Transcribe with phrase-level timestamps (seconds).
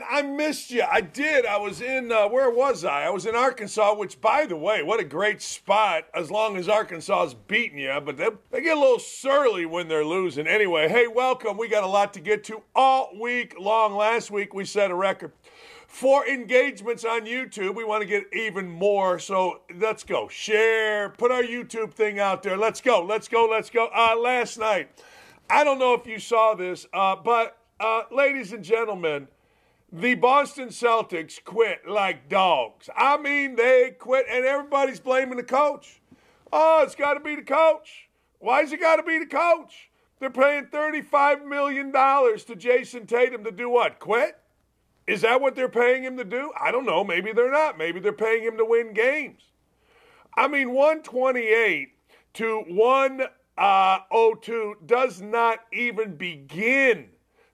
[0.00, 0.82] man, I missed you.
[0.82, 1.46] I did.
[1.46, 3.04] I was in, uh, where was I?
[3.04, 6.68] I was in Arkansas, which, by the way, what a great spot as long as
[6.68, 8.00] Arkansas is beating you.
[8.04, 10.46] But they, they get a little surly when they're losing.
[10.46, 11.56] Anyway, hey, welcome.
[11.56, 13.94] We got a lot to get to all week long.
[13.94, 15.32] Last week, we set a record
[15.86, 17.74] for engagements on YouTube.
[17.74, 19.18] We want to get even more.
[19.18, 20.28] So let's go.
[20.28, 22.56] Share, put our YouTube thing out there.
[22.56, 23.04] Let's go.
[23.04, 23.48] Let's go.
[23.50, 23.88] Let's go.
[23.94, 24.90] Uh, last night,
[25.48, 29.26] I don't know if you saw this, uh, but uh, ladies and gentlemen,
[29.92, 32.88] the Boston Celtics quit like dogs.
[32.96, 36.00] I mean, they quit, and everybody's blaming the coach.
[36.52, 38.08] Oh, it's got to be the coach.
[38.38, 39.90] Why's it got to be the coach?
[40.18, 43.98] They're paying $35 million to Jayson Tatum to do what?
[43.98, 44.36] Quit?
[45.06, 46.52] Is that what they're paying him to do?
[46.60, 47.02] I don't know.
[47.02, 47.78] Maybe they're not.
[47.78, 49.42] Maybe they're paying him to win games.
[50.36, 51.88] I mean, 128
[52.34, 53.26] to 102
[53.58, 57.08] uh, does not even begin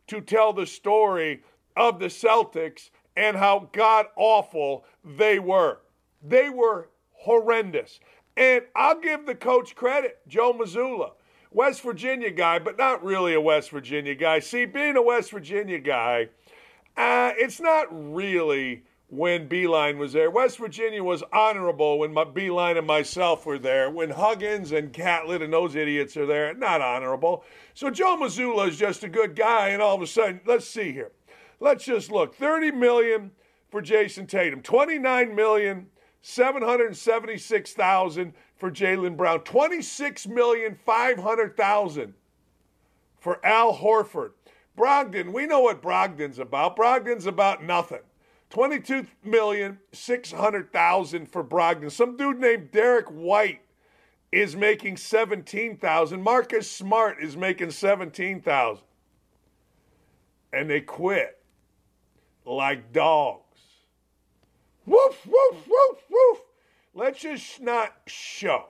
[0.09, 1.43] to tell the story
[1.77, 5.79] of the Celtics and how god awful they were.
[6.23, 8.01] They were horrendous.
[8.37, 11.13] And I'll give the coach credit, Joe Mazzulla,
[11.51, 14.41] West Virginia guy, but not really a West Virginia guy.
[14.41, 16.29] See, being a West Virginia guy,
[16.97, 20.31] uh, it's not really when Beilein was there.
[20.31, 23.89] West Virginia was honorable when my Beilein and myself were there.
[23.89, 27.45] When Huggins and Catlett and those idiots are there, not honorable.
[27.73, 30.93] So Joe Mazzulla is just a good guy, and all of a sudden, let's see
[30.93, 31.13] here.
[31.61, 32.35] Let's just look.
[32.35, 33.31] 30 million
[33.71, 35.87] for Jayson Tatum, 29 million,
[36.23, 42.15] 776,000 for Jaylen Brown, 26 million 500,000
[43.19, 44.33] for Al Horford.
[44.77, 46.77] Brogdon, we know what Brogdon's about.
[46.77, 48.03] Brogdon's about nothing.
[48.51, 51.91] 22 million 600,000 for Brogdon.
[51.91, 53.63] Some dude named Derek White
[54.31, 56.23] is making 17,000.
[56.23, 58.85] Marcus Smart is making 17,000.
[60.53, 61.36] And they quit
[62.47, 63.43] like dogs.
[64.87, 66.39] Woof, woof, woof, woof.
[66.95, 68.67] Let's just not show.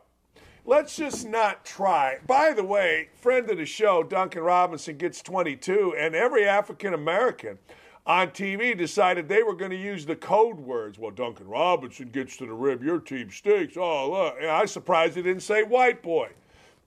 [0.64, 2.19] Let's just not try.
[2.26, 7.59] By the way, friend of the show, Duncan Robinson gets 22, and every African American
[8.04, 10.98] on TV decided they were going to use the code words.
[10.98, 13.76] Well, Duncan Robinson gets to the rib, your team stinks.
[13.76, 14.42] Oh, look.
[14.42, 16.31] I was surprised he didn't say white boy.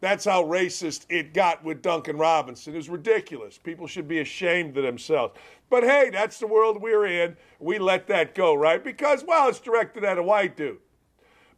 [0.02, 2.74] That's how racist it got with Duncan Robinson.
[2.74, 3.58] It was ridiculous.
[3.58, 5.38] People should be ashamed of themselves.
[5.70, 7.38] But hey, that's the world we're in.
[7.60, 8.84] We let that go, right?
[8.84, 10.80] Because, well, it's directed at a white dude.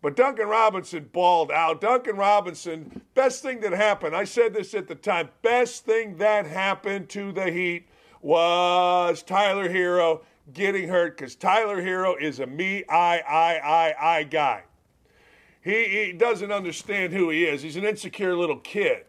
[0.02, 1.80] But Duncan Robinson balled out.
[1.80, 6.48] Duncan Robinson, best thing that happened, I said this at the time, best thing that
[6.48, 7.88] happened to the Heat
[8.22, 10.22] was Tyler Herro
[10.54, 14.64] getting hurt because Tyler Herro is a me, I, I, I, I guy.
[15.64, 17.62] He, he doesn't understand who he is.
[17.62, 19.06] He's an insecure little kid.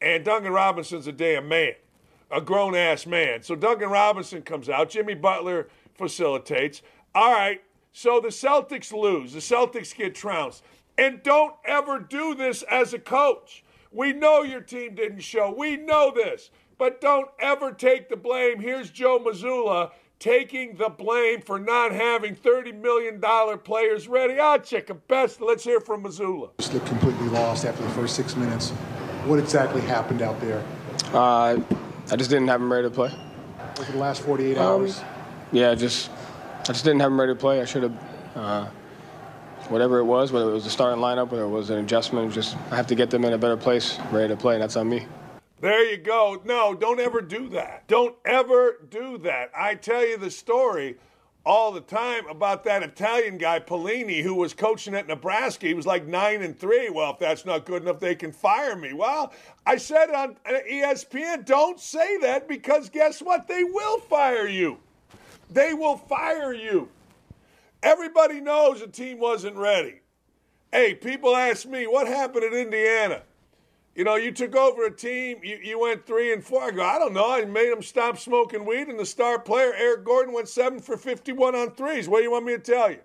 [0.00, 1.72] And Duncan Robinson's a damn man,
[2.34, 3.42] a grown ass man.
[3.42, 4.90] So Duncan Robinson comes out.
[4.90, 6.82] Jimmy Butler facilitates.
[7.14, 7.62] All right,
[7.92, 9.32] so the Celtics lose.
[9.32, 10.64] The Celtics get trounced.
[10.98, 13.64] And don't ever do this as a coach.
[13.92, 15.54] We know your team didn't show.
[15.56, 16.50] We know this.
[16.76, 18.58] But don't ever take the blame.
[18.58, 23.20] Here's Joe Mazzulla taking the blame for not having $30 million
[23.58, 24.40] players ready.
[24.40, 25.40] I'll check a best.
[25.40, 26.50] Let's hear from Mazzulla.
[26.58, 28.70] Just looked completely lost after the first six minutes.
[29.26, 30.64] What exactly happened out there?
[31.12, 31.60] Uh,
[32.10, 33.12] I just didn't have them ready to play.
[33.78, 35.00] Over the last 48 um, hours?
[35.52, 36.10] Yeah, just
[36.60, 37.60] I just didn't have them ready to play.
[37.60, 37.98] I should have.
[38.34, 38.66] Uh,
[39.68, 42.56] whatever it was, whether it was the starting lineup, whether it was an adjustment, just
[42.70, 44.88] I have to get them in a better place, ready to play, and that's on
[44.88, 45.06] me.
[45.60, 46.42] There you go.
[46.44, 47.86] No, don't ever do that.
[47.88, 49.50] Don't ever do that.
[49.56, 50.96] I tell you the story
[51.44, 55.66] all the time about that Italian guy Pelini who was coaching at Nebraska.
[55.66, 56.88] He was like nine and three.
[56.88, 58.94] Well, if that's not good enough, they can fire me.
[58.94, 59.32] Well,
[59.66, 63.46] I said on ESPN, don't say that because guess what?
[63.46, 64.78] They will fire you.
[65.50, 66.88] They will fire you.
[67.82, 70.00] Everybody knows the team wasn't ready.
[70.72, 73.22] Hey, people ask me what happened at Indiana.
[73.94, 76.64] You know, you took over a team, you, you went three and four.
[76.64, 77.32] I go, I don't know.
[77.32, 80.96] I made them stop smoking weed, and the star player, Eric Gordon, went seven for
[80.96, 82.08] 51 on threes.
[82.08, 82.98] What do you want me to tell you?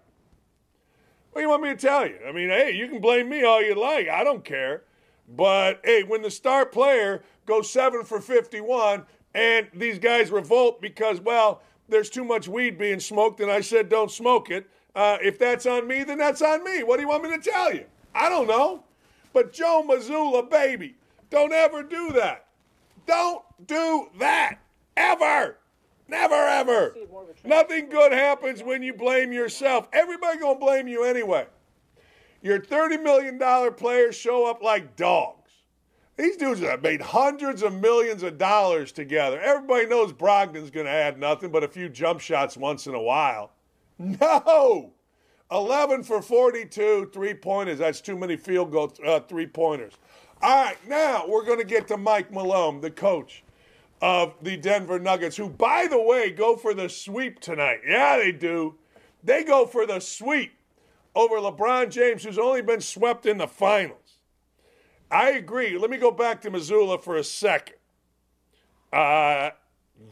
[1.31, 2.17] What do you want me to tell you?
[2.27, 4.09] I mean, hey, you can blame me all you like.
[4.09, 4.83] I don't care.
[5.27, 9.05] But hey, when the star player goes seven for 51
[9.35, 13.89] and these guys revolt because, well, there's too much weed being smoked, and I said
[13.89, 14.67] don't smoke it.
[14.95, 16.81] Uh, if that's on me, then that's on me.
[16.81, 17.85] What do you want me to tell you?
[18.15, 18.83] I don't know.
[19.33, 20.95] But Joe Mazzulla, baby,
[21.29, 22.47] don't ever do that.
[23.05, 24.59] Don't do that.
[24.97, 25.57] Ever.
[26.07, 26.95] Never ever.
[27.45, 29.87] Nothing good happens when you blame yourself.
[29.93, 31.45] Everybody gonna blame you anyway.
[32.41, 35.51] Your $30 million players show up like dogs.
[36.19, 39.39] These dudes have made hundreds of millions of dollars together.
[39.39, 43.01] Everybody knows Brogdon's going to add nothing but a few jump shots once in a
[43.01, 43.51] while.
[43.97, 44.91] No!
[45.51, 47.79] 11 for 42 three pointers.
[47.79, 49.93] That's too many field goal uh, three pointers.
[50.41, 53.43] All right, now we're going to get to Mike Malone, the coach
[54.01, 57.79] of the Denver Nuggets, who, by the way, go for the sweep tonight.
[57.85, 58.75] Yeah, they do.
[59.23, 60.53] They go for the sweep
[61.13, 64.19] over LeBron James, who's only been swept in the finals.
[65.11, 65.77] I agree.
[65.77, 67.75] Let me go back to Mazzulla for a second.
[68.93, 69.49] Uh,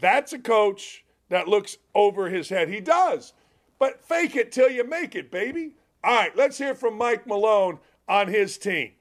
[0.01, 2.69] that's a coach that looks over his head.
[2.69, 3.33] He does.
[3.79, 5.73] But fake it till you make it, baby.
[6.03, 8.91] All right, let's hear from Mike Malone on his team.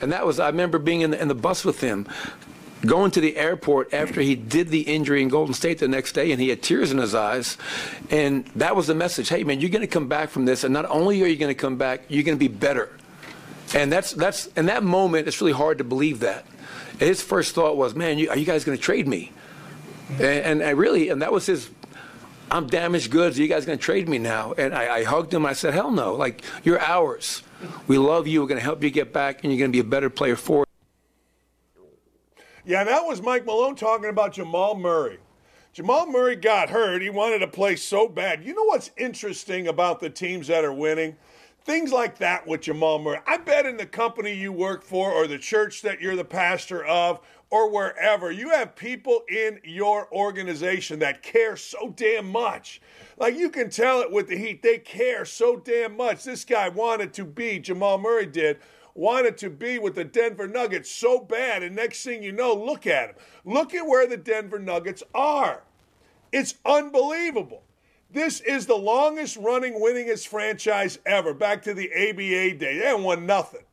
[0.00, 2.06] And that was, I remember being in the, in the bus with him,
[2.86, 6.30] going to the airport after he did the injury in Golden State the next day,
[6.30, 7.58] and he had tears in his eyes.
[8.10, 10.72] And that was the message hey, man, you're going to come back from this, and
[10.72, 12.96] not only are you going to come back, you're going to be better.
[13.74, 16.46] And that's that's in that moment, it's really hard to believe that.
[16.98, 19.30] His first thought was, "Man, you, are you guys going to trade me?"
[20.12, 21.68] And, and I really, and that was his.
[22.50, 23.38] I'm damaged goods.
[23.38, 24.54] Are you guys going to trade me now?
[24.56, 25.44] And I, I hugged him.
[25.44, 26.14] I said, "Hell no!
[26.14, 27.42] Like you're ours.
[27.86, 28.40] We love you.
[28.40, 30.36] We're going to help you get back, and you're going to be a better player
[30.36, 30.68] for." it.
[32.64, 35.18] Yeah, that was Mike Malone talking about Jamal Murray.
[35.72, 37.02] Jamal Murray got hurt.
[37.02, 38.44] He wanted to play so bad.
[38.44, 41.16] You know what's interesting about the teams that are winning?
[41.64, 43.20] Things like that with Jamal Murray.
[43.26, 46.84] I bet in the company you work for or the church that you're the pastor
[46.84, 52.80] of or wherever, you have people in your organization that care so damn much.
[53.16, 56.24] Like you can tell it with the Heat, they care so damn much.
[56.24, 58.58] This guy wanted to be, Jamal Murray did,
[58.94, 61.62] wanted to be with the Denver Nuggets so bad.
[61.62, 63.16] And next thing you know, look at him.
[63.44, 65.62] Look at where the Denver Nuggets are.
[66.32, 67.62] It's unbelievable.
[68.10, 72.78] This is the longest running winningest franchise ever, back to the ABA day.
[72.78, 73.64] They won nothing.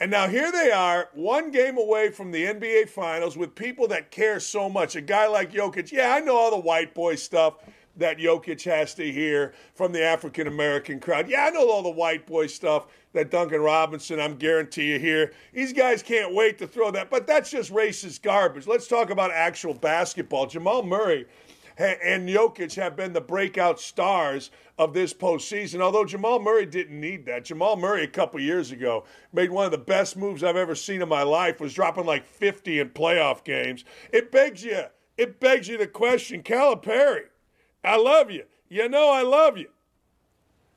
[0.00, 4.12] And now here they are, one game away from the NBA Finals with people that
[4.12, 4.94] care so much.
[4.94, 7.54] A guy like Jokic, yeah, I know all the white boy stuff
[7.96, 11.28] that Jokic has to hear from the African American crowd.
[11.28, 15.32] Yeah, I know all the white boy stuff that Duncan Robinson, I'm guarantee you here.
[15.52, 18.68] These guys can't wait to throw that, but that's just racist garbage.
[18.68, 20.46] Let's talk about actual basketball.
[20.46, 21.26] Jamal Murray
[21.78, 25.80] and Jokic have been the breakout stars of this postseason.
[25.80, 27.44] Although Jamal Murray didn't need that.
[27.44, 31.02] Jamal Murray a couple years ago made one of the best moves I've ever seen
[31.02, 31.60] in my life.
[31.60, 33.84] Was dropping like 50 in playoff games.
[34.12, 34.84] It begs you.
[35.16, 37.26] It begs you the question, Calipari.
[37.84, 38.44] I love you.
[38.68, 39.68] You know I love you.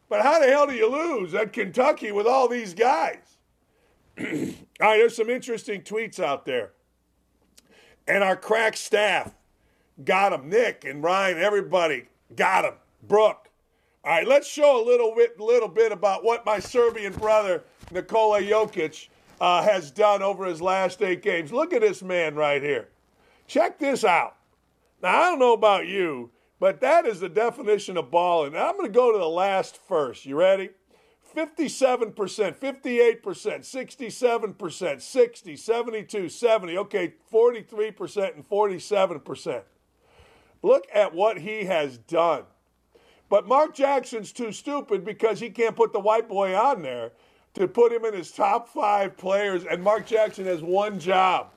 [0.09, 3.37] But how the hell do you lose at Kentucky with all these guys?
[4.19, 6.73] all right, there's some interesting tweets out there.
[8.07, 9.33] And our crack staff
[10.05, 10.49] got him.
[10.49, 12.05] Nick and Ryan, everybody
[12.35, 12.73] got him.
[13.03, 13.49] Brooke.
[14.03, 18.41] All right, let's show a little bit, little bit about what my Serbian brother Nikola
[18.41, 19.09] Jokic
[19.39, 21.51] uh, has done over his last eight games.
[21.51, 22.89] Look at this man right here.
[23.47, 24.37] Check this out.
[25.03, 28.53] Now I don't know about you, but that is the definition of balling.
[28.53, 30.25] Now I'm going to go to the last first.
[30.25, 30.69] You ready?
[31.35, 39.61] 57%, 58%, 67%, 60, 72, 70, okay, 43% and 47%.
[40.63, 42.43] Look at what he has done.
[43.29, 47.11] But Mark Jackson's too stupid because he can't put the white boy on there
[47.53, 49.63] to put him in his top five players.
[49.63, 51.51] And Mark Jackson has one job,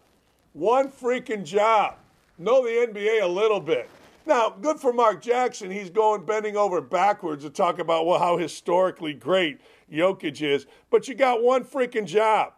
[0.52, 1.96] one freaking job.
[2.38, 3.88] Know the NBA a little bit.
[4.26, 5.70] Now, good for Mark Jackson.
[5.70, 9.60] He's going bending over backwards to talk about well, how historically great
[9.92, 10.66] Jokic is.
[10.90, 12.54] But you got one freaking job.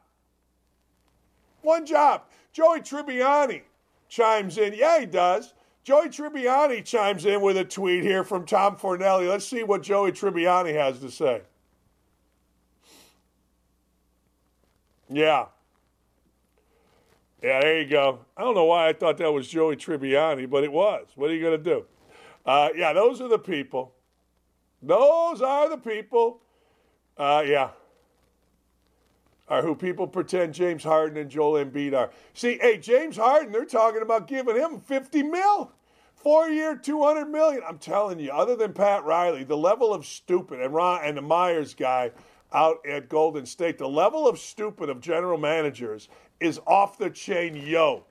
[1.62, 2.22] One job.
[2.52, 3.62] Joey Tribbiani
[4.08, 4.74] chimes in.
[4.74, 5.52] Yeah, he does.
[5.86, 9.28] Joey Tribbiani chimes in with a tweet here from Tom Fornelli.
[9.28, 11.42] Let's see what Joey Tribbiani has to say.
[15.08, 15.46] Yeah.
[17.40, 18.18] Yeah, there you go.
[18.36, 21.06] I don't know why I thought that was Joey Tribbiani, but it was.
[21.14, 21.84] What are you going to do?
[22.44, 23.94] Uh, yeah, those are the people.
[24.82, 26.40] Those are the people.
[27.16, 27.70] Uh, yeah.
[29.48, 32.10] Are who people pretend James Harden and Joel Embiid are.
[32.34, 35.75] See, hey, James Harden, they're talking about giving him 50 mil.
[36.26, 37.62] Four year, 200 million.
[37.64, 41.22] I'm telling you, other than Pat Riley, the level of stupid and Ron and the
[41.22, 42.10] Myers guy
[42.52, 46.08] out at Golden State, the level of stupid of general managers
[46.40, 47.54] is off the chain.
[47.54, 48.06] Yo,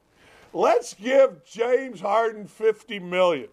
[0.54, 3.50] let's give James Harden 50 million.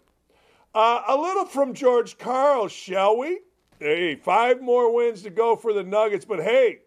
[0.73, 3.41] Uh, a little from George Karl, shall we?
[3.79, 6.83] Hey, five more wins to go for the Nuggets, but hey,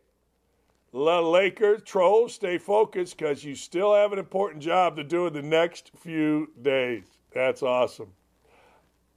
[0.95, 5.43] Lakers trolls, stay focused because you still have an important job to do in the
[5.43, 7.16] next few days.
[7.37, 8.13] That's awesome.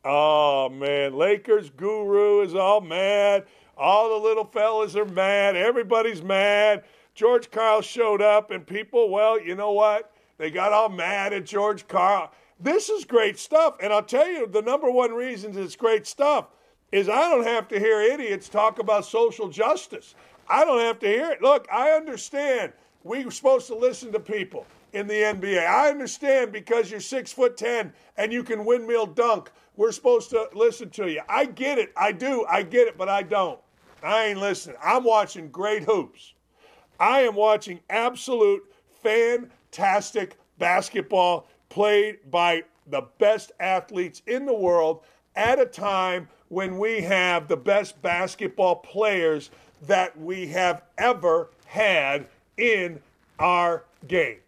[0.03, 3.45] Oh man, Lakers guru is all mad.
[3.77, 5.55] All the little fellas are mad.
[5.55, 6.83] Everybody's mad.
[7.15, 10.11] George Karl showed up, and people, well, you know what?
[10.37, 12.29] They got all mad at George Karl.
[12.59, 13.77] This is great stuff.
[13.81, 16.47] And I'll tell you, the number one reason it's great stuff
[16.91, 20.13] is I don't have to hear idiots talk about social justice.
[20.49, 21.41] I don't have to hear it.
[21.41, 22.73] Look, I understand
[23.05, 25.65] we're supposed to listen to people in the NBA.
[25.65, 29.51] I understand because you're six foot ten and you can windmill dunk.
[29.75, 31.21] We're supposed to listen to you.
[31.29, 31.91] I get it.
[31.95, 32.45] I do.
[32.49, 33.59] I get it, but I don't.
[34.03, 34.77] I ain't listening.
[34.83, 36.33] I'm watching great hoops.
[36.99, 38.63] I am watching absolute
[39.01, 45.01] fantastic basketball played by the best athletes in the world
[45.35, 49.51] at a time when we have the best basketball players
[49.83, 52.27] that we have ever had
[52.57, 52.99] in
[53.37, 54.39] our game.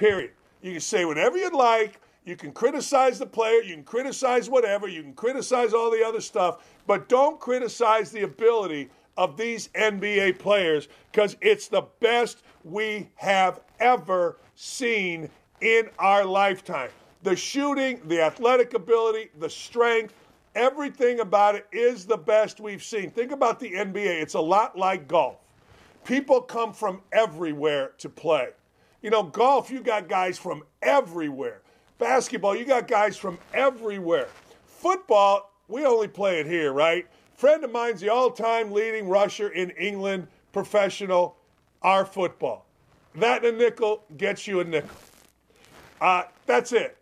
[0.00, 0.30] Period.
[0.62, 2.00] You can say whatever you'd like.
[2.24, 3.60] You can criticize the player.
[3.60, 4.88] You can criticize whatever.
[4.88, 6.66] You can criticize all the other stuff.
[6.86, 8.88] But don't criticize the ability
[9.18, 15.28] of these NBA players because it's the best we have ever seen
[15.60, 16.88] in our lifetime.
[17.22, 20.14] The shooting, the athletic ability, the strength,
[20.54, 23.10] everything about it is the best we've seen.
[23.10, 24.22] Think about the NBA.
[24.22, 25.36] It's a lot like golf.
[26.06, 28.48] People come from everywhere to play.
[29.02, 31.62] You know, golf, you got guys from everywhere.
[31.98, 34.28] Basketball, you got guys from everywhere.
[34.66, 37.06] Football, we only play it here, right?
[37.34, 41.36] Friend of mine's the all time leading rusher in England, professional,
[41.82, 42.66] our football.
[43.14, 44.90] That and a nickel gets you a nickel.
[46.00, 46.96] Uh, that's it.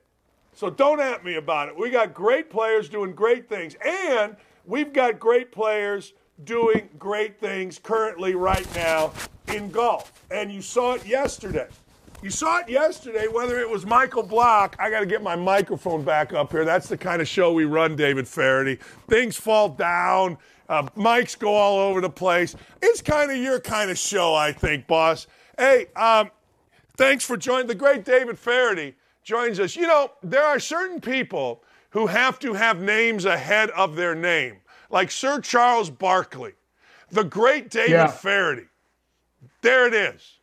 [0.54, 1.76] So don't at me about it.
[1.76, 6.14] We got great players doing great things, and we've got great players
[6.44, 9.12] doing great things currently right now
[9.48, 10.12] in golf.
[10.30, 11.68] And you saw it yesterday.
[12.20, 14.74] You saw it yesterday, whether it was Michael Block.
[14.80, 16.64] I got to get my microphone back up here.
[16.64, 18.80] That's the kind of show we run, David Feherty.
[19.08, 20.36] Things fall down,
[20.68, 22.56] uh, mics go all over the place.
[22.82, 25.28] It's kind of your kind of show, I think, boss.
[25.56, 26.32] Hey, um,
[26.96, 27.68] thanks for joining.
[27.68, 29.76] The great David Feherty joins us.
[29.76, 34.56] You know, there are certain people who have to have names ahead of their name,
[34.90, 36.54] like Sir Charles Barkley,
[37.10, 38.08] the great David yeah.
[38.08, 38.66] Feherty.
[39.62, 40.38] There it is.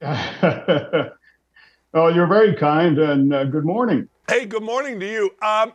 [1.94, 4.08] oh, you're very kind, and uh, good morning.
[4.28, 5.30] Hey, good morning to you.
[5.42, 5.72] Um,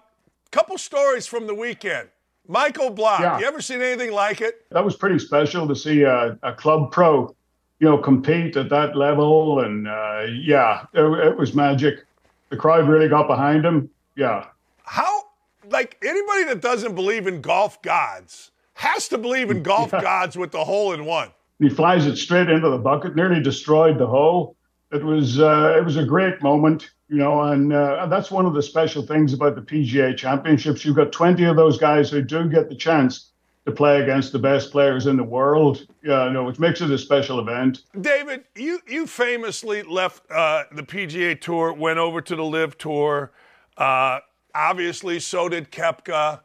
[0.52, 2.10] couple stories from the weekend.
[2.48, 3.40] Michael Block, yeah.
[3.40, 4.66] you ever seen anything like it?
[4.70, 7.36] That was pretty special to see a, a club pro,
[7.80, 12.06] you know, compete at that level, and uh, yeah, it, it was magic
[12.50, 13.90] the crowd really got behind him.
[14.16, 14.46] Yeah.
[14.84, 15.24] How,
[15.70, 20.02] like, anybody that doesn't believe in golf gods has to believe in golf yeah.
[20.02, 21.30] gods with the hole in one.
[21.60, 24.56] He flies it straight into the bucket, nearly destroyed the hole.
[24.96, 28.54] It was uh, it was a great moment, you know, and, uh, that's one of
[28.54, 30.86] the special things about the PGA Championships.
[30.86, 33.32] You've got 20 of those guys who do get the chance
[33.66, 35.86] to play against the best players in the world.
[36.02, 37.82] Yeah, no, which makes it a special event.
[38.00, 43.32] David, you you famously left uh, the PGA Tour, went over to the LIV Tour.
[43.76, 44.20] Uh,
[44.54, 46.40] obviously, so did Koepka.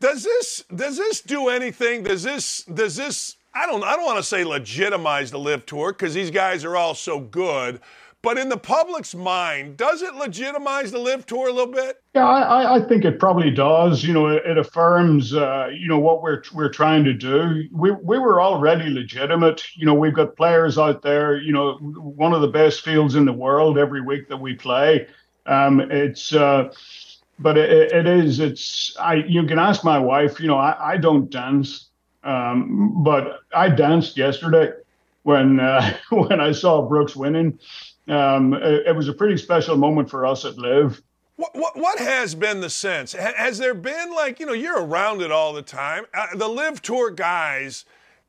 [0.00, 2.04] Does this does this do anything?
[2.04, 5.92] Does this does this I don't I don't want to say legitimize the LIV Tour
[5.92, 7.80] because these guys are all so good.
[8.22, 12.00] But in the public's mind, does it legitimize the LIV Tour a little bit?
[12.14, 14.04] Yeah, I, I think it probably does.
[14.04, 17.64] You know, it, it affirms, uh, you know, what we're we're trying to do.
[17.72, 19.64] We we were already legitimate.
[19.74, 21.36] You know, we've got players out there.
[21.36, 25.08] You know, one of the best fields in the world every week that we play.
[25.46, 26.32] Um, it's.
[26.32, 26.72] Uh,
[27.40, 28.38] but it, it is.
[28.38, 28.96] It's.
[29.00, 29.14] I.
[29.14, 30.38] You can ask my wife.
[30.38, 31.88] You know, I, I don't dance,
[32.24, 34.72] um, but I danced yesterday
[35.22, 37.58] when uh, when I saw Brooks winning
[38.08, 41.02] um, it, it, was a pretty special moment for us at LIV.
[41.36, 43.12] What, what, what, has been the sense?
[43.12, 46.04] Has there been like you know you're around it all the time?
[46.12, 47.84] Uh, the LIV tour guys,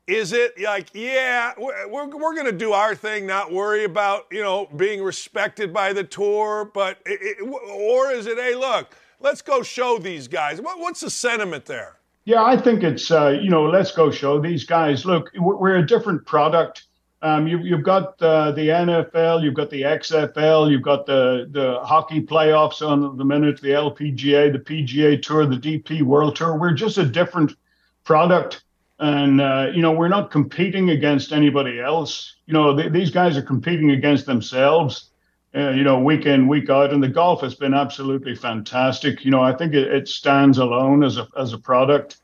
[0.06, 4.42] is it like yeah we're we're, going to do our thing, not worry about you
[4.42, 9.42] know being respected by the tour, but it, it, or is it hey look let's
[9.42, 10.60] go show these guys?
[10.60, 11.96] What, what's the sentiment there?
[12.24, 15.04] Yeah, I think it's uh, you know let's go show these guys.
[15.04, 16.86] Look, we're a different product
[17.24, 21.80] um, you, you've got uh, the NFL, you've got the XFL, you've got the, the
[21.82, 26.58] hockey playoffs on the minute, the LPGA, the PGA Tour, the DP World Tour.
[26.58, 27.56] We're just a different
[28.04, 28.64] product.
[28.98, 32.36] And, uh, you know, we're not competing against anybody else.
[32.44, 35.08] You know, th- these guys are competing against themselves,
[35.54, 36.92] uh, you know, week in, week out.
[36.92, 39.24] And the golf has been absolutely fantastic.
[39.24, 42.18] You know, I think it, it stands alone as a, as a product.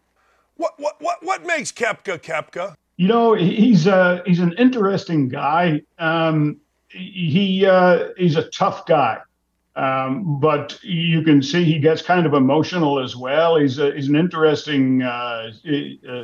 [0.56, 2.74] What, what, what, what makes Koepka Koepka?
[2.96, 5.80] You know, he's uh, he's an interesting guy.
[5.98, 6.58] Um,
[6.88, 9.20] he uh, he's a tough guy,
[9.74, 13.56] um, but you can see he gets kind of emotional as well.
[13.56, 15.50] He's a, he's an interesting uh,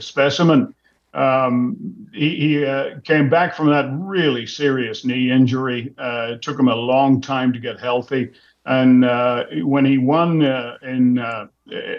[0.01, 0.75] specimen.
[1.17, 5.95] Um, he, he uh, came back from that really serious knee injury.
[5.97, 8.33] Uh, it took him a long time to get healthy.
[8.67, 11.47] And uh, when he won uh, in uh,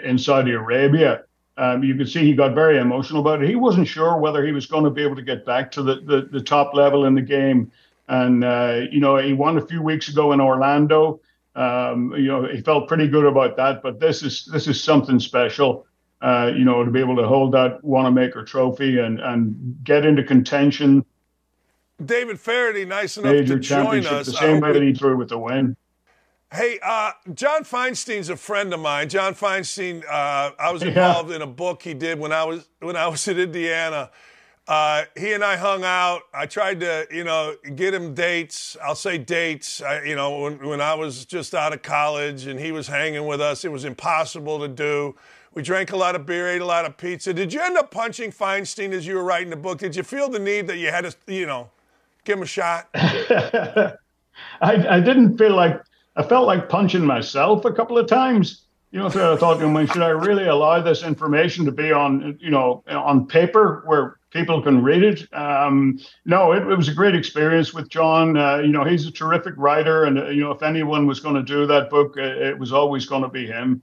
[0.04, 1.24] in Saudi Arabia,
[1.56, 3.48] um, you could see he got very emotional about it.
[3.48, 5.96] He wasn't sure whether he was going to be able to get back to the,
[5.96, 7.72] the, the top level in the game.
[8.06, 11.20] And, uh, you know, he won a few weeks ago in Orlando.
[11.56, 13.82] Um, you know, he felt pretty good about that.
[13.82, 15.87] But this is this is something special.
[16.20, 20.24] Uh, you know, to be able to hold that Wanamaker trophy and and get into
[20.24, 21.04] contention.
[22.04, 24.26] David Feherty, nice enough to join us.
[24.26, 25.76] The same way that he threw with the win.
[26.52, 29.10] Hey, uh, John Feinstein's a friend of mine.
[29.10, 31.36] John Feinstein, uh, I was involved yeah.
[31.36, 34.10] in a book he did when I was when I was at Indiana.
[34.66, 36.22] Uh, he and I hung out.
[36.34, 38.76] I tried to, you know, get him dates.
[38.82, 39.80] I'll say dates.
[39.80, 43.26] I, you know, when, when I was just out of college and he was hanging
[43.26, 45.16] with us, it was impossible to do.
[45.54, 47.32] We drank a lot of beer, ate a lot of pizza.
[47.32, 49.78] Did you end up punching Feinstein as you were writing the book?
[49.78, 51.70] Did you feel the need that you had to, you know,
[52.24, 52.88] give him a shot?
[52.94, 53.96] I,
[54.60, 55.80] I didn't feel like
[56.16, 58.64] I felt like punching myself a couple of times.
[58.90, 59.58] You know, I thought,
[59.92, 64.62] should I really allow this information to be on, you know, on paper where people
[64.62, 65.28] can read it?
[65.34, 68.38] Um, no, it, it, was a great experience with John.
[68.38, 71.34] Uh, you know, he's a terrific writer, and uh, you know, if anyone was going
[71.34, 73.82] to do that book, uh, it was always going to be him.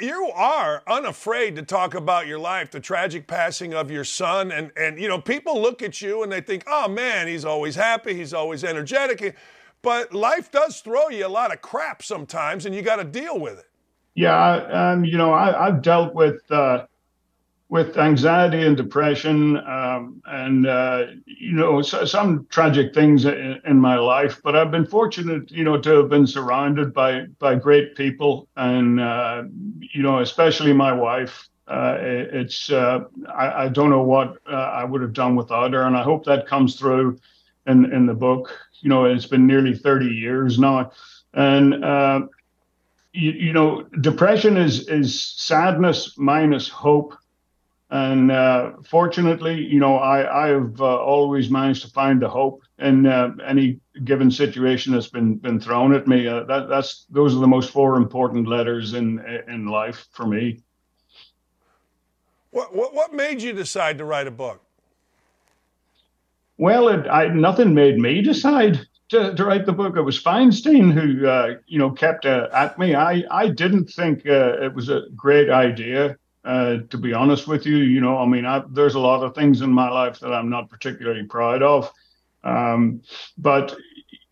[0.00, 4.72] You are unafraid to talk about your life, the tragic passing of your son, and
[4.76, 8.14] and you know, people look at you and they think, oh man, he's always happy,
[8.14, 9.36] he's always energetic.
[9.82, 13.38] But life does throw you a lot of crap sometimes, and you got to deal
[13.38, 13.68] with it.
[14.14, 16.86] Yeah, um, you know, I, have dealt with uh,
[17.72, 23.78] with anxiety and depression, um, and uh, you know, so, some tragic things in, in,
[23.78, 24.42] my life.
[24.44, 29.00] But I've been fortunate, you know, to have been surrounded by by great people, and
[29.00, 29.44] uh,
[29.94, 31.48] you know, especially my wife.
[31.66, 35.84] Uh, it's uh, I, I, don't know what uh, I would have done without her,
[35.84, 37.20] and I hope that comes through
[37.66, 38.54] in in the book.
[38.82, 40.92] You know, it's been nearly thirty years now,
[41.32, 42.28] and
[43.14, 47.14] you, you know, depression is is sadness minus hope.
[47.92, 52.62] And uh, fortunately, you know, I, I have uh, always managed to find the hope
[52.78, 56.26] in uh, any given situation that's been been thrown at me.
[56.26, 60.60] Uh, that that's those are the most four important letters in in life for me.
[62.50, 64.62] What what, what made you decide to write a book?
[66.56, 69.98] Well, it, I, nothing made me decide to, to write the book.
[69.98, 72.94] It was Feinstein who, uh, you know, kept uh, at me.
[72.94, 77.66] I, I didn't think uh, it was a great idea, uh, to be honest with
[77.66, 77.76] you.
[77.76, 80.50] You know, I mean, I, there's a lot of things in my life that I'm
[80.50, 81.92] not particularly proud of.
[82.44, 83.02] Um,
[83.38, 83.76] but,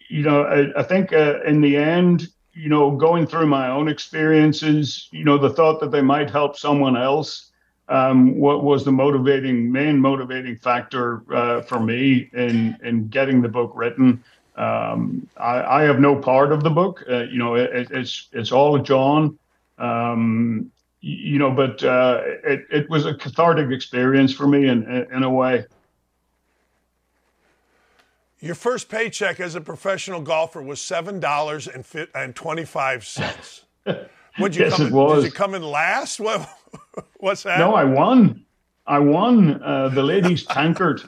[0.08, 3.88] you know, I, I think uh, in the end, you know, going through my own
[3.88, 7.50] experiences, you know, the thought that they might help someone else
[7.90, 13.48] um, what was the motivating main motivating factor uh, for me in in getting the
[13.48, 14.22] book written.
[14.56, 17.02] Um, I, I, have no part of the book.
[17.08, 19.38] Uh, you know, it, it's it's all John.
[19.78, 20.70] Um,
[21.00, 25.30] you know, but uh, it it was a cathartic experience for me in in a
[25.30, 25.64] way.
[28.40, 33.64] Your first paycheck as a professional golfer was seven dollars and twenty five cents.
[34.38, 34.86] Would you yes, come?
[34.86, 35.24] It was.
[35.24, 36.20] Did you come in last?
[36.92, 37.06] What?
[37.18, 37.58] What's that?
[37.58, 38.44] No, I won.
[38.86, 41.02] I won uh, the ladies' tankard.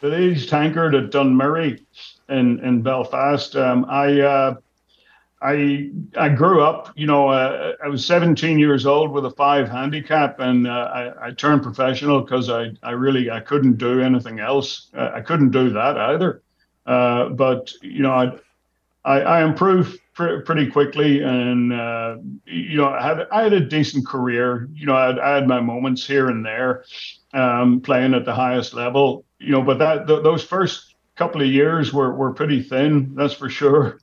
[0.00, 1.82] The ladies' tankard at Dunmurry
[2.28, 3.56] in in Belfast.
[3.56, 4.54] Um, I uh,
[5.42, 6.92] I I grew up.
[6.94, 11.28] You know, uh, I was 17 years old with a five handicap, and uh, I,
[11.28, 14.90] I, turned professional because I I really I couldn't do anything else.
[14.96, 16.42] Uh, I couldn't do that either.
[16.86, 18.32] Uh, but you know, I
[19.04, 23.60] I, I improved pr- pretty quickly, and uh, you know, I had I had a
[23.60, 24.68] decent career.
[24.72, 26.84] You know, I had, I had my moments here and there,
[27.34, 29.24] um, playing at the highest level.
[29.40, 33.34] You know, but that th- those first couple of years were, were pretty thin, that's
[33.34, 33.98] for sure.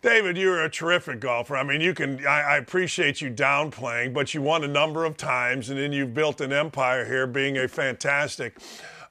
[0.00, 1.56] David, you're a terrific golfer.
[1.56, 5.16] I mean, you can, I, I, appreciate you downplaying, but you won a number of
[5.16, 8.58] times, and then you've built an empire here being a fantastic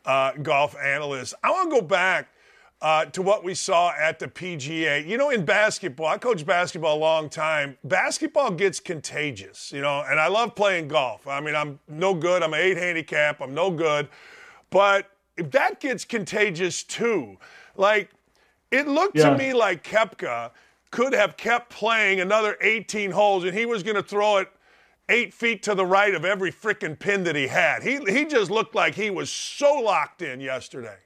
[0.05, 1.33] uh, golf analyst.
[1.43, 2.29] I want to go back
[2.81, 5.05] uh, to what we saw at the PGA.
[5.05, 7.77] You know, in basketball, I coached basketball a long time.
[7.83, 11.27] Basketball gets contagious, you know, and I love playing golf.
[11.27, 12.43] I mean, I'm no good.
[12.43, 13.41] I'm an eight handicap.
[13.41, 14.07] I'm no good.
[14.69, 17.37] But if that gets contagious too,
[17.75, 18.11] like
[18.71, 19.31] it looked yeah.
[19.31, 20.51] to me like Koepka
[20.91, 24.49] could have kept playing another 18 holes and he was going to throw it
[25.09, 27.83] eight feet to the right of every freaking pin that he had.
[27.83, 30.97] He, he just looked like he was so locked in yesterday.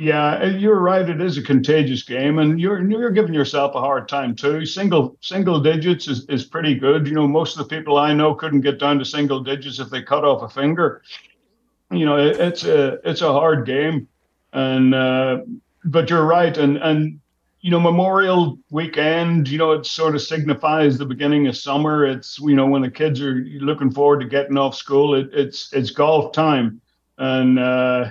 [0.00, 1.06] Yeah, you're right.
[1.06, 4.64] It is a contagious game, and you're you're giving yourself a hard time too.
[4.64, 7.06] Single single digits is, is pretty good.
[7.06, 9.90] You know, most of the people I know couldn't get down to single digits if
[9.90, 11.02] they cut off a finger.
[11.90, 14.08] You know, it, it's a it's a hard game,
[14.54, 15.40] and uh,
[15.84, 17.20] but you're right, and and
[17.60, 22.06] you know, Memorial Weekend, you know, it sort of signifies the beginning of summer.
[22.06, 25.14] It's you know when the kids are looking forward to getting off school.
[25.14, 26.80] It, it's it's golf time,
[27.18, 27.58] and.
[27.58, 28.10] Uh,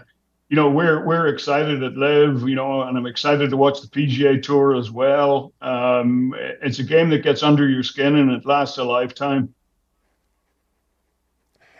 [0.49, 3.87] you know, we're we're excited at LIV, you know, and I'm excited to watch the
[3.87, 5.53] PGA Tour as well.
[5.61, 6.33] Um,
[6.63, 9.53] it's a game that gets under your skin and it lasts a lifetime.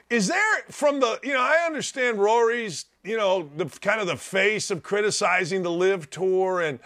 [0.09, 4.17] Is there from the you know I understand Rory's you know the kind of the
[4.17, 6.79] face of criticizing the LIV Tour and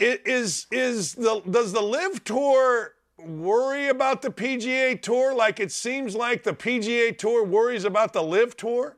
[0.00, 6.14] is is the does the LIV Tour worry about the PGA Tour like it seems
[6.14, 8.96] like the PGA Tour worries about the LIV Tour?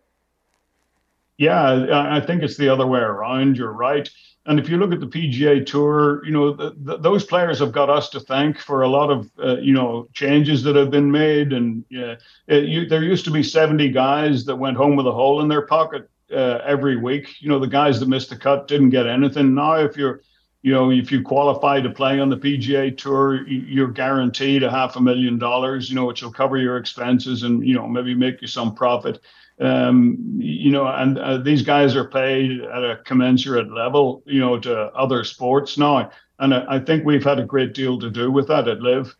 [1.39, 3.57] Yeah, I think it's the other way around.
[3.57, 4.07] You're right.
[4.47, 7.73] And if you look at the PGA Tour, you know the, the, those players have
[7.73, 11.11] got us to thank for a lot of uh, you know changes that have been
[11.11, 11.53] made.
[11.53, 15.13] And yeah, it, you, there used to be 70 guys that went home with a
[15.13, 17.41] hole in their pocket uh, every week.
[17.41, 19.55] You know the guys that missed the cut didn't get anything.
[19.55, 20.23] Now, if you're
[20.63, 24.97] you know, if you qualify to play on the PGA Tour, you're guaranteed a half
[24.97, 28.43] a million dollars, you know, which will cover your expenses and, you know, maybe make
[28.43, 29.21] you some profit.
[29.59, 34.59] Um, you know, and uh, these guys are paid at a commensurate level, you know,
[34.59, 36.11] to other sports now.
[36.39, 39.15] And I, I think we've had a great deal to do with that at LIV.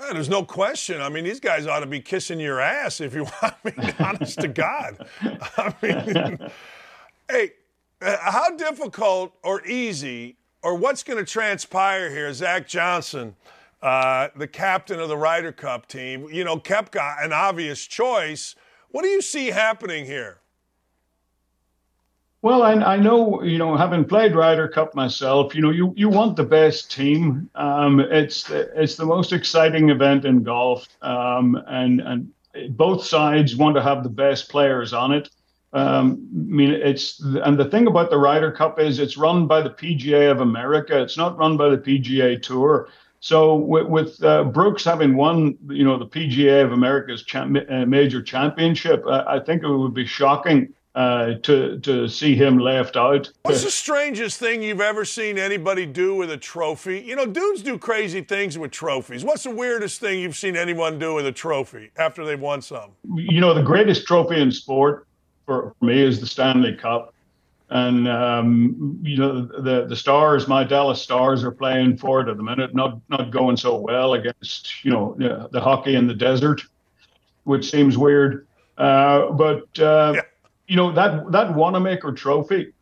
[0.00, 1.00] Yeah, there's no question.
[1.00, 4.40] I mean, these guys ought to be kissing your ass if you want me, honest
[4.40, 5.06] to God.
[5.20, 6.50] I mean,
[7.30, 7.52] hey,
[8.00, 13.34] how difficult or easy or what's going to transpire here, Zach Johnson?
[13.82, 16.28] uh, the captain of the Ryder Cup team.
[16.30, 18.54] You know, Koepka, an obvious choice.
[18.90, 20.38] What do you see happening here?
[22.42, 26.08] Well, I, I know, you know, having played Ryder Cup myself, you know, you, you
[26.08, 27.50] want the best team.
[27.54, 32.30] Um, it's it's the most exciting event in golf, um, and and
[32.76, 35.28] both sides want to have the best players on it.
[35.72, 39.62] Um, I mean, it's and the thing about the Ryder Cup is it's run by
[39.62, 41.00] the PGA of America.
[41.00, 42.88] It's not run by the PGA Tour.
[43.20, 47.84] So with, with uh, Brooks having won, you know, the PGA of America's champ, uh,
[47.84, 52.96] major championship, I, I, think it would be shocking uh, to to see him left
[52.96, 53.30] out.
[53.42, 57.00] What's the strangest thing you've ever seen anybody do with a trophy?
[57.00, 59.22] You know, dudes do crazy things with trophies.
[59.22, 62.92] What's the weirdest thing you've seen anyone do with a trophy after they've won some?
[63.04, 65.06] You know, the greatest trophy in sport
[65.50, 67.12] for, for me is the Stanley Cup.
[67.70, 72.36] And um, you know the the Stars, my Dallas Stars, are playing for it at
[72.36, 72.74] the minute.
[72.74, 76.62] Not not going so well against you know the, the hockey in the desert,
[77.44, 78.46] which seems weird.
[78.76, 80.22] Uh, but uh, yeah.
[80.66, 82.72] you know that that Wanamaker Trophy.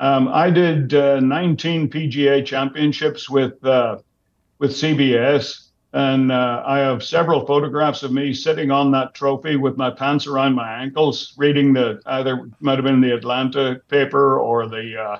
[0.00, 3.98] Um, I did uh, 19 PGA championships with uh,
[4.58, 9.78] with CBS, and uh, I have several photographs of me sitting on that trophy with
[9.78, 14.68] my pants around my ankles, reading the either might have been the Atlanta paper or
[14.68, 15.18] the uh,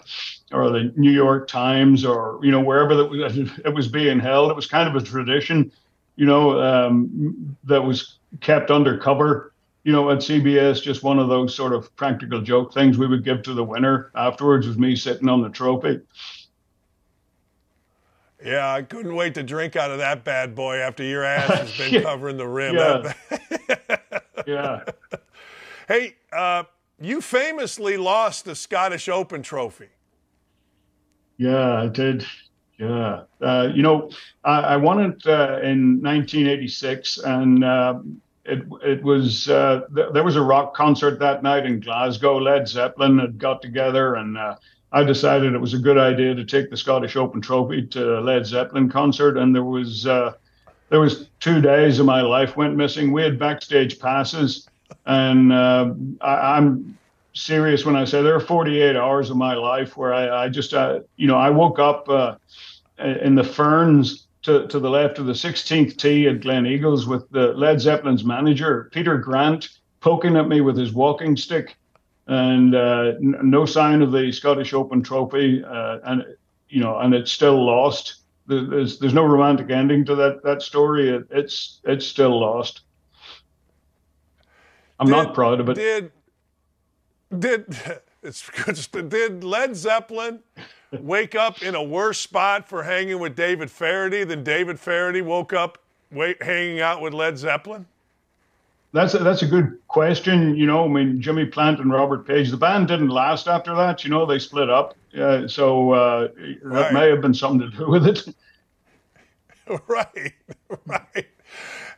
[0.52, 4.50] or the New York Times or you know wherever that it was being held.
[4.50, 5.72] It was kind of a tradition,
[6.16, 9.52] you know, um, that was kept undercover.
[9.84, 13.24] You know, at CBS, just one of those sort of practical joke things we would
[13.24, 16.00] give to the winner afterwards was me sitting on the trophy.
[18.44, 21.76] Yeah, I couldn't wait to drink out of that bad boy after your ass has
[21.76, 22.76] been covering the rim.
[22.76, 23.12] Yeah.
[24.46, 24.84] yeah.
[25.88, 26.64] Hey, uh,
[27.00, 29.88] you famously lost the Scottish Open trophy.
[31.36, 32.24] Yeah, I did.
[32.78, 33.22] Yeah.
[33.40, 34.10] Uh, you know,
[34.44, 38.00] I, I won it uh, in 1986, and uh,
[38.44, 42.38] it it was uh, th- there was a rock concert that night in Glasgow.
[42.38, 44.56] Led Zeppelin had got together, and uh,
[44.92, 48.20] I decided it was a good idea to take the Scottish Open Trophy to a
[48.20, 50.32] Led Zeppelin concert, and there was uh,
[50.88, 53.12] there was two days of my life went missing.
[53.12, 54.66] We had backstage passes,
[55.04, 56.96] and uh, I, am
[57.34, 60.72] serious when I say there are 48 hours of my life where I, I just
[60.72, 62.36] uh, you know I woke up uh,
[62.98, 64.24] in the ferns.
[64.42, 68.88] To, to the left of the 16th tee at Gleneagles with the Led Zeppelin's manager,
[68.92, 69.68] Peter Grant,
[70.00, 71.76] poking at me with his walking stick
[72.28, 76.24] and uh, n- no sign of the Scottish Open trophy, uh, and
[76.68, 78.16] you know, and it's still lost.
[78.46, 81.08] There's there's no romantic ending to that that story.
[81.08, 82.82] It, it's it's still lost.
[85.00, 85.74] I'm did, not proud of it.
[85.74, 86.12] Did
[87.36, 87.76] did
[88.22, 90.40] it's did Led Zeppelin
[90.92, 95.52] wake up in a worse spot for hanging with David Feherty than David Feherty woke
[95.52, 95.78] up
[96.10, 97.86] wait, hanging out with Led Zeppelin?
[98.92, 100.56] That's a, that's a good question.
[100.56, 104.02] You know, I mean, Jimmy Plant and Robert Page, the band didn't last after that.
[104.02, 104.96] You know, they split up.
[105.18, 106.62] Uh, so uh, right.
[106.64, 108.28] that may have been something to do with it.
[109.88, 110.32] right,
[110.86, 111.26] right.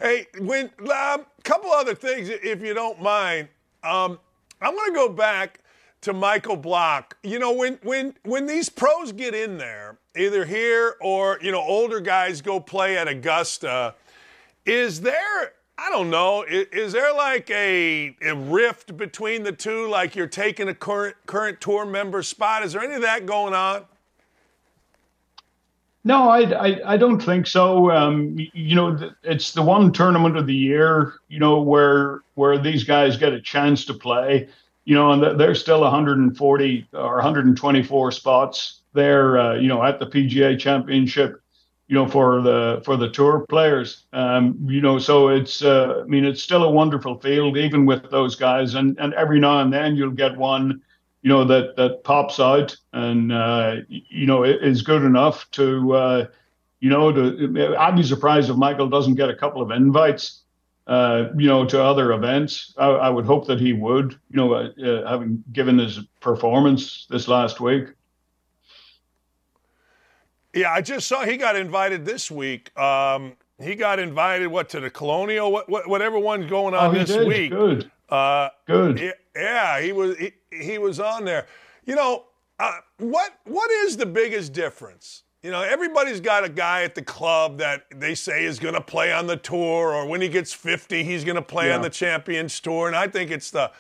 [0.00, 3.48] Hey, when a um, couple other things, if you don't mind,
[3.82, 4.18] um,
[4.60, 5.60] I'm going to go back
[6.02, 7.16] to Michael Block.
[7.22, 11.60] You know, when when when these pros get in there, either here or you know
[11.60, 13.94] older guys go play at Augusta,
[14.64, 16.42] is there I don't know.
[16.42, 19.88] Is, is, there like a, a, rift between the two?
[19.88, 22.62] Like you're taking a current current tour member spot?
[22.62, 23.86] Is there any of that going on?
[26.04, 27.90] No, I, I, I don't think so.
[27.90, 32.84] Um, you know, it's the one tournament of the year, you know, where where these
[32.84, 34.50] guys get a chance to play.
[34.84, 39.38] You know, and there's still 140 or 124 spots there.
[39.38, 41.39] Uh, you know, at the PGA Championship
[41.90, 44.04] you know, for the for the tour players.
[44.12, 48.08] Um, you know, so it's uh, I mean, it's still a wonderful field, even with
[48.12, 48.76] those guys.
[48.76, 50.82] And and every now and then you'll get one,
[51.22, 56.26] you know, that that pops out and uh, you know is good enough to, uh,
[56.78, 57.76] you know, to.
[57.76, 60.42] I'd be surprised if Michael doesn't get a couple of invites.
[60.86, 64.12] Uh, you know, to other events, I, I, would hope that he would.
[64.30, 67.86] You know, uh, uh, having given his performance this last week.
[70.54, 72.76] Yeah, I just saw he got invited this week.
[72.78, 76.98] Um, he got invited what to the Colonial, what, what whatever one's going on oh,
[76.98, 77.26] this did.
[77.26, 77.50] week.
[77.50, 77.90] Good.
[78.08, 79.14] Uh, Good.
[79.36, 81.46] Yeah, he was he, he was on there.
[81.84, 82.24] You know,
[82.58, 85.22] uh, what what is the biggest difference?
[85.42, 88.80] You know, everybody's got a guy at the club that they say is going to
[88.80, 91.76] play on the tour, or when he gets 50, he's going to play yeah.
[91.76, 92.88] on the Champions Tour.
[92.88, 93.70] And I think it's the,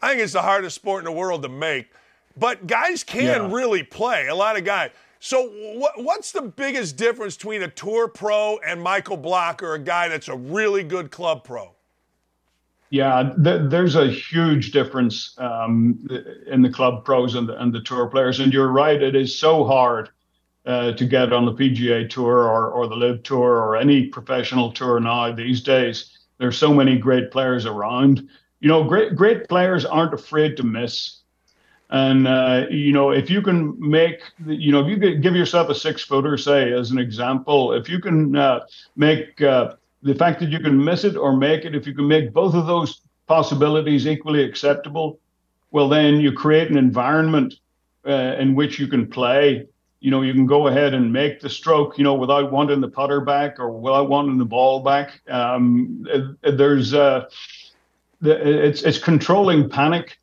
[0.00, 1.90] I think it's the hardest sport in the world to make.
[2.38, 3.54] But guys can yeah.
[3.54, 4.28] really play.
[4.28, 4.90] A lot of guys.
[5.26, 9.78] So, what, what's the biggest difference between a tour pro and Michael Block or a
[9.80, 11.74] guy that's a really good club pro?
[12.90, 16.06] Yeah, th- there's a huge difference um,
[16.46, 18.38] in the club pros and the, and the tour players.
[18.38, 20.10] And you're right, it is so hard
[20.64, 24.70] uh, to get on the PGA Tour or, or the LIV Tour or any professional
[24.70, 26.18] tour now these days.
[26.38, 28.28] There's so many great players around.
[28.60, 31.22] You know, great great players aren't afraid to miss.
[31.90, 35.74] And uh, you know, if you can make, you know, if you give yourself a
[35.74, 38.60] six footer, say as an example, if you can uh,
[38.96, 42.08] make uh, the fact that you can miss it or make it, if you can
[42.08, 45.20] make both of those possibilities equally acceptable,
[45.70, 47.54] well, then you create an environment
[48.06, 49.66] uh, in which you can play.
[50.00, 52.88] You know, you can go ahead and make the stroke, you know, without wanting the
[52.88, 55.20] putter back or without wanting the ball back.
[55.28, 56.06] Um,
[56.42, 57.28] there's, uh,
[58.22, 60.18] it's it's controlling panic.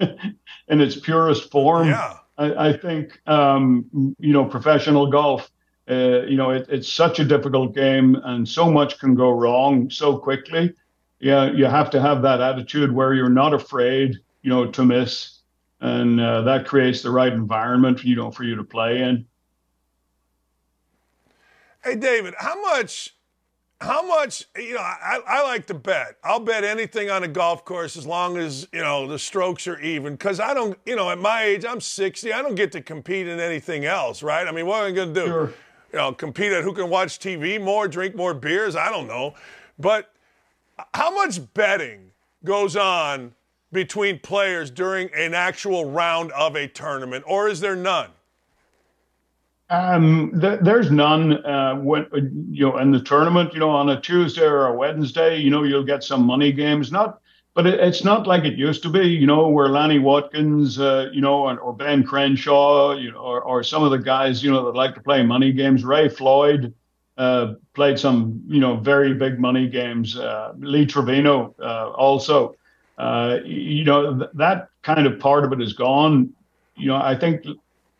[0.68, 1.88] in its purest form.
[1.88, 2.18] Yeah.
[2.36, 5.50] I, I think um, you know professional golf.
[5.88, 9.90] Uh, you know it, it's such a difficult game, and so much can go wrong
[9.90, 10.72] so quickly.
[11.20, 15.40] Yeah, you have to have that attitude where you're not afraid, you know, to miss,
[15.80, 19.26] and uh, that creates the right environment, you know, for you to play in.
[21.82, 23.14] Hey, David, how much
[23.80, 26.16] how much you know I, I like to bet.
[26.22, 29.78] I'll bet anything on a golf course as long as you know the strokes are
[29.80, 30.14] even.
[30.14, 33.28] Because i don't you know at my age i'm 60 i don't get to compete
[33.28, 34.46] in anything else right?
[34.46, 35.26] I mean what am i going to do?
[35.26, 35.52] Sure.
[35.92, 38.76] you know compete at who can watch tv more drink more beers?
[38.76, 39.34] I don't know.
[39.78, 40.12] But
[40.92, 42.12] how much betting
[42.44, 43.34] goes on
[43.72, 48.10] between players during an actual round of a tournament or is there none
[49.70, 51.44] um, th- there's none.
[51.44, 52.06] Uh, when
[52.50, 55.62] you know in the tournament, you know, on a Tuesday or a Wednesday, you know,
[55.62, 56.92] you'll get some money games.
[56.92, 57.20] Not,
[57.54, 59.08] but it, it's not like it used to be.
[59.08, 63.40] You know, where Lanny Wadkins, uh, you know, or, or, Ben Crenshaw, you know, or,
[63.42, 65.82] or some of the guys, you know, that like to play money games.
[65.82, 66.74] Ray Floyd
[67.16, 70.16] uh, played some, you know, very big money games.
[70.18, 72.54] Uh, Lee Trevino uh, also.
[72.96, 76.30] Uh, you know, th- that kind of part of it is gone.
[76.76, 77.44] You know, I think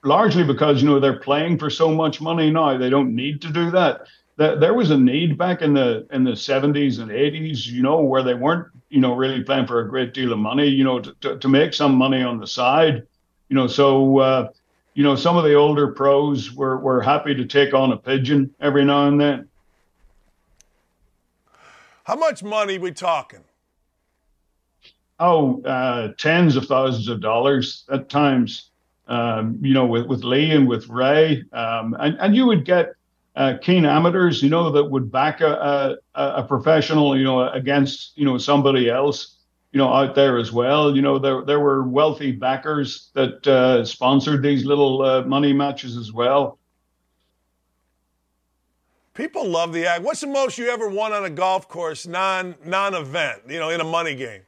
[0.04, 3.52] largely because you know they're playing for so much money now they don't need to
[3.52, 4.02] do that.
[4.36, 8.22] There was a need back in the in the 70s and 80s you know where
[8.22, 11.14] they weren't you know really playing for a great deal of money you know to,
[11.20, 13.06] to, to make some money on the side
[13.48, 13.66] you know.
[13.66, 14.48] So uh,
[14.94, 18.54] you know some of the older pros were, were happy to take on a pigeon
[18.60, 19.48] every now and then.
[22.04, 23.44] How much money we talking?
[25.18, 28.70] Oh uh, tens of thousands of dollars at times
[29.06, 31.44] um, you know, with, with Lee and with Ray.
[31.52, 32.94] Um, and, and you would get
[33.36, 38.12] uh, keen amateurs, you know, that would back a, a, a, professional, you know, against,
[38.16, 39.38] you know, somebody else,
[39.72, 40.94] you know, out there as well.
[40.94, 45.96] You know, there, there were wealthy backers that uh, sponsored these little uh, money matches
[45.96, 46.58] as well.
[49.14, 50.02] People love the act.
[50.02, 53.42] What's the most you ever won on a golf course, non non event?
[53.48, 54.42] You know, in a money game.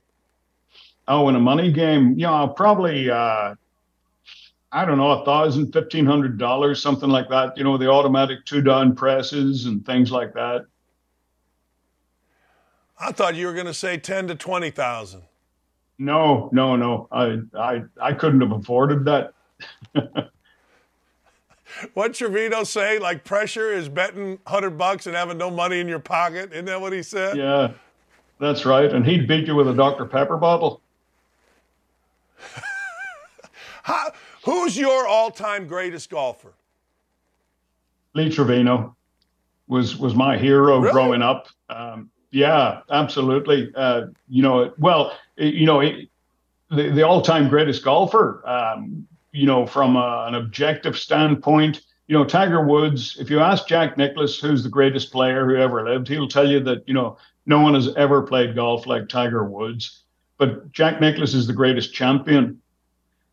[1.09, 3.55] Oh, in a money game, you know, probably uh,
[4.77, 7.57] I don't know, a thousand, fifteen hundred dollars, something like that.
[7.57, 10.67] You know, the automatic two down presses and things like that.
[13.01, 15.23] I thought you were going to say ten to twenty thousand.
[15.97, 17.09] No, no, no.
[17.11, 19.33] I, I, I couldn't have afforded that.
[21.95, 22.99] what Trevino say?
[22.99, 26.53] Like pressure is betting hundred bucks and having no money in your pocket.
[26.53, 27.39] Isn't that what he said?
[27.39, 27.73] Yeah,
[28.39, 28.93] that's right.
[28.93, 30.83] And he'd beat you with a Dr Pepper bottle.
[33.83, 34.13] How,
[34.47, 36.55] who's your all-time greatest golfer?
[38.15, 38.97] Lee Trevino
[39.69, 40.93] was was my hero really?
[40.93, 41.49] growing up.
[41.69, 43.71] Um, yeah, absolutely.
[43.75, 45.81] Uh, you know, well, you know,
[46.71, 48.43] the, the all-time greatest golfer.
[48.49, 53.19] Um, you know, from a, an objective standpoint, you know, Tiger Woods.
[53.21, 56.61] If you ask Jack Nicklaus who's the greatest player who ever lived, he'll tell you
[56.61, 60.05] that you know no one has ever played golf like Tiger Woods.
[60.39, 62.63] But Jack Nicklaus is the greatest champion.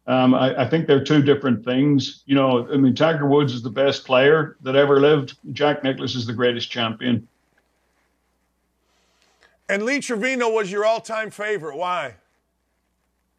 [0.06, 2.24] Um, I, I, think they're two different things.
[2.26, 5.38] You know, I mean, Tiger Woods is the best player that ever lived.
[5.54, 7.26] Jack Nicklaus is the greatest champion.
[9.70, 11.78] And Lee Trevino was your all-time favorite.
[11.78, 12.16] Why?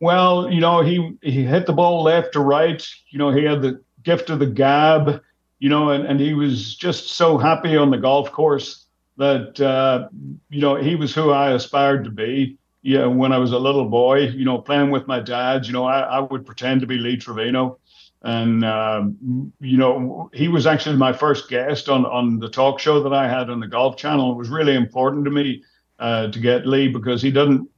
[0.00, 2.86] Well, you know, he he hit the ball left to right.
[3.10, 5.22] You know, he had the gift of the gab.
[5.58, 8.84] You know, and, and he was just so happy on the golf course
[9.16, 10.08] that uh,
[10.50, 12.58] you know he was who I aspired to be.
[12.84, 15.86] Yeah, when I was a little boy, you know, playing with my dad, you know,
[15.86, 17.78] I, I would pretend to be Lee Trevino,
[18.22, 23.02] and um, you know, he was actually my first guest on on the talk show
[23.02, 24.32] that I had on the Golf Channel.
[24.32, 25.62] It was really important to me
[25.98, 27.70] uh, to get Lee because he doesn't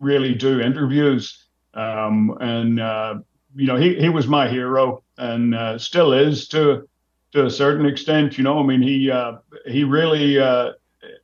[0.00, 1.44] really do interviews.
[1.74, 3.16] Um, and uh,
[3.56, 6.88] you know, he he was my hero and uh, still is to
[7.32, 8.38] to a certain extent.
[8.38, 10.74] You know, I mean, he uh, he really uh,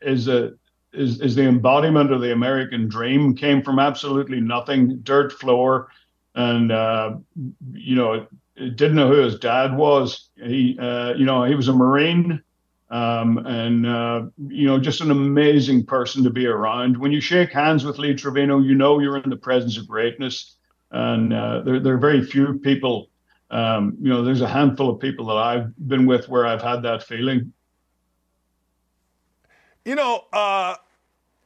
[0.00, 0.54] is a
[0.92, 3.34] is is the embodiment of the American dream.
[3.34, 5.88] Came from absolutely nothing, dirt floor,
[6.34, 7.16] and uh,
[7.72, 8.26] you know,
[8.56, 10.28] didn't know who his dad was.
[10.36, 12.42] He you know, he was a Marine
[12.92, 16.98] um, and, uh, you know, just an amazing person to be around.
[16.98, 20.56] When you shake hands with Lee Trevino, you know you're in the presence of greatness.
[20.90, 23.08] And uh, there, there are very few people,
[23.50, 26.82] um, you know, there's a handful of people that I've been with where I've had
[26.82, 27.54] that feeling.
[29.84, 30.76] You know, uh,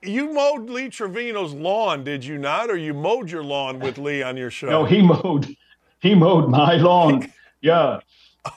[0.03, 2.71] you mowed Lee Trevino's lawn, did you not?
[2.71, 4.69] Or you mowed your lawn with Lee on your show?
[4.69, 5.57] No, he mowed,
[6.01, 7.33] he mowed my lawn.
[7.61, 8.01] yeah.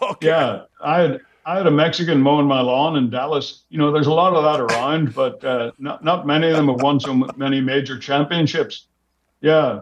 [0.02, 0.28] Okay.
[0.28, 0.63] Yeah.
[0.84, 3.63] I had, I had a Mexican mowing my lawn in Dallas.
[3.70, 6.68] You know, there's a lot of that around, but uh, not not many of them
[6.68, 8.86] have won so many major championships.
[9.42, 9.82] Yeah.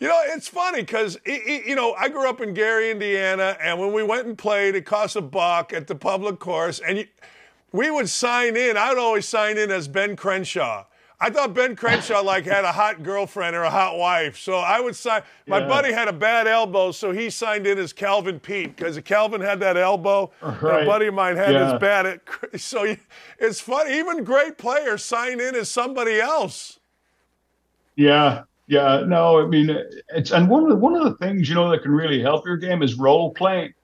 [0.00, 3.92] You know, it's funny because you know I grew up in Gary, Indiana, and when
[3.92, 7.06] we went and played, it cost a buck at the public course, and you,
[7.72, 8.76] we would sign in.
[8.76, 10.84] I would always sign in as Ben Crenshaw.
[11.20, 14.78] I thought Ben Crenshaw like had a hot girlfriend or a hot wife, so I
[14.78, 15.22] would sign.
[15.48, 15.66] My yeah.
[15.66, 19.58] buddy had a bad elbow, so he signed in as Calvin Peete because Calvin had
[19.60, 20.30] that elbow.
[20.40, 20.84] Right.
[20.84, 21.72] a buddy of mine had yeah.
[21.72, 22.20] his bad.
[22.58, 22.94] So
[23.40, 23.98] it's funny.
[23.98, 26.78] Even great players sign in as somebody else.
[27.96, 29.02] Yeah, yeah.
[29.06, 29.76] No, I mean
[30.10, 32.46] it's and one of the, one of the things you know that can really help
[32.46, 33.74] your game is role playing.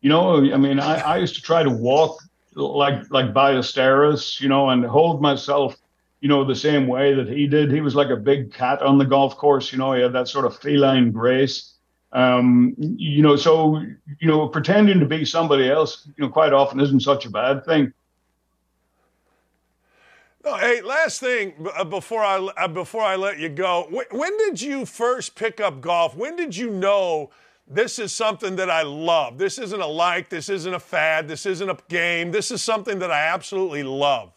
[0.00, 2.22] You know, I mean, I, I used to try to walk
[2.54, 5.76] like like Ballesteros, you know, and hold myself
[6.20, 7.72] you know, the same way that he did.
[7.72, 9.72] He was like a big cat on the golf course.
[9.72, 11.74] You know, he had that sort of feline grace.
[12.12, 13.78] Um, you know, so
[14.20, 17.64] you know, pretending to be somebody else, you know, quite often isn't such a bad
[17.64, 17.92] thing.
[20.42, 24.60] No, hey, last thing uh, before I uh, before I let you go, when did
[24.60, 26.16] you first pick up golf?
[26.16, 27.30] When did you know
[27.68, 29.36] this is something that I love?
[29.36, 32.32] This isn't a like, this isn't a fad, this isn't a game.
[32.32, 34.32] This is something that I absolutely love.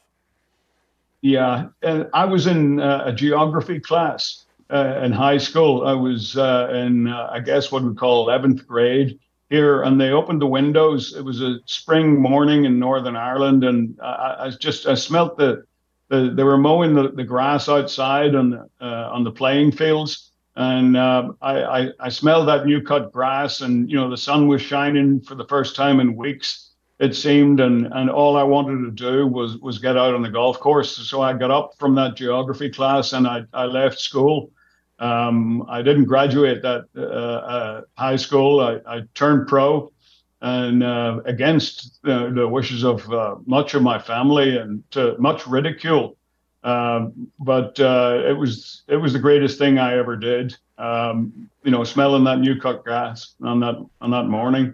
[1.22, 1.68] Yeah,
[2.14, 5.88] I was in uh, a geography class in high school.
[5.88, 9.18] I was in, I guess, what we call 11th grade
[9.50, 11.16] here, and they opened the windows.
[11.16, 15.64] It was a spring morning in Northern Ireland, and I, I just I smelt the,
[16.14, 20.32] the they were mowing the, the grass outside on the uh, on the playing fields,
[20.56, 24.48] and uh, I, I I smelled that new cut grass, and you know the sun
[24.48, 28.86] was shining for the first time in weeks it seemed, and and all I wanted
[28.86, 30.96] to do was was get out on the golf course.
[31.10, 34.52] So I got up from that geography class and I I left school.
[35.00, 38.60] Um, I didn't graduate that uh, uh, high school.
[38.62, 39.92] I, I turned pro,
[40.44, 46.18] and uh, against the wishes of uh, much of my family and to much ridicule.
[46.66, 50.56] Um, but uh, it was it was the greatest thing I ever did.
[50.78, 54.74] Um, you know, smelling that new cut grass on that on that morning.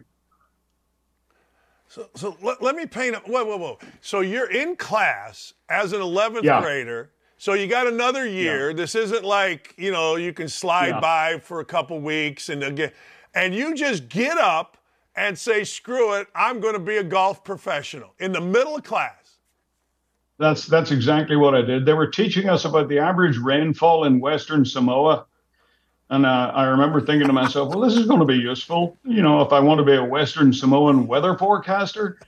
[1.88, 3.80] So, so let, let me paint a whoa, whoa, whoa.
[4.02, 6.62] So you're in class as an 11th Yeah.
[6.62, 7.12] grader.
[7.38, 8.70] So you got another year.
[8.70, 8.76] Yeah.
[8.76, 11.00] This isn't like, you know, you can slide Yeah.
[11.00, 12.92] by for a couple weeks and again,
[13.34, 14.78] and you just get up
[15.20, 18.84] and say, screw it, I'm going to be a golf professional in the middle of
[18.84, 19.36] class.
[20.40, 21.86] That's that's exactly what I did.
[21.86, 25.26] They were teaching us about the average rainfall in Western Samoa,
[26.10, 29.22] and uh, I remember thinking to myself, "Well, this is going to be useful, you
[29.22, 32.20] know, if I want to be a Western Samoan weather forecaster."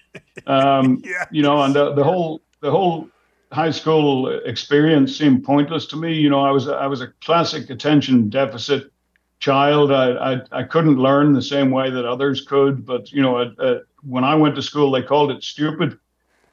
[0.46, 1.28] Um, Yes.
[1.32, 3.08] You know, and the, the whole the whole
[3.54, 6.14] high school experience seemed pointless to me.
[6.14, 8.92] You know, I was I was a classic attention deficit
[9.42, 9.92] child.
[9.92, 13.52] I I, I couldn't learn the same way that others could, but you know,
[14.08, 16.00] when I went to school, they called it stupid.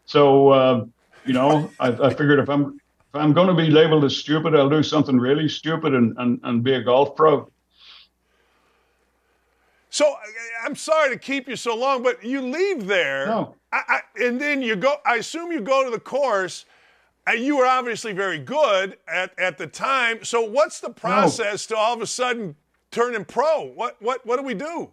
[0.07, 0.49] So.
[0.49, 0.85] Uh,
[1.29, 2.81] you know, I, I figured if I'm
[3.13, 6.41] if I'm going to be labeled as stupid, I'll do something really stupid and, and,
[6.43, 7.51] and be a golf pro.
[9.91, 10.15] So
[10.65, 13.55] I'm sorry to keep you so long, but you leave there, No.
[13.73, 14.97] I, I, and then you go.
[15.05, 16.65] I assume you go to the course.
[17.27, 20.25] And you were obviously very good at, at the time.
[20.25, 22.57] So what's the process to all of a sudden
[22.91, 23.65] turning pro?
[23.65, 24.91] What what what do we do?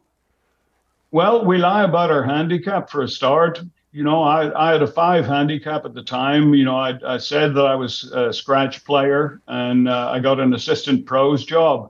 [1.11, 3.61] Well, we lie about our handicap for a start.
[3.93, 6.53] You know, I, I had a five handicap at the time.
[6.53, 10.41] You know, I, I said that I was a scratch player and uh, I got
[10.41, 11.89] an assistant pros job,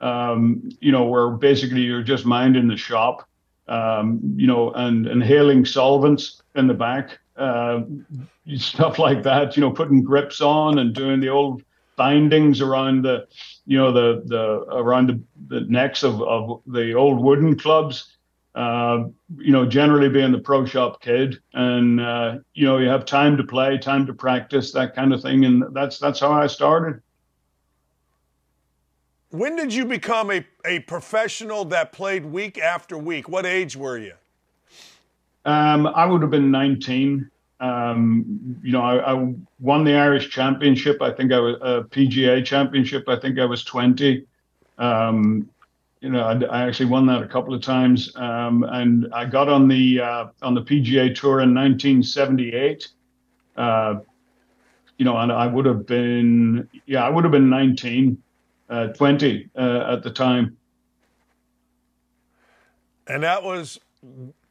[0.00, 3.26] um, you know, where basically you're just minding the shop,
[3.68, 7.80] um, you know, and inhaling solvents in the back, uh,
[8.56, 11.62] stuff like that, you know, putting grips on and doing the old
[11.96, 13.26] bindings around the,
[13.66, 14.42] you know, the, the
[14.72, 18.16] around the, the necks of, of the old wooden clubs
[18.56, 19.04] uh,
[19.36, 23.36] you know, generally being the pro shop kid, and uh, you know, you have time
[23.36, 27.02] to play, time to practice, that kind of thing, and that's that's how I started.
[29.28, 33.28] When did you become a, a professional that played week after week?
[33.28, 34.14] What age were you?
[35.44, 37.30] Um, I would have been 19.
[37.58, 41.00] Um, you know, I, I won the Irish Championship.
[41.00, 43.08] I think I was a PGA Championship.
[43.08, 44.26] I think I was 20.
[44.78, 45.48] Um,
[46.00, 49.48] you know, I, I actually won that a couple of times, um, and I got
[49.48, 52.88] on the uh, on the PGA Tour in 1978.
[53.56, 54.00] Uh,
[54.98, 58.22] you know, and I would have been, yeah, I would have been 19,
[58.70, 60.56] uh, 20 uh, at the time.
[63.06, 63.78] And that was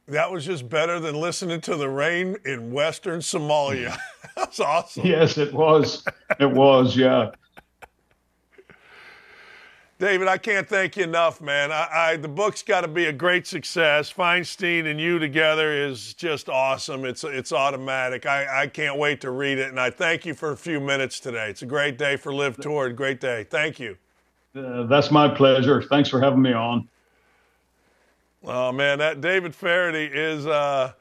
[0.08, 3.96] that was just better than listening to the rain in Western Somalia.
[4.36, 5.06] That's awesome.
[5.06, 6.04] Yes, it was.
[6.38, 6.96] It was.
[6.96, 7.30] Yeah.
[9.98, 11.72] David, I can't thank you enough, man.
[11.72, 14.12] I, I the book's got to be a great success.
[14.12, 17.06] Feinstein and you together is just awesome.
[17.06, 18.26] It's it's automatic.
[18.26, 21.18] I, I can't wait to read it, and I thank you for a few minutes
[21.18, 21.48] today.
[21.48, 22.90] It's a great day for LIV Tour.
[22.90, 23.44] Great day.
[23.44, 23.96] Thank you.
[24.54, 25.82] Uh, that's my pleasure.
[25.82, 26.86] Thanks for having me on.
[28.48, 30.92] Oh man, that David Feherty is uh,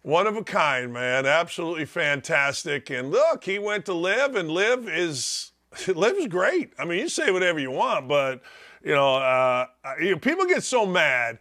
[0.00, 1.26] one of a kind, man.
[1.26, 2.88] Absolutely fantastic.
[2.88, 5.52] And look, he went to LIV, and LIV is
[5.86, 6.72] LIV is great.
[6.78, 8.40] I mean, you say whatever you want, but
[8.82, 9.66] you know, uh,
[10.00, 11.38] you know people get so mad.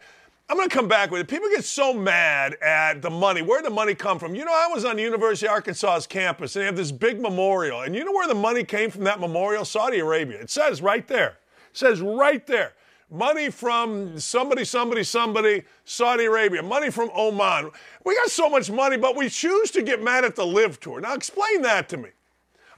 [0.49, 1.29] I'm going to come back with it.
[1.29, 3.41] People get so mad at the money.
[3.41, 4.35] Where the money come from?
[4.35, 7.81] You know, I was on University of Arkansas's campus, and they have this big memorial.
[7.81, 9.63] And you know where the money came from that memorial?
[9.63, 10.41] Saudi Arabia.
[10.41, 11.37] It says right there.
[11.71, 12.73] It says right there.
[13.13, 16.63] Money from somebody, somebody, somebody, Saudi Arabia.
[16.63, 17.69] Money from Oman.
[18.03, 20.99] We got so much money, but we choose to get mad at the LIV Tour.
[20.99, 22.09] Now, explain that to me.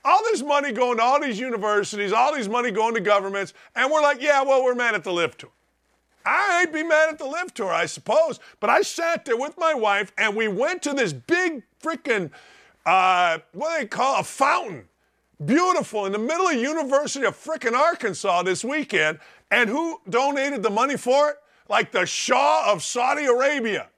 [0.04, 3.90] All this money going to all these universities, all these money going to governments, and
[3.90, 5.52] we're like, yeah, well, we're mad at the LIV Tour.
[6.26, 9.74] I'd be mad at the LIV Tour, I suppose, but I sat there with my
[9.74, 12.30] wife and we went to this big freaking,
[12.86, 14.90] uh, what do they call a fountain.
[15.44, 19.20] Beautiful in the middle of University of freaking Arkansas this weekend.
[19.52, 21.36] And who donated the money for it?
[21.70, 23.90] Like the Shah of Saudi Arabia.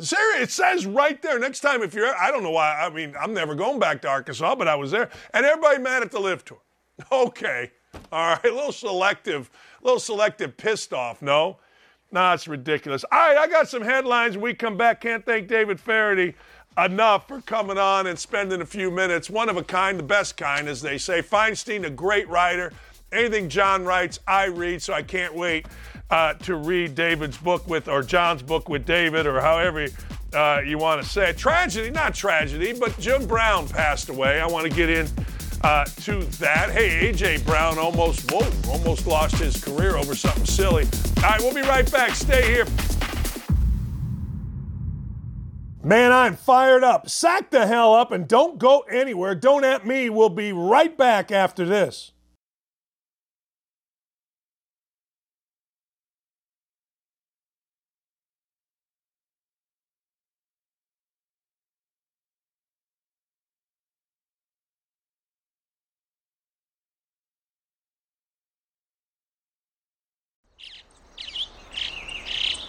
[0.00, 1.38] Seriously, it says right there.
[1.38, 2.80] Next time, if you're, I don't know why.
[2.80, 6.02] I mean, I'm never going back to Arkansas, but I was there, and everybody mad
[6.02, 6.58] at the LIV Tour.
[7.12, 7.70] Okay,
[8.10, 11.22] all right, a little selective, a little selective, pissed off.
[11.22, 11.58] No,
[12.10, 13.04] no, it's ridiculous.
[13.12, 14.36] All right, I got some headlines.
[14.36, 15.00] We come back.
[15.00, 16.34] Can't thank David Feherty
[16.76, 19.28] enough for coming on and spending a few minutes.
[19.28, 21.22] One of a kind, the best kind, as they say.
[21.22, 22.72] Feinstein, a great writer.
[23.10, 25.66] Anything John writes, I read, so I can't wait
[26.10, 29.86] uh, to read David's book with, or John's book with David, or however
[30.34, 31.38] uh, you want to say it.
[31.38, 34.40] Tragedy, not tragedy, but Jim Brown passed away.
[34.40, 35.08] I want to get in
[35.62, 36.70] uh, to that.
[36.70, 40.86] Hey, AJ Brown almost, whoa, almost lost his career over something silly.
[41.18, 42.10] All right, we'll be right back.
[42.10, 42.66] Stay here.
[45.82, 47.08] Man, I'm fired up.
[47.08, 49.34] Sack the hell up and don't go anywhere.
[49.34, 50.10] Don't at me.
[50.10, 52.12] We'll be right back after this.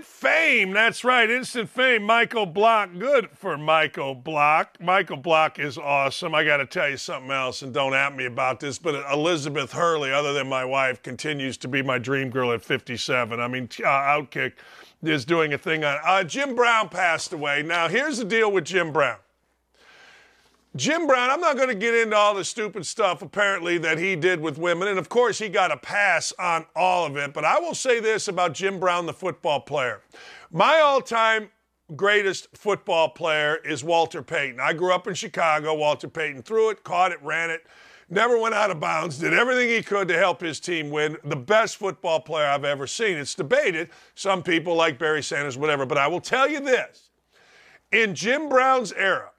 [0.00, 0.70] Instant fame.
[0.72, 1.28] That's right.
[1.28, 2.04] Instant fame.
[2.04, 2.88] Michael Block.
[2.98, 4.78] Good for Michael Block.
[4.80, 6.34] Michael Block is awesome.
[6.34, 9.72] I got to tell you something else, and don't at me about this, but Elizabeth
[9.72, 13.38] Hurley, other than my wife, continues to be my dream girl at 57.
[13.38, 14.54] I mean, uh, Outkick
[15.02, 15.98] is doing a thing on.
[16.02, 17.62] Uh, Jim Brown passed away.
[17.62, 19.18] Now, here's the deal with Jim Brown.
[20.76, 24.14] Jim Brown, I'm not going to get into all the stupid stuff apparently that he
[24.14, 24.86] did with women.
[24.86, 27.34] And of course, he got a pass on all of it.
[27.34, 30.02] But I will say this about Jim Brown, the football player.
[30.52, 31.50] My all time
[31.96, 34.60] greatest football player is Walter Payton.
[34.60, 35.74] I grew up in Chicago.
[35.74, 37.66] Walter Payton threw it, caught it, ran it,
[38.08, 41.16] never went out of bounds, did everything he could to help his team win.
[41.24, 43.16] The best football player I've ever seen.
[43.16, 43.90] It's debated.
[44.14, 45.84] Some people like Barry Sanders, whatever.
[45.84, 47.10] But I will tell you this
[47.92, 49.29] in Jim Brown's era,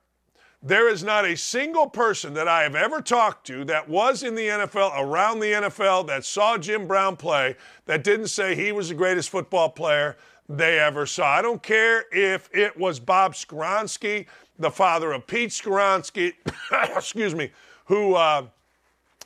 [0.64, 4.36] there is not a single person that I have ever talked to that was in
[4.36, 7.56] the NFL, around the NFL, that saw Jim Brown play,
[7.86, 11.26] that didn't say he was the greatest football player they ever saw.
[11.26, 14.28] I don't care if it was Bob Skoronski,
[14.60, 16.34] the father of Pete Skoronski,
[16.96, 17.52] excuse me,
[17.86, 18.16] who.
[18.16, 18.46] Uh,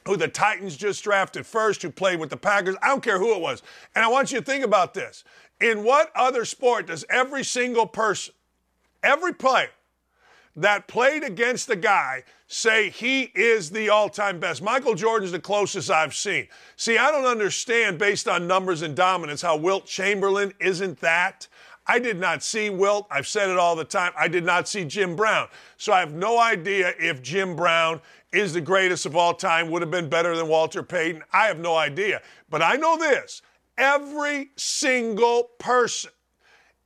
[0.05, 2.75] who the Titans just drafted first, who played with the Packers.
[2.81, 3.63] I don't care who it was.
[3.95, 5.23] And I want you to think about this.
[5.59, 8.35] In what other sport does every single person,
[9.01, 9.71] every player,
[10.55, 14.61] that played against the guy say he is the all time best.
[14.61, 16.47] Michael Jordan's the closest I've seen.
[16.75, 21.47] See, I don't understand based on numbers and dominance how Wilt Chamberlain isn't that.
[21.87, 23.07] I did not see Wilt.
[23.11, 24.11] I've said it all the time.
[24.17, 25.47] I did not see Jim Brown.
[25.77, 28.01] So I have no idea if Jim Brown
[28.31, 31.23] is the greatest of all time, would have been better than Walter Payton.
[31.31, 32.21] I have no idea.
[32.49, 33.41] But I know this
[33.77, 36.11] every single person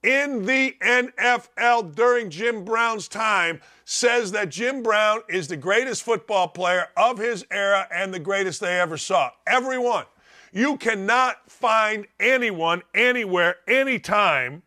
[0.03, 6.47] in the NFL during Jim Brown's time says that Jim Brown is the greatest football
[6.47, 9.31] player of his era and the greatest they ever saw.
[9.45, 10.05] Everyone.
[10.51, 14.63] You cannot find anyone, anywhere, anytime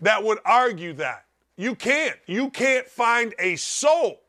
[0.00, 1.26] that would argue that.
[1.56, 2.16] You can't.
[2.26, 4.20] You can't find a soul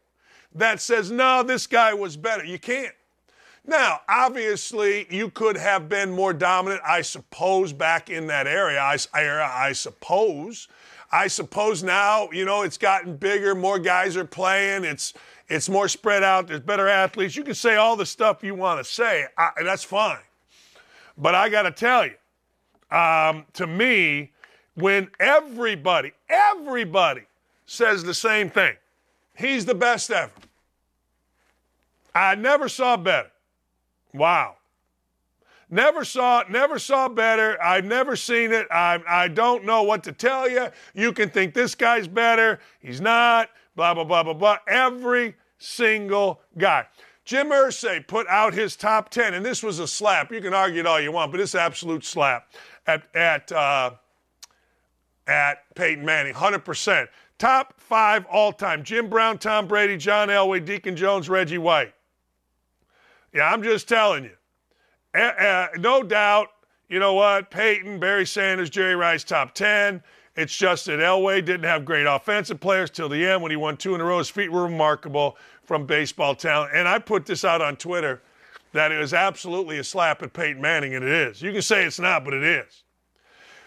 [0.54, 2.44] that says, no, this guy was better.
[2.44, 2.94] You can't.
[3.66, 8.80] Now, obviously, you could have been more dominant, I suppose, back in that area.
[8.80, 10.68] I, I suppose.
[11.12, 15.14] I suppose now, you know, it's gotten bigger, more guys are playing, it's
[15.50, 17.36] it's more spread out, there's better athletes.
[17.36, 20.22] You can say all the stuff you want to say, I, that's fine.
[21.18, 24.32] But I got to tell you, um, to me,
[24.76, 27.24] when everybody, everybody
[27.66, 28.78] says the same thing,
[29.36, 30.32] he's the best ever.
[32.16, 33.31] I never saw better.
[34.14, 34.56] Wow.
[35.70, 37.62] Never saw never saw better.
[37.64, 38.68] I've never seen it.
[38.70, 40.68] I, I don't know what to tell you.
[40.94, 42.60] You can think this guy's better.
[42.80, 43.50] He's not.
[43.76, 44.58] Blah, blah, blah, blah, blah.
[44.68, 46.88] Every single guy.
[47.24, 50.32] Jim Irsay put out his top 10, and this was a slap.
[50.32, 52.52] You can argue it all you want, but it's absolute slap
[52.88, 53.92] at, at, uh,
[55.28, 57.08] at Peyton Manning, 100%.
[57.38, 61.94] Top five all time Jim Brown, Tom Brady, John Elway, Deacon Jones, Reggie White.
[63.34, 64.36] Yeah, I'm just telling you.
[65.16, 66.48] Uh, uh, no doubt,
[66.90, 67.52] you know what?
[67.52, 70.02] Peyton, Barry Sanders, Jerry Rice, top 10.
[70.36, 73.76] It's just that Elway didn't have great offensive players till the end when he won
[73.76, 74.18] two in a row.
[74.18, 76.72] His feet were remarkable from baseball talent.
[76.74, 78.22] And I put this out on Twitter
[78.74, 81.42] that it was absolutely a slap at Peyton Manning, and it is.
[81.42, 82.84] You can say it's not, but it is.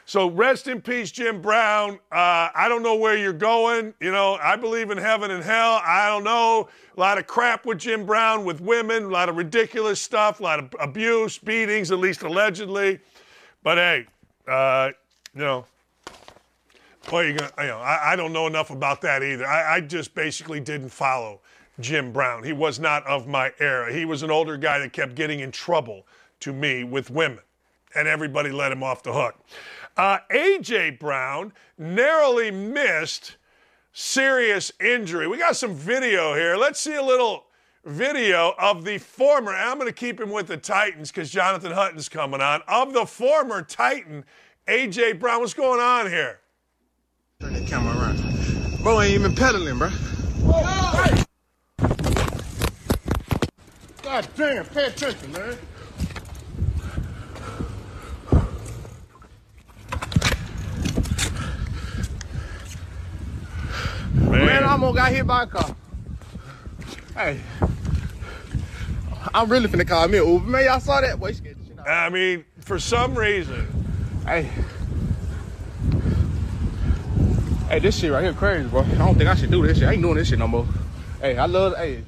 [0.06, 1.94] So rest in peace, Jim Brown.
[2.12, 3.94] Uh, I don't know where you're going.
[4.00, 5.80] You know, I believe in heaven and hell.
[5.84, 6.68] I don't know.
[6.96, 10.42] A lot of crap with Jim Brown, with women, a lot of ridiculous stuff, a
[10.42, 13.00] lot of abuse, beatings, at least allegedly.
[13.62, 14.06] But hey,
[14.46, 14.90] uh,
[15.34, 15.64] you know,
[17.10, 19.46] well, you gonna, you know, I, I, don't know enough about that either.
[19.46, 21.40] I, I just basically didn't follow
[21.80, 22.44] Jim Brown.
[22.44, 23.92] He was not of my era.
[23.92, 26.06] He was an older guy that kept getting in trouble
[26.40, 27.40] to me with women,
[27.94, 29.36] and everybody let him off the hook.
[29.96, 30.90] Uh, A.J.
[30.90, 33.36] Brown narrowly missed
[33.92, 35.28] serious injury.
[35.28, 36.56] We got some video here.
[36.56, 37.46] Let's see a little
[37.84, 42.08] video of the former, I'm going to keep him with the Titans because Jonathan Hutton's
[42.08, 44.24] coming on, of the former Titan,
[44.66, 45.14] A.J.
[45.14, 45.40] Brown.
[45.40, 46.40] What's going on here?
[47.40, 48.82] Turn that camera around.
[48.82, 49.90] Bro ain't even pedaling, bro.
[54.02, 55.56] God damn, pay attention, man.
[64.74, 65.76] Almost got hit by a car.
[67.14, 67.40] Hey.
[69.32, 70.46] I'm really finna call me an Uber.
[70.46, 71.18] Man, y'all saw that?
[71.18, 71.86] Boy, scared the shit out.
[71.86, 73.68] I mean, for some reason,
[74.26, 74.50] Hey.
[77.68, 78.82] Hey, this shit right here crazy, bro.
[78.82, 79.88] I don't think I should do this shit.
[79.88, 80.66] I ain't doing this shit no more.
[81.20, 82.02] Hey, I love, hey.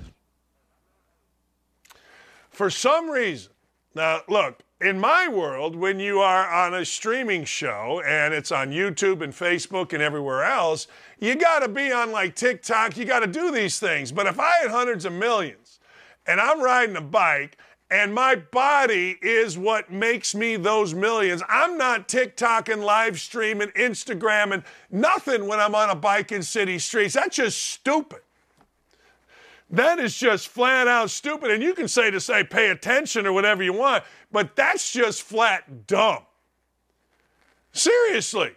[2.51, 3.53] for some reason,
[3.95, 8.71] now look, in my world, when you are on a streaming show and it's on
[8.71, 10.87] YouTube and Facebook and everywhere else,
[11.19, 14.13] you got to be on like TikTok, you got to do these things.
[14.13, 15.81] But if I had hundreds of millions
[16.27, 17.57] and I'm riding a bike
[17.91, 23.69] and my body is what makes me those millions, I'm not TikTok and live streaming,
[23.69, 27.15] Instagram and nothing when I'm on a bike in city streets.
[27.15, 28.21] That's just stupid.
[29.71, 31.51] That is just flat out stupid.
[31.51, 35.23] And you can say to say pay attention or whatever you want, but that's just
[35.23, 36.23] flat dumb.
[37.73, 38.53] Seriously.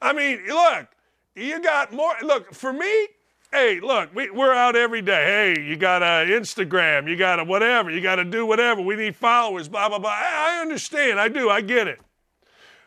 [0.00, 0.88] I mean, look,
[1.34, 2.14] you got more.
[2.22, 3.08] Look, for me,
[3.52, 5.54] hey, look, we, we're out every day.
[5.56, 8.80] Hey, you got a Instagram, you got a whatever, you got to do whatever.
[8.80, 10.10] We need followers, blah, blah, blah.
[10.10, 11.18] I, I understand.
[11.18, 11.50] I do.
[11.50, 12.00] I get it.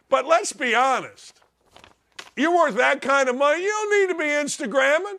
[0.09, 1.39] But let's be honest.
[2.35, 3.61] You're worth that kind of money.
[3.61, 5.17] You don't need to be Instagramming.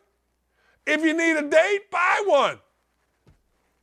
[0.87, 2.59] If you need a date, buy one.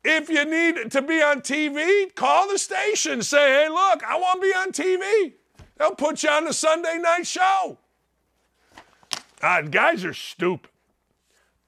[0.04, 3.22] If you need to be on TV, call the station.
[3.22, 5.34] Say, hey, look, I want to be on TV.
[5.78, 7.78] They'll put you on the Sunday night show.
[9.42, 10.70] Uh, guys are stupid.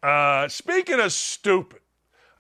[0.04, 1.80] Uh, speaking of stupid,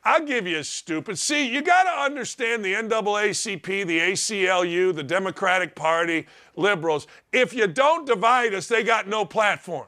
[0.03, 1.19] I'll give you a stupid.
[1.19, 6.25] See, you got to understand the NAACP, the ACLU, the Democratic Party,
[6.55, 7.05] liberals.
[7.31, 9.85] If you don't divide us, they got no platform.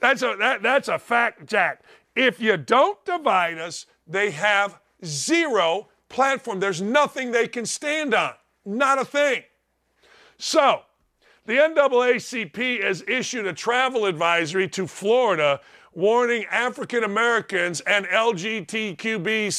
[0.00, 1.82] That's a, that, that's a fact, Jack.
[2.14, 6.60] If you don't divide us, they have zero platform.
[6.60, 8.34] There's nothing they can stand on.
[8.64, 9.42] Not a thing.
[10.38, 10.82] So,
[11.46, 15.60] the NAACP has issued a travel advisory to Florida
[15.92, 19.52] warning African Americans and LGBTQB,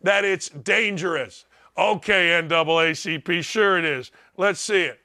[0.00, 1.44] that it's dangerous.
[1.76, 4.10] Okay, NAACP, sure it is.
[4.36, 5.00] Let's see it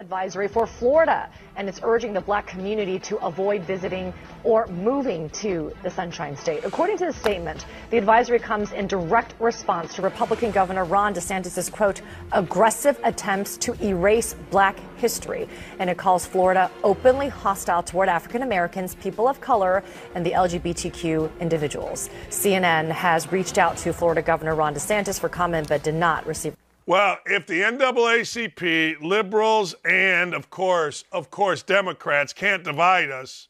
[0.00, 4.12] advisory for Florida, and it's urging the black community to avoid visiting
[4.44, 6.64] or moving to the Sunshine State.
[6.64, 11.70] According to the statement, the advisory comes in direct response to Republican Governor Ron DeSantis'
[11.70, 12.00] quote,
[12.32, 15.46] aggressive attempts to erase black history.
[15.78, 19.84] And it calls Florida openly hostile toward African Americans, people of color,
[20.14, 22.08] and the LGBTQ individuals.
[22.30, 26.59] CNN has reached out to Florida Governor Ron DeSantis for comment, but did not receive.
[26.90, 33.46] Well, if the NAACP, liberals, and of course, of course, Democrats can't divide us,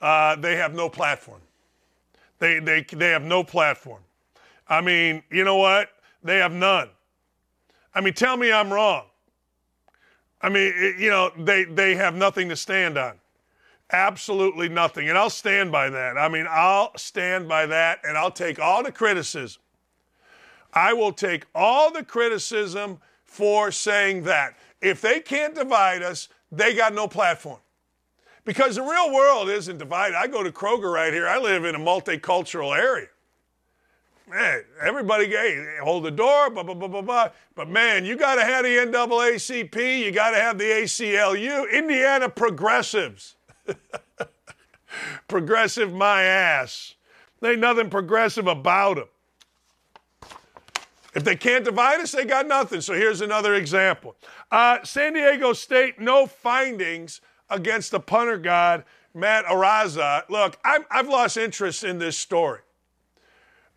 [0.00, 1.40] uh, they have no platform.
[2.38, 4.00] They, they, they have no platform.
[4.68, 5.88] I mean, you know what?
[6.22, 6.88] They have none.
[7.96, 9.06] I mean, tell me I'm wrong.
[10.40, 13.14] I mean, it, you know, they, they have nothing to stand on.
[13.90, 15.08] Absolutely nothing.
[15.08, 16.16] And I'll stand by that.
[16.16, 19.63] I mean, I'll stand by that and I'll take all the criticism.
[20.74, 24.56] I will take all the criticism for saying that.
[24.80, 27.60] If they can't divide us, they got no platform.
[28.44, 30.16] Because the real world isn't divided.
[30.16, 31.26] I go to Kroger right here.
[31.26, 33.08] I live in a multicultural area.
[34.28, 37.28] Man, everybody hey, hold the door, blah, blah, blah, blah, blah.
[37.54, 42.28] But man, you got to have the NAACP, you got to have the ACLU, Indiana
[42.28, 43.36] progressives.
[45.28, 46.94] progressive my ass.
[47.40, 49.08] There ain't nothing progressive about them.
[51.14, 52.80] If they can't divide us, they got nothing.
[52.80, 54.16] So here's another example.
[54.50, 58.84] Uh, San Diego State, no findings against the punter god,
[59.14, 60.28] Matt Araiza.
[60.28, 62.60] Look, i have lost interest in this story.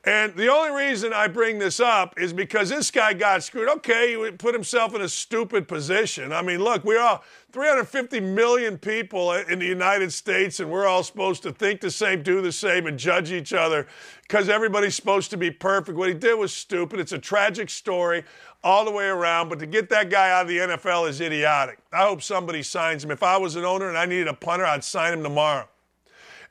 [0.07, 3.67] And the only reason I bring this up is because this guy got screwed.
[3.67, 6.31] Okay, he put himself in a stupid position.
[6.31, 11.03] I mean, look, we're all 350 million people in the United States, and we're all
[11.03, 13.85] supposed to think the same, do the same, and judge each other
[14.21, 15.97] because everybody's supposed to be perfect.
[15.97, 17.01] What he did was stupid.
[17.01, 18.23] It's a tragic story
[18.63, 21.79] all the way around, but to get that guy out of the NFL is idiotic.
[21.91, 23.11] I hope somebody signs him.
[23.11, 25.67] If I was an owner and I needed a punter, I'd sign him tomorrow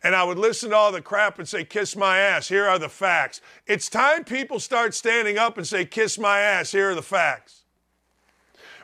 [0.06, 2.46] and I would listen to all the crap and say, kiss my ass.
[2.46, 3.40] Here are the facts.
[3.66, 6.70] It's time people start standing up and say, kiss my ass.
[6.70, 7.64] Here are the facts.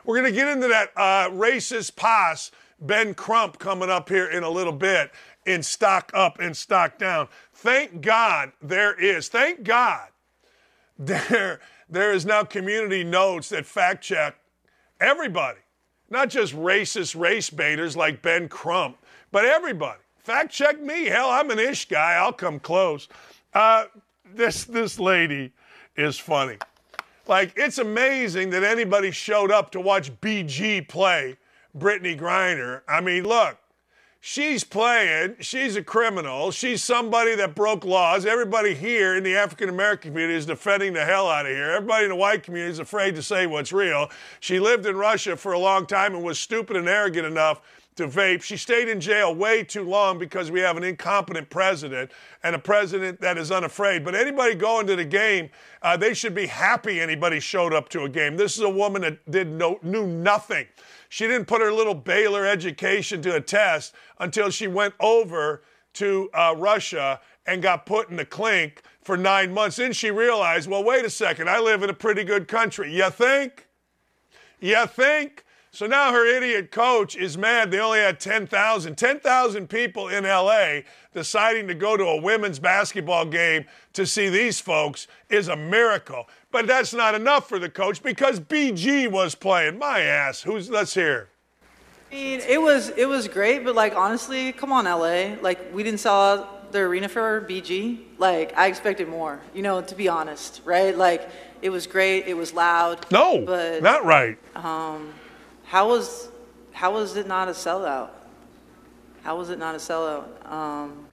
[0.03, 2.51] We're going to get into that uh, racist pass
[2.81, 5.11] Ben Crump coming up here in a little bit
[5.45, 7.29] in stock up and stock down.
[7.53, 9.29] Thank God there is.
[9.29, 10.09] Thank God
[10.99, 14.35] there, there is now community notes that fact check
[14.99, 15.59] everybody,
[16.09, 18.97] not just racist race baiters like Ben Crump,
[19.31, 20.02] but everybody.
[20.23, 21.05] Fact check me.
[21.05, 22.13] Hell, I'm an ish guy.
[22.13, 23.09] I'll come close.
[23.53, 23.85] Uh,
[24.33, 25.51] this this lady
[25.97, 26.57] is funny.
[27.27, 31.37] Like it's amazing that anybody showed up to watch BG play
[31.77, 32.81] Brittney Griner.
[32.87, 33.57] I mean, look,
[34.21, 38.25] she's playing, she's a criminal, she's somebody that broke laws.
[38.25, 41.71] Everybody here in the African American community is defending the hell out of here.
[41.71, 44.09] Everybody in the white community is afraid to say what's real.
[44.39, 47.61] She lived in Russia for a long time and was stupid and arrogant enough
[47.95, 48.41] to vape.
[48.41, 52.11] She stayed in jail way too long because we have an incompetent president
[52.43, 54.03] and a president that is unafraid.
[54.03, 55.49] But anybody going to the game,
[55.81, 58.35] uh, they should be happy anybody showed up to a game.
[58.35, 60.67] This is a woman that did no, knew nothing.
[61.09, 65.63] She didn't put her little Baylor education to a test until she went over
[65.93, 69.75] to uh, Russia and got put in the clink for nine months.
[69.75, 72.91] Then she realized, well, wait a second, I live in a pretty good country.
[72.91, 73.67] You think?
[74.59, 75.42] You think?
[75.73, 78.95] So now her idiot coach is mad they only had 10,000.
[78.95, 80.81] 10,000 people in LA
[81.15, 86.29] deciding to go to a women's basketball game to see these folks is a miracle.
[86.51, 89.79] But that's not enough for the coach because BG was playing.
[89.79, 90.43] My ass.
[90.43, 91.29] Who's let's hear.
[92.11, 95.37] I mean, it was it was great, but like honestly, come on, LA.
[95.41, 97.97] Like we didn't sell the arena for BG.
[98.19, 99.41] Like I expected more.
[99.55, 100.95] You know, to be honest, right?
[100.95, 101.27] Like
[101.63, 102.27] it was great.
[102.27, 103.07] It was loud.
[103.09, 104.37] No, but not right.
[104.55, 105.11] Um,
[105.73, 106.29] how was
[106.71, 108.11] how was it not a sellout?
[109.23, 110.47] How was it not a sellout?
[110.47, 111.07] Um,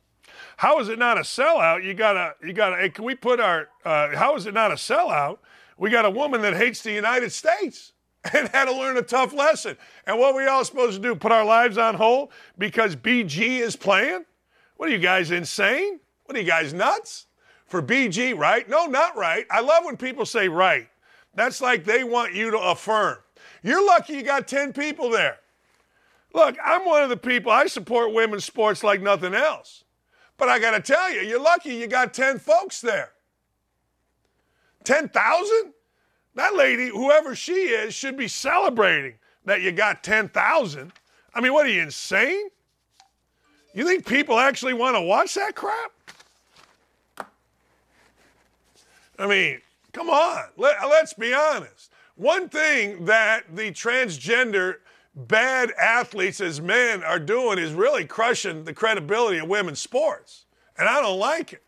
[0.59, 1.83] how is it not a sellout?
[1.83, 2.77] You gotta, you gotta.
[2.77, 3.69] Hey, can we put our?
[3.87, 5.39] Uh, how is it not a sellout?
[5.79, 7.95] We got a woman that hates the United States
[8.35, 9.79] and had to learn a tough lesson.
[10.07, 11.15] And what we all supposed to do?
[11.15, 14.27] Put our lives on hold because BG is playing?
[14.77, 16.01] What are you guys insane?
[16.27, 17.29] What are you guys nuts?
[17.65, 18.69] For BG, right?
[18.69, 19.47] No, not right.
[19.51, 20.87] I love when people say right.
[21.35, 23.17] That's like they want you to affirm.
[23.63, 25.39] You're lucky you got 10 people there.
[26.33, 29.85] Look, I'm one of the people, I support women's sports like nothing else.
[30.37, 33.13] But I got to tell you, you're lucky you got 10 folks there.
[34.85, 35.73] 10,000?
[36.37, 40.93] That lady, whoever she is, should be celebrating that you got 10,000.
[41.35, 42.49] I mean, what are you, insane?
[43.75, 45.93] You think people actually want to watch that crap?
[49.19, 49.61] I mean,
[49.93, 51.93] come on, Let, us be honest.
[52.21, 54.77] One thing that the transgender
[55.17, 60.45] bad athletes as men are doing is really crushing the credibility of women's sports.
[60.77, 61.63] And I don't like it.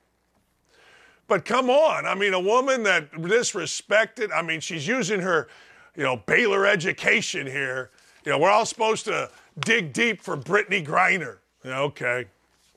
[1.26, 5.48] But come on, I mean, a woman that disrespected, I mean, she's using her,
[5.96, 7.90] you know, Baylor education here.
[8.26, 11.38] You know, we're all supposed to dig deep for Brittney Griner.
[11.64, 12.26] Okay.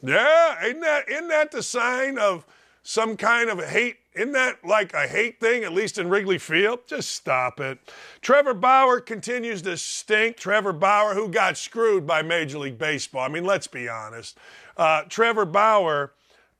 [0.02, 2.46] Yeah, isn't that, isn't that the sign of
[2.84, 6.81] some kind of hate isn't that like a hate thing, at least in Wrigley Field?
[6.87, 7.79] Just stop it.
[8.21, 10.37] Trevor Bauer continues to stink.
[10.37, 13.23] Trevor Bauer, who got screwed by Major League Baseball.
[13.23, 14.39] I mean, let's be honest.
[14.77, 16.13] Uh, Trevor Bauer,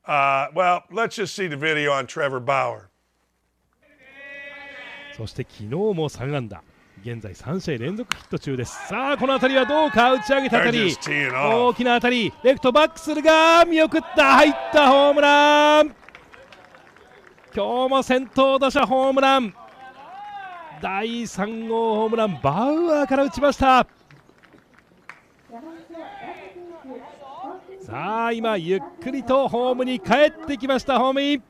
[0.07, 2.89] uh, well, let's just see the video on Trevor Bauer.
[5.17, 6.63] そして昨日も3安打。
[7.03, 15.95] 現在3試合連続ヒット中ですさあこの当たりはどうか打ち上げた当たり大きな当たりレフトバックするが見送った入ったホームラン
[17.56, 19.54] 今日も先頭打者ホームラン。
[20.82, 23.88] 第3号ホームランバウアーから打ちました。
[27.80, 31.44] さあ今ゆっくりとホームに帰ってきましたホームイン。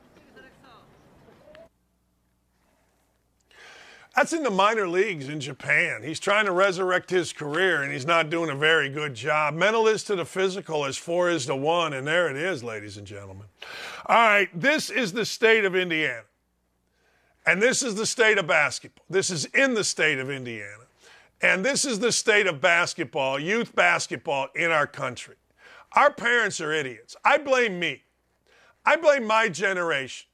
[4.15, 6.01] That's in the minor leagues in Japan.
[6.01, 9.53] He's trying to resurrect his career, and he's not doing a very good job.
[9.53, 12.95] Mental is to the physical as four is to one, and there it is, ladies
[12.95, 13.47] and gentlemen.
[14.05, 16.23] All right, this is the state of Indiana.
[17.45, 19.05] And this is the state of basketball.
[19.09, 20.85] This is in the state of Indiana.
[21.41, 25.35] And this is the state of basketball, youth basketball in our country.
[25.91, 27.15] Our parents are idiots.
[27.23, 28.03] I blame me.
[28.85, 30.27] I blame my generation.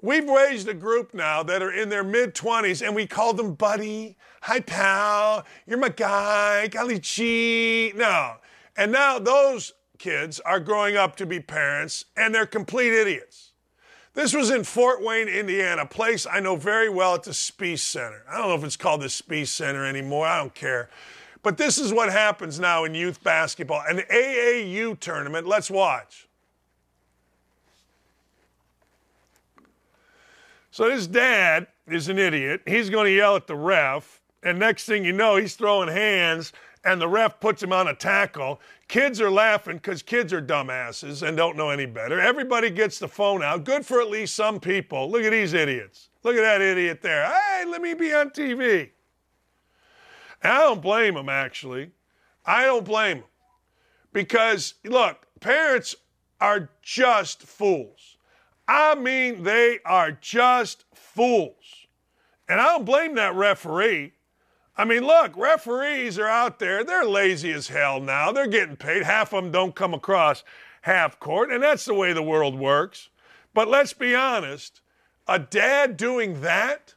[0.00, 3.54] We've raised a group now that are in their mid 20s and we call them
[3.54, 4.16] buddy.
[4.42, 5.44] Hi, pal.
[5.66, 6.68] You're my guy.
[6.68, 7.92] Golly gee.
[7.96, 8.36] No.
[8.76, 13.52] And now those kids are growing up to be parents and they're complete idiots.
[14.14, 17.82] This was in Fort Wayne, Indiana, a place I know very well at the Spiece
[17.82, 18.22] Center.
[18.28, 20.26] I don't know if it's called the Spiece Center anymore.
[20.26, 20.90] I don't care.
[21.42, 23.82] But this is what happens now in youth basketball.
[23.88, 25.46] An AAU tournament.
[25.46, 26.27] Let's watch.
[30.78, 32.62] So his dad is an idiot.
[32.64, 34.20] He's going to yell at the ref.
[34.44, 36.52] And next thing you know, he's throwing hands
[36.84, 38.60] and the ref puts him on a tackle.
[38.86, 42.20] Kids are laughing because kids are dumbasses and don't know any better.
[42.20, 43.64] Everybody gets the phone out.
[43.64, 45.10] Good for at least some people.
[45.10, 46.10] Look at these idiots.
[46.22, 47.26] Look at that idiot there.
[47.26, 48.90] Hey, let me be on TV.
[50.44, 51.90] And I don't blame him, actually.
[52.46, 53.24] I don't blame him.
[54.12, 55.96] Because, look, parents
[56.40, 58.17] are just fools.
[58.68, 61.86] I mean, they are just fools.
[62.48, 64.12] And I don't blame that referee.
[64.76, 66.84] I mean, look, referees are out there.
[66.84, 68.30] They're lazy as hell now.
[68.30, 69.02] They're getting paid.
[69.02, 70.44] Half of them don't come across
[70.82, 73.08] half court, and that's the way the world works.
[73.54, 74.80] But let's be honest
[75.26, 76.94] a dad doing that,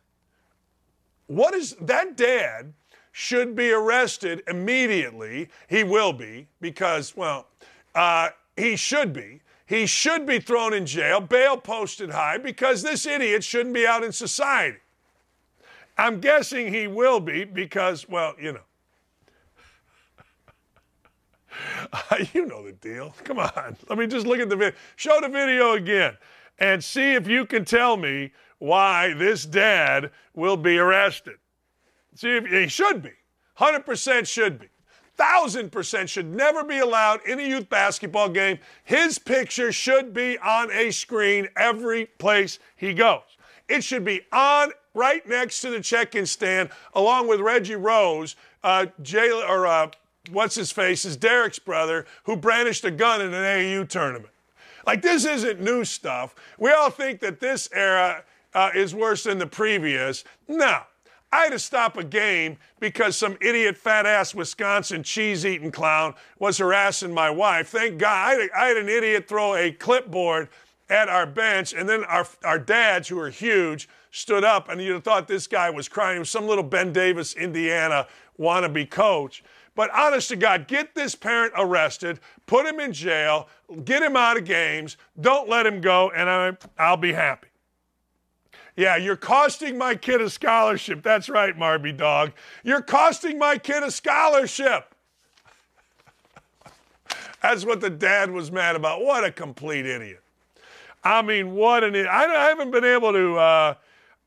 [1.27, 2.73] what is that dad
[3.11, 5.49] should be arrested immediately.
[5.67, 7.47] He will be because, well,
[7.93, 9.41] uh, he should be.
[9.71, 14.03] He should be thrown in jail, bail posted high, because this idiot shouldn't be out
[14.03, 14.79] in society.
[15.97, 18.59] I'm guessing he will be because, well, you know.
[22.33, 23.15] you know the deal.
[23.23, 23.77] Come on.
[23.87, 24.77] Let me just look at the video.
[24.97, 26.17] Show the video again
[26.59, 31.37] and see if you can tell me why this dad will be arrested.
[32.15, 33.13] See if he should be.
[33.57, 34.67] 100% should be.
[35.21, 38.59] 1000% should never be allowed in a youth basketball game.
[38.83, 43.21] His picture should be on a screen every place he goes.
[43.69, 48.87] It should be on right next to the check-in stand, along with Reggie Rose, uh,
[49.01, 49.89] Jay, or uh,
[50.31, 54.33] what's his face is Derek's brother, who brandished a gun in an AAU tournament.
[54.85, 56.35] Like this isn't new stuff.
[56.57, 60.23] We all think that this era uh, is worse than the previous.
[60.47, 60.81] No.
[61.31, 66.13] I had to stop a game because some idiot fat ass Wisconsin cheese eating clown
[66.39, 67.69] was harassing my wife.
[67.69, 68.27] Thank God.
[68.27, 70.49] I had, I had an idiot throw a clipboard
[70.89, 75.03] at our bench, and then our, our dads, who are huge, stood up, and have
[75.05, 76.17] thought this guy was crying.
[76.17, 78.07] He was some little Ben Davis, Indiana
[78.37, 79.41] wannabe coach.
[79.73, 83.47] But honest to God, get this parent arrested, put him in jail,
[83.85, 87.47] get him out of games, don't let him go, and I, I'll be happy.
[88.75, 91.03] Yeah, you're costing my kid a scholarship.
[91.03, 92.31] That's right, Marby Dog.
[92.63, 94.95] You're costing my kid a scholarship.
[97.41, 99.03] That's what the dad was mad about.
[99.03, 100.23] What a complete idiot.
[101.03, 102.07] I mean, what an idiot.
[102.09, 103.73] I, haven't been able to, uh,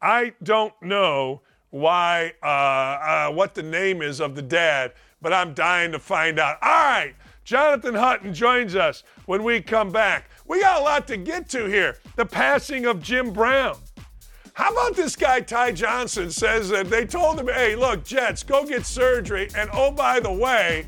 [0.03, 1.41] I don't know
[1.71, 4.93] why, uh, uh, what the name is of the dad,
[5.23, 6.59] but I'm dying to find out.
[6.61, 7.15] All right,
[7.45, 10.29] Jonathan Hutton joins us when we come back.
[10.47, 11.99] We got a lot to get to here.
[12.17, 13.77] The passing of Jim Brown.
[14.55, 18.65] How about this guy, Ty Johnson, says that they told him, hey, look, Jets, go
[18.65, 19.49] get surgery.
[19.57, 20.87] And oh, by the way,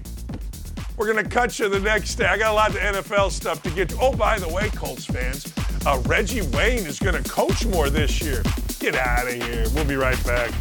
[0.96, 2.26] we're going to cut you the next day.
[2.26, 3.98] I got a lot of NFL stuff to get to.
[4.00, 5.52] Oh, by the way, Colts fans,
[5.84, 8.44] uh, Reggie Wayne is going to coach more this year.
[8.78, 9.64] Get out of here.
[9.74, 10.52] We'll be right back.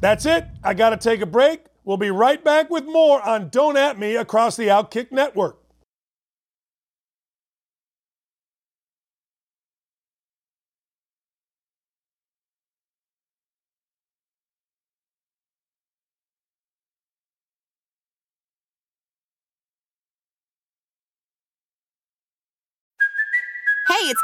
[0.00, 0.46] That's it.
[0.62, 1.66] I got to take a break.
[1.84, 5.63] We'll be right back with more on Don't At Me across the Outkick Network.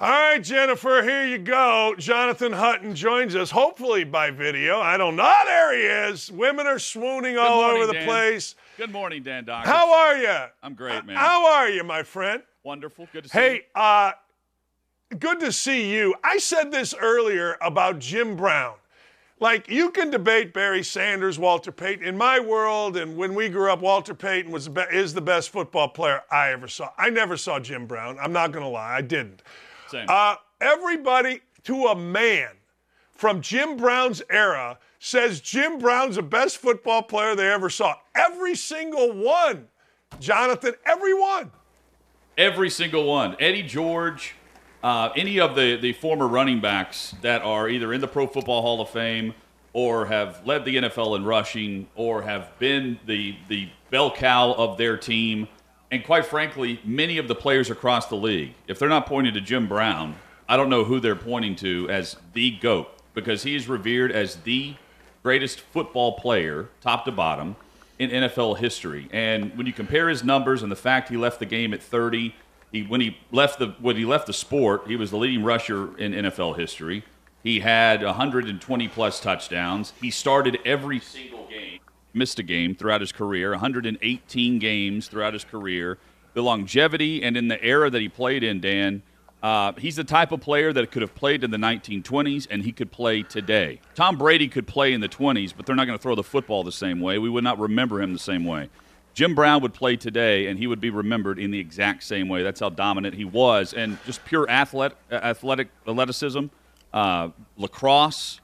[0.00, 1.92] All right, Jennifer, here you go.
[1.98, 4.78] Jonathan Hutton joins us, hopefully by video.
[4.78, 5.32] I don't know.
[5.44, 6.30] There he is.
[6.30, 8.06] Women are swooning Good all morning, over the Dan.
[8.06, 8.54] place.
[8.76, 9.66] Good morning, Dan Doc.
[9.66, 10.36] How are you?
[10.62, 11.16] I'm great, man.
[11.16, 12.44] How are you, my friend?
[12.62, 13.08] Wonderful.
[13.12, 13.44] Good to see you.
[13.44, 14.12] Hey, uh,
[15.18, 16.14] good to see you.
[16.22, 18.74] I said this earlier about Jim Brown.
[19.40, 22.04] Like, you can debate Barry Sanders, Walter Payton.
[22.04, 25.20] In my world, and when we grew up, Walter Payton was the be- is the
[25.20, 26.90] best football player I ever saw.
[26.96, 28.16] I never saw Jim Brown.
[28.20, 29.42] I'm not going to lie, I didn't.
[29.88, 30.06] Same.
[30.08, 32.50] Uh, everybody to a man
[33.12, 37.94] from Jim Brown's era says Jim Brown's the best football player they ever saw.
[38.14, 39.68] Every single one,
[40.20, 41.50] Jonathan, every one.
[42.36, 43.36] Every single one.
[43.40, 44.34] Eddie George,
[44.82, 48.62] uh, any of the, the former running backs that are either in the Pro Football
[48.62, 49.34] Hall of Fame
[49.72, 54.78] or have led the NFL in rushing or have been the the bell cow of
[54.78, 55.48] their team.
[55.90, 59.40] And quite frankly, many of the players across the league, if they're not pointing to
[59.40, 60.16] Jim Brown,
[60.48, 64.36] I don't know who they're pointing to as the GOAT because he is revered as
[64.36, 64.74] the
[65.22, 67.56] greatest football player, top to bottom,
[67.98, 69.08] in NFL history.
[69.12, 72.34] And when you compare his numbers and the fact he left the game at 30,
[72.70, 75.96] he when he left the when he left the sport, he was the leading rusher
[75.98, 77.04] in NFL history.
[77.42, 79.92] He had 120 plus touchdowns.
[80.00, 81.80] He started every single game,
[82.12, 85.98] missed a game throughout his career, 118 games throughout his career.
[86.34, 89.02] The longevity and in the era that he played in, Dan,
[89.42, 92.72] uh, he's the type of player that could have played in the 1920s and he
[92.72, 93.80] could play today.
[93.94, 96.64] Tom Brady could play in the 20s, but they're not going to throw the football
[96.64, 97.18] the same way.
[97.18, 98.68] We would not remember him the same way.
[99.14, 102.42] Jim Brown would play today and he would be remembered in the exact same way.
[102.42, 103.74] That's how dominant he was.
[103.74, 106.46] And just pure athlete, athletic athleticism,
[106.92, 108.40] uh, lacrosse,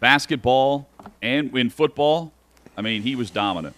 [0.00, 0.88] basketball,
[1.22, 2.32] and in football,
[2.76, 3.76] I mean, he was dominant.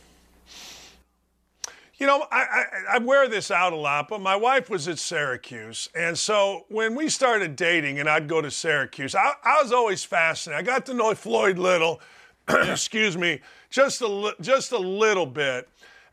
[1.99, 4.99] You know, I, I, I, wear this out a lot, but my wife was at
[4.99, 5.88] Syracuse.
[5.94, 10.05] And so when we started dating and I'd go to Syracuse, I, I was always
[10.05, 10.62] fascinated.
[10.62, 12.03] I got to know Floyd Little,
[12.49, 13.40] excuse me,
[13.70, 15.70] just a, just a little bit.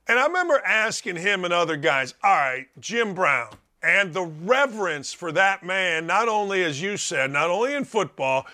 [0.08, 3.50] And I remember asking him and other guys, all right, Jim Brown,
[3.82, 8.46] and the reverence for that man, not only, as you said, not only in football,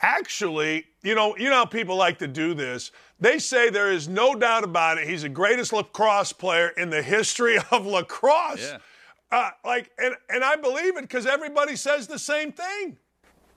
[0.00, 2.90] actually, you know, you know how people like to do this.
[3.20, 5.08] They say there is no doubt about it.
[5.08, 8.72] He's the greatest lacrosse player in the history of lacrosse.
[8.72, 8.78] Yeah.
[9.30, 12.96] Uh, like, and, and I believe it because everybody says the same thing.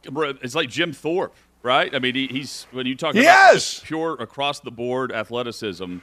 [0.03, 1.93] It's like Jim Thorpe, right?
[1.93, 3.77] I mean, he, he's when you talk yes!
[3.77, 5.97] about pure across the board athleticism,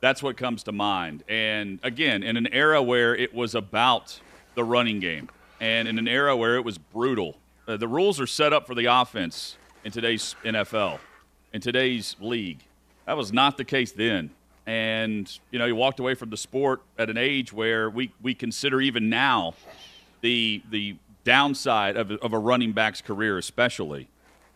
[0.00, 1.24] that's what comes to mind.
[1.28, 4.20] And again, in an era where it was about
[4.54, 5.28] the running game,
[5.60, 7.36] and in an era where it was brutal,
[7.68, 10.98] uh, the rules are set up for the offense in today's NFL,
[11.52, 12.60] in today's league.
[13.06, 14.30] That was not the case then.
[14.66, 18.34] And, you know, he walked away from the sport at an age where we, we
[18.34, 19.54] consider even now
[20.20, 24.08] the, the downside of, of a running back's career, especially.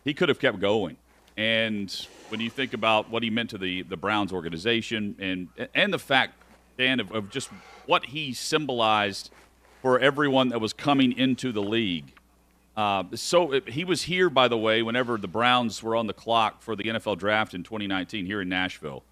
[0.03, 0.97] He could have kept going.
[1.35, 1.93] And
[2.29, 5.99] when you think about what he meant to the, the Browns organization and, and the
[5.99, 6.35] fact,
[6.77, 7.49] Dan, of, of just
[7.85, 9.31] what he symbolized
[9.81, 12.13] for everyone that was coming into the league–
[12.75, 16.61] uh, so he was here, by the way, whenever the Browns were on the clock
[16.61, 19.03] for the NFL draft in 2019 here in Nashville.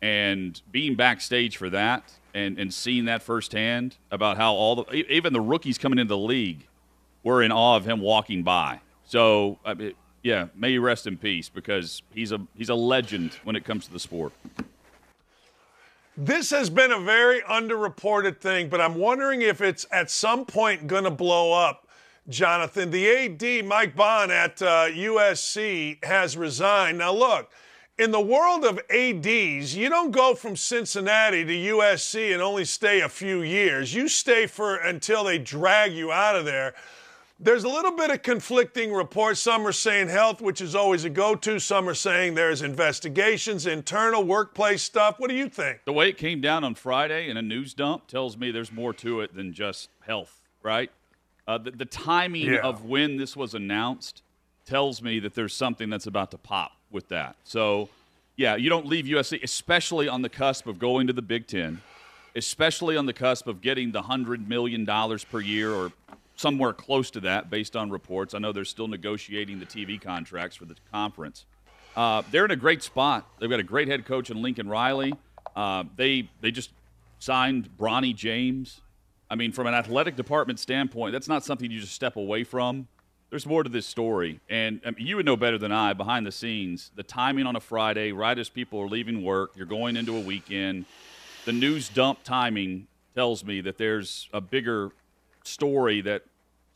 [0.00, 5.32] And being backstage for that and, and seeing that firsthand about how all the, even
[5.32, 6.66] the rookies coming into the league
[7.24, 8.80] were in awe of him walking by.
[9.04, 13.32] So, I mean, yeah, may he rest in peace because he's a, he's a legend
[13.42, 14.32] when it comes to the sport.
[16.16, 20.86] This has been a very underreported thing, but I'm wondering if it's at some point
[20.86, 21.87] going to blow up
[22.28, 22.90] Jonathan.
[22.90, 26.98] The AD, Mike Bohn at uh, USC, has resigned.
[26.98, 27.50] Now, look,
[27.98, 33.00] in the world of ADs, you don't go from Cincinnati to USC and only stay
[33.00, 33.92] a few years.
[33.92, 36.74] You stay for until they drag you out of there.
[37.40, 39.40] There's a little bit of conflicting reports.
[39.40, 41.60] Some are saying health, which is always a go to.
[41.60, 45.20] Some are saying there's investigations, internal workplace stuff.
[45.20, 45.80] What do you think?
[45.84, 48.92] The way it came down on Friday in a news dump tells me there's more
[48.94, 50.90] to it than just health, right?
[51.48, 52.60] Uh, the, the, timing yeah.
[52.60, 54.20] of when this was announced
[54.66, 57.36] tells me that there's something that's about to pop with that.
[57.42, 57.88] So,
[58.36, 61.80] yeah, you don't leave USC, especially on the cusp of going to the Big Ten,
[62.36, 65.90] especially on the cusp of getting the $100 million per year or
[66.36, 68.34] somewhere close to that based on reports.
[68.34, 71.46] I know they're still negotiating the TV contracts for the conference.
[71.96, 73.26] Uh, they're in a great spot.
[73.38, 75.14] They've got a great head coach in Lincoln Riley.
[75.56, 76.70] Uh, they, they just
[77.18, 78.82] signed Bronny James.
[79.30, 82.88] I mean, from an athletic department standpoint, that's not something you just step away from.
[83.30, 85.92] There's more to this story, and I mean, you would know better than I.
[85.92, 89.66] Behind the scenes, the timing on a Friday, right as people are leaving work, you're
[89.66, 90.86] going into a weekend.
[91.44, 94.92] The news dump timing tells me that there's a bigger
[95.44, 96.22] story that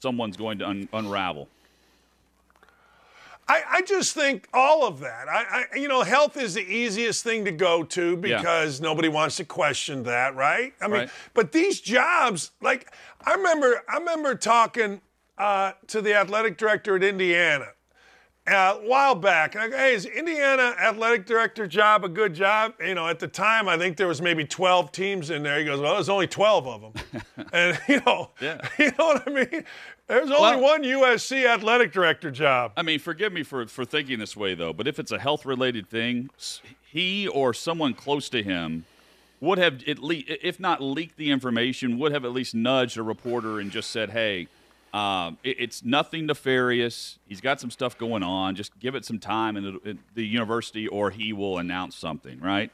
[0.00, 1.48] someone's going to un- unravel.
[3.49, 5.28] I, I, just think all of that.
[5.28, 8.84] I, I, you know, health is the easiest thing to go to because yeah.
[8.84, 10.72] nobody wants to question that, right?
[10.80, 11.11] I mean, right.
[11.34, 12.93] but these jobs, like
[13.24, 15.01] I remember, I remember talking
[15.38, 17.68] uh, to the athletic director at Indiana
[18.47, 19.55] uh, a while back.
[19.55, 22.74] I go, hey, is Indiana athletic director job a good job?
[22.84, 25.59] You know, at the time, I think there was maybe 12 teams in there.
[25.59, 27.24] He goes, well, there's only 12 of them.
[27.53, 28.61] and, you know, yeah.
[28.78, 29.64] you know what I mean?
[30.13, 32.73] There's only well, one USC athletic director job.
[32.77, 35.47] I mean, forgive me for, for thinking this way, though, but if it's a health
[35.47, 36.29] related thing,
[36.83, 38.85] he or someone close to him
[39.41, 43.03] would have, at least, if not leaked the information, would have at least nudged a
[43.03, 44.49] reporter and just said, hey,
[44.93, 47.19] Um, it, it's nothing nefarious.
[47.27, 48.55] He's got some stuff going on.
[48.55, 52.39] Just give it some time and the, in the university, or he will announce something,
[52.41, 52.71] right?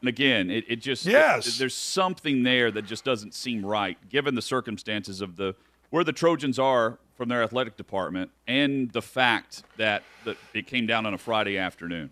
[0.00, 1.46] And again, it, it just yes.
[1.46, 5.54] It, there's something there that just doesn't seem right, given the circumstances of the
[5.90, 10.86] where the Trojans are from their athletic department, and the fact that, that it came
[10.86, 12.10] down on a Friday afternoon.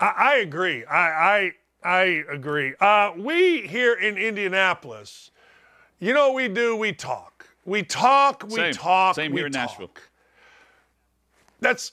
[0.00, 0.84] I, I agree.
[0.84, 1.52] I
[1.84, 2.74] I, I agree.
[2.80, 5.30] Uh, we here in Indianapolis,
[6.00, 6.76] you know, what we do.
[6.76, 7.48] We talk.
[7.64, 8.74] We talk, we Same.
[8.74, 9.68] talk, Same we here in talk.
[9.70, 9.90] Nashville.
[11.60, 11.92] That's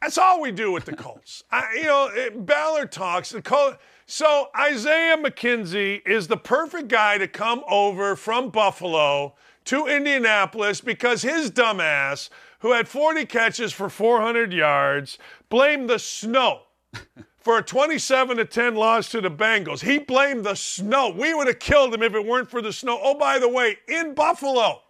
[0.00, 1.42] that's all we do with the Colts.
[1.50, 3.30] I, you know, it, Ballard talks.
[3.30, 3.76] The Col-
[4.10, 9.36] so Isaiah McKenzie is the perfect guy to come over from Buffalo
[9.66, 15.16] to Indianapolis because his dumbass, who had 40 catches for 400 yards,
[15.48, 16.62] blamed the snow
[17.38, 19.82] for a 27 to 10 loss to the Bengals.
[19.82, 21.10] He blamed the snow.
[21.10, 22.98] We would have killed him if it weren't for the snow.
[23.00, 24.82] Oh, by the way, in Buffalo.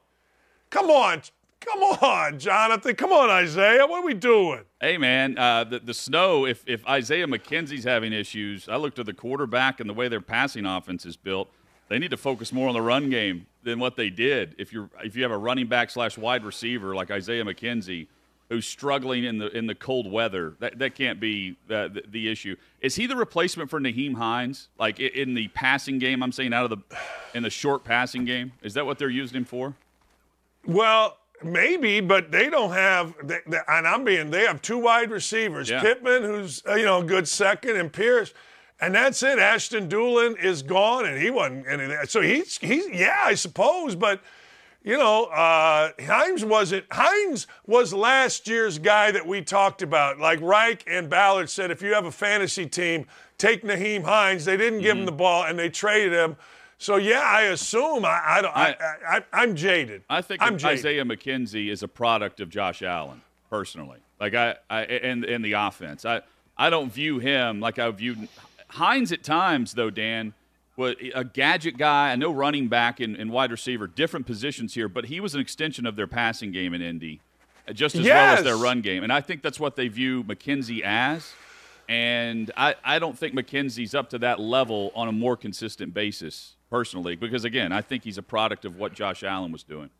[0.70, 1.20] Come on.
[1.60, 2.96] Come on, Jonathan.
[2.96, 3.86] Come on, Isaiah.
[3.86, 4.62] What are we doing?
[4.80, 9.06] Hey, man, uh, the, the snow, if, if Isaiah McKenzie's having issues, I looked at
[9.06, 11.50] the quarterback and the way their passing offense is built.
[11.88, 14.54] They need to focus more on the run game than what they did.
[14.58, 18.06] If you're if you have a running back slash wide receiver like Isaiah McKenzie,
[18.48, 22.30] who's struggling in the in the cold weather, that, that can't be uh, the, the
[22.30, 22.54] issue.
[22.80, 24.68] Is he the replacement for Nyheim Hines?
[24.78, 26.96] Like in the passing game, I'm saying out of the
[27.34, 29.74] in the short passing game, is that what they're using him for?
[30.64, 33.14] Well, maybe, but they don't have.
[33.22, 34.30] They, they, and I'm being.
[34.30, 35.80] They have two wide receivers: Yeah.
[35.80, 38.32] Pittman, who's uh, you know a good second, and Pierce,
[38.80, 39.38] and that's it.
[39.38, 41.98] Ashton Dulin is gone, and he wasn't anything.
[42.06, 44.20] So he's he's yeah, I suppose, but.
[44.82, 46.86] You know, uh, Hines wasn't.
[46.90, 50.18] Hines was last year's guy that we talked about.
[50.18, 54.46] Like Reich and Ballard said, if you have a fantasy team, take Nyheim Hines.
[54.46, 56.36] They didn't give him the ball, and they traded him.
[56.80, 58.56] So yeah, I assume I, I don't.
[58.56, 60.02] I, I, I, I'm jaded.
[60.08, 60.78] I think I'm jaded.
[60.78, 63.20] Isaiah McKenzie is a product of Josh Allen,
[63.50, 63.98] personally.
[64.18, 66.06] Like I, I and and the offense.
[66.06, 66.22] I
[66.56, 68.28] I don't view him like I viewed
[68.68, 69.90] Hines at times, though.
[69.90, 70.32] Dan
[70.76, 72.12] was a gadget guy.
[72.12, 75.42] I know running back and, and wide receiver, different positions here, but he was an
[75.42, 77.20] extension of their passing game in Indy,
[77.68, 79.02] uh, just as well as their run game.
[79.02, 81.30] And I think that's what they view McKenzie as.
[81.90, 86.54] And I, I don't think McKenzie's up to that level on a more consistent basis,
[86.74, 89.90] personally, because again, I think he's a product of what Josh Allen was doing.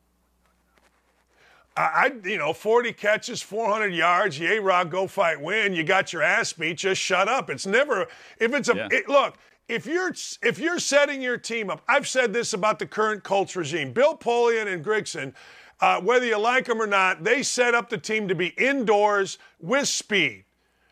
[1.77, 1.83] I,
[2.25, 4.39] I- you know, 40 catches, 400 yards.
[4.39, 5.73] Yay, Rod, go fight, win.
[5.75, 6.79] You got your ass beat.
[6.79, 7.51] Just shut up.
[7.51, 8.07] It's never.
[8.39, 8.89] If it's a Yeah.
[8.91, 9.37] it- look.
[9.69, 10.13] If you're
[10.43, 13.93] if you're setting your team up, I've said this about the current Colts regime.
[13.93, 15.33] Bill Polian and Grigson,
[15.81, 19.39] uh, whether you like them or not, they set up the team to be indoors
[19.61, 20.45] with speed.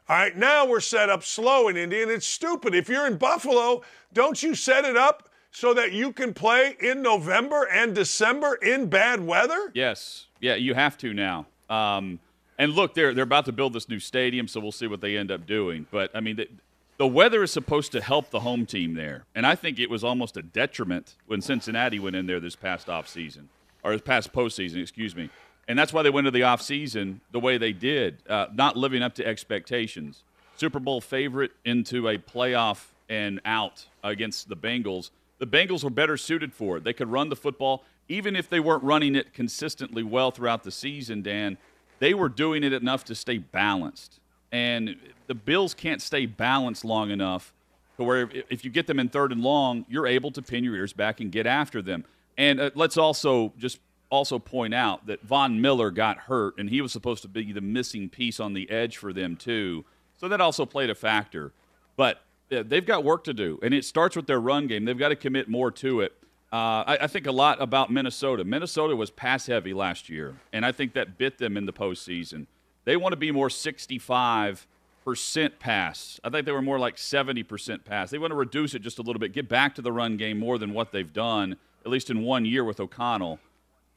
[0.09, 2.73] All right, now we're set up slow in Indy, and it's stupid.
[2.73, 7.03] If you're in Buffalo, don't you set it up so that you can play in
[7.03, 9.71] November and December in bad weather?
[9.75, 11.47] Yes, yeah, you have to now.
[11.69, 12.21] Um,
[12.59, 15.17] and look, they're they're about to build this new stadium, so we'll see what they
[15.17, 15.87] end up doing.
[15.91, 16.49] But I mean, the,
[16.97, 20.03] the weather is supposed to help the home team there, and I think it was
[20.03, 23.49] almost a detriment when Cincinnati went in there this past off season
[23.85, 25.31] or this past postseason, excuse me.
[25.69, 28.77] And that's why they went to the off season the way they did, uh, not
[28.77, 30.23] living up to expectations.
[30.57, 35.11] Super Bowl favorite into a playoff and out against the Bengals.
[35.39, 36.85] The Bengals were better suited for it.
[36.85, 40.71] They could run the football, even if they weren't running it consistently well throughout the
[40.71, 41.59] season, Dan.
[42.01, 44.21] They were doing it enough to stay balanced.
[44.51, 47.53] And the Bills can't stay balanced long enough
[47.97, 50.75] to where if- you get them in third and long, you're able to pin your
[50.75, 52.05] ears back and get after them.
[52.37, 56.81] And uh, let's also just also point out that Von Miller got hurt, and he
[56.81, 59.85] was supposed to be the missing piece on the edge for them too.
[60.17, 61.53] So that also played a factor.
[61.97, 62.23] But
[62.53, 64.85] uh, they've got work to do, and it starts with their run game.
[64.85, 66.13] They've got to commit more to it.
[66.53, 68.45] Uh, I, I think a lot about Minnesota.
[68.45, 72.47] Minnesota was pass heavy last year, and I think that bit them in the postseason.
[72.85, 74.67] They want to be more 65
[75.05, 76.21] percent pass.
[76.23, 78.11] I think they were more like 70 percent pass.
[78.11, 80.39] They want to reduce it just a little bit, get back to the run game
[80.39, 83.39] more than what they've done, at least in one year with O'Connell.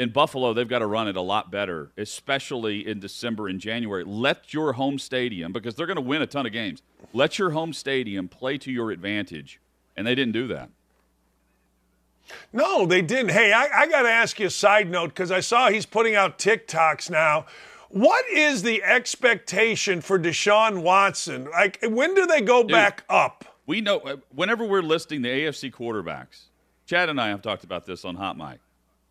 [0.02, 4.04] In Buffalo, they've got to run it a lot better, especially in December and January.
[4.04, 6.82] Let your home stadium, because they're going to win a ton of games,
[7.14, 9.62] let your home stadium play to your advantage.
[9.96, 10.72] And they didn't do that.
[12.52, 13.30] No, they didn't.
[13.30, 16.16] Hey, I, I got to ask you a side note because I saw he's putting
[16.16, 17.46] out TikToks now.
[17.90, 21.48] What is the expectation for Deshaun Watson?
[21.52, 23.46] Like, when do they go back up?
[23.68, 26.46] We know uh, whenever we're listing the AFC quarterbacks,
[26.88, 28.62] Chad and I have talked about this on Hot Mic.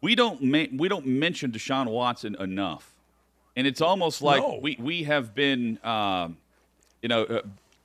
[0.01, 2.95] We don't ma- we don't mention Deshaun Watson enough,
[3.57, 4.59] and it's almost like No.
[4.63, 6.39] we we have been, um,
[7.03, 7.43] you know, uh,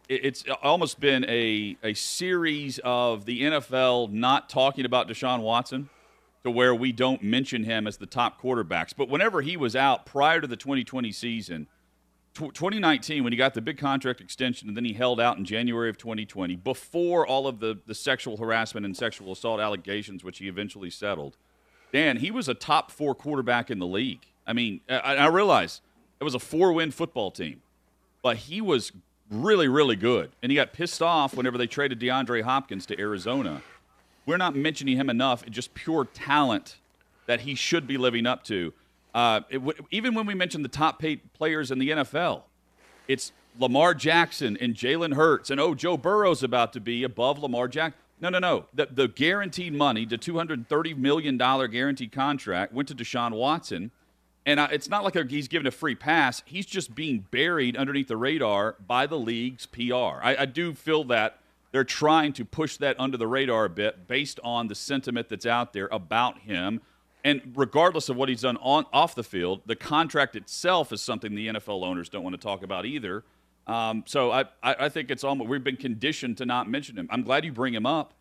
[0.07, 5.89] it- it's almost been a a series of the NFL not talking about Deshaun Watson
[6.45, 8.93] to where we don't mention him as the top quarterbacks.
[8.95, 11.67] But whenever he was out prior to the 2020 season,
[12.35, 15.89] 2019 when he got the big contract extension and then he held out in January
[15.89, 20.47] of 2020 before all of the, the sexual harassment and sexual assault allegations which he
[20.49, 21.37] eventually settled
[21.91, 24.25] Dan he was a top 4 quarterback in the league.
[24.45, 25.81] I mean I, I realize
[26.19, 27.61] it was a 4-win football team
[28.21, 28.91] but he was
[29.29, 30.31] really really good.
[30.41, 33.61] And he got pissed off whenever they traded DeAndre Hopkins to Arizona.
[34.25, 35.45] We're not mentioning him enough.
[35.45, 36.77] Just pure talent
[37.27, 38.73] that he should be living up to.
[39.13, 42.43] Uh, w- even when we mention the top paid players in the NFL,
[43.07, 47.67] it's Lamar Jackson and Jalen Hurts, and oh, Joe Burrow's about to be above Lamar
[47.67, 47.99] Jackson.
[48.19, 48.65] No, no, no.
[48.73, 53.91] The, the guaranteed money, the $230 million guaranteed contract, went to Deshaun Watson.
[54.45, 56.43] And uh, it's not like he's given a free pass.
[56.45, 60.21] He's just being buried underneath the radar by the league's PR.
[60.21, 61.39] I, I do feel that
[61.71, 65.45] they're trying to push that under the radar a bit based on the sentiment that's
[65.45, 66.81] out there about him
[67.25, 71.33] and regardless of what he's done on off the field, the contract itself is something
[71.33, 73.23] the NFL owners don't want to talk about either.
[73.67, 77.07] Um, so I, I think it's almost we've been conditioned to not mention him.
[77.09, 78.13] I'm glad you bring him up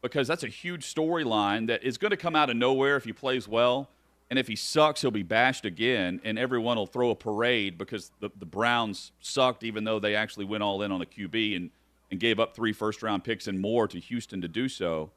[0.00, 3.12] because that's a huge storyline that is going to come out of nowhere if he
[3.12, 3.90] plays well.
[4.28, 8.10] And if he sucks, he'll be bashed again, and everyone will throw a parade because
[8.18, 11.70] the, the Browns sucked, even though they actually went all in on the QB and,
[12.10, 15.10] and gave up three first round picks and more to Houston to do so.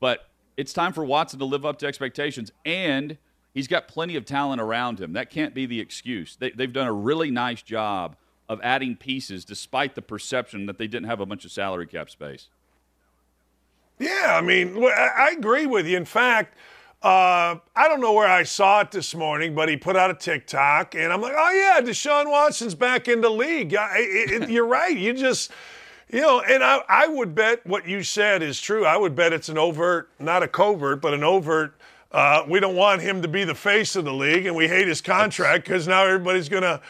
[0.00, 3.18] But it's time for Watson to live up to expectations, and
[3.52, 5.12] he's got plenty of talent around him.
[5.12, 6.36] That can't be the excuse.
[6.36, 8.16] They, they've done a really nice job
[8.48, 12.10] of adding pieces despite the perception that they didn't have a bunch of salary cap
[12.10, 12.48] space.
[13.98, 15.96] Yeah, I mean, I agree with you.
[15.96, 16.54] In fact,
[17.02, 20.14] uh, I don't know where I saw it this morning, but he put out a
[20.14, 23.74] TikTok, and I'm like, oh, yeah, Deshaun Watson's back in the league.
[23.74, 24.96] I, it, it, you're right.
[24.96, 25.50] You just
[26.08, 28.84] you know, and I, I would bet what you said is true.
[28.86, 31.74] I would bet it's an overt, not a covert, but an overt.
[32.12, 34.86] Uh, we don't want him to be the face of the league, and we hate
[34.86, 36.80] his contract because now everybody's gonna,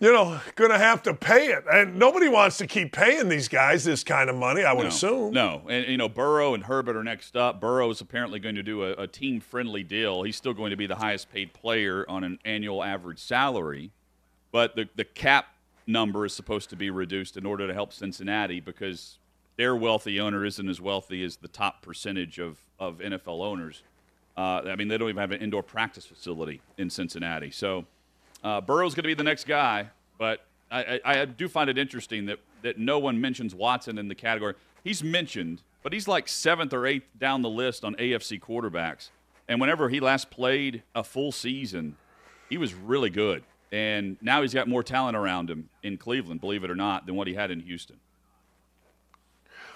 [0.00, 3.84] you know, gonna have to pay it, and nobody wants to keep paying these guys
[3.84, 4.64] this kind of money.
[4.64, 5.32] I would no, assume.
[5.32, 7.60] No, and you know, Burrow and Herbert are next up.
[7.60, 10.22] Burrow is apparently going to do a, a team-friendly deal.
[10.22, 13.90] He's still going to be the highest-paid player on an annual average salary,
[14.52, 15.46] but the the cap
[15.86, 19.18] number is supposed to be reduced in order to help Cincinnati because
[19.56, 23.82] their wealthy owner isn't as wealthy as the top percentage of, of NFL owners.
[24.36, 27.50] Uh, I mean, they don't even have an indoor practice facility in Cincinnati.
[27.50, 27.86] So
[28.42, 29.88] uh, Burrow's going to be the next guy,
[30.18, 34.08] but I, I, I, do find it interesting that, that no one mentions Watson in
[34.08, 34.54] the category.
[34.84, 39.10] He's mentioned, but he's like seventh or eighth down the list on AFC quarterbacks.
[39.48, 41.96] And whenever he last played a full season,
[42.48, 43.42] he was really good.
[43.72, 47.16] And now he's got more talent around him in Cleveland, believe it or not, than
[47.16, 47.96] what he had in Houston.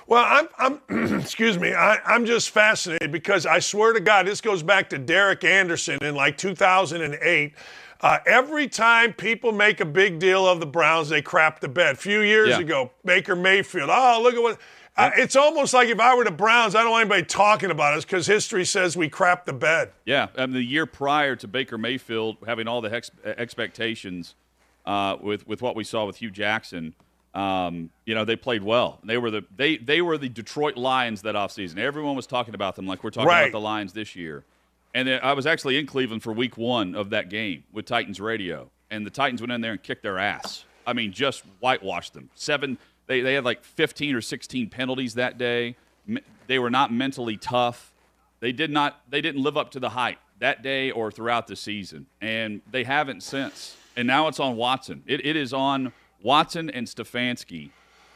[0.07, 4.41] Well, I'm, I'm excuse me, I, am just fascinated because I swear to God, this
[4.41, 7.55] goes back to Derek Anderson in like 2008.
[8.03, 11.95] Uh, every time people make a big deal of the Browns, they crap the bed.
[11.95, 12.59] A few years yeah.
[12.59, 13.91] ago, Baker Mayfield.
[13.93, 14.59] Oh, look at what
[14.97, 17.95] uh, it's almost like if I were the Browns, I don't want anybody talking about
[17.95, 19.93] us because history says we crap the bed.
[20.05, 24.35] Yeah, and the year prior to Baker Mayfield having all the hex- expectations
[24.85, 26.95] uh, with with what we saw with Hue Jackson,
[27.35, 29.01] um, you know they played well.
[29.03, 31.79] They were the they they were the Detroit Lions that offseason.
[31.79, 33.43] Everyone was talking about them like we're talking right.
[33.43, 34.45] about the Lions this year.
[34.95, 38.21] And then I was actually in Cleveland for Week One of that game with Titans
[38.21, 40.65] radio, and the Titans went in there and kicked their ass.
[40.87, 42.29] I mean, just whitewashed them.
[42.35, 45.77] Seven they, they had like 15 or 16 penalties that day.
[46.47, 47.93] They were not mentally tough.
[48.41, 49.01] They did not.
[49.09, 52.85] They didn't live up to the hype that day or throughout the season, and they
[52.85, 53.77] haven't since.
[53.97, 55.03] And now it's on Watson.
[55.07, 55.93] It, it is on
[56.23, 57.71] Watson and Stefanski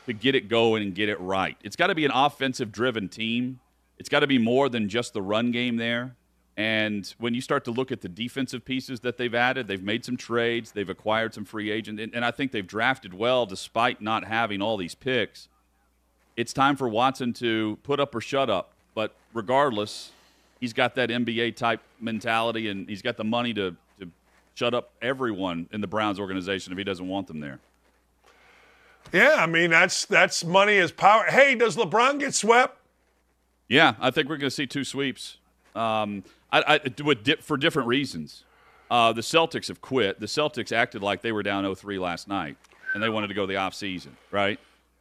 [0.07, 1.57] to get it going and get it right.
[1.62, 3.61] It's got to be an offensive-driven team.
[3.98, 6.16] It's got to be more than just the run game there.
[6.57, 10.07] And when you start to look at the defensive pieces that they've added, they've made
[10.07, 14.01] some trades, they've acquired some free agents, and, and, I think they've drafted well despite
[14.01, 15.49] not having all these picks.
[16.35, 18.73] It's time for Watson to put up or shut up.
[18.95, 20.12] But regardless,
[20.59, 24.09] he's got that NBA type mentality, and he's got the money to, to
[24.55, 27.59] shut up everyone in the Browns organization if he doesn't want them there.
[29.12, 31.24] Yeah, I mean that's that's money is power.
[31.28, 32.77] Hey, does LeBron get swept?
[33.69, 35.37] Yeah, I think we're going to see two sweeps.
[35.74, 36.24] Um,
[36.66, 38.45] I, I for different reasons.
[38.91, 40.20] Uh, the Celtics have quit.
[40.20, 42.57] The Celtics acted like they were down 0-3 last night,
[42.95, 44.61] and they wanted to go the off season, right?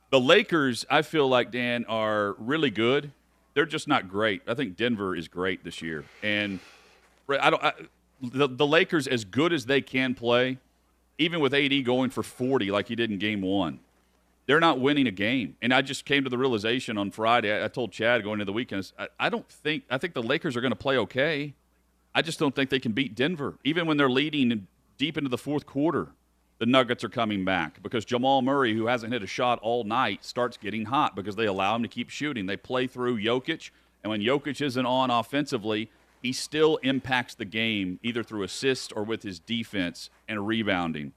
[0.09, 3.11] The Lakers, I feel like Dan are really good.
[3.53, 4.41] They're just not great.
[4.47, 6.59] I think Denver is great this year, and
[7.29, 7.63] I don't.
[7.63, 7.73] I,
[8.21, 10.57] the, the Lakers, as good as they can play,
[11.17, 13.79] even with AD going for 40 like he did in Game One,
[14.45, 15.55] they're not winning a game.
[15.61, 17.51] And I just came to the realization on Friday.
[17.51, 20.23] I, I told Chad going into the weekend, I, I, don't think I think the
[20.23, 21.53] Lakers are going to play okay.
[22.13, 24.67] I just don't think they can beat Denver, even when they're leading
[24.97, 26.09] deep into the fourth quarter.
[26.57, 30.23] The Nuggets are coming back because Jamal Murray, who hasn't hit a shot all night,
[30.23, 32.45] starts getting hot because they allow him to keep shooting.
[32.45, 33.71] They play through Jokic,
[34.03, 35.89] and when Jokic isn't on offensively,
[36.21, 41.11] he still impacts the game either through assists or with his defense and rebounding.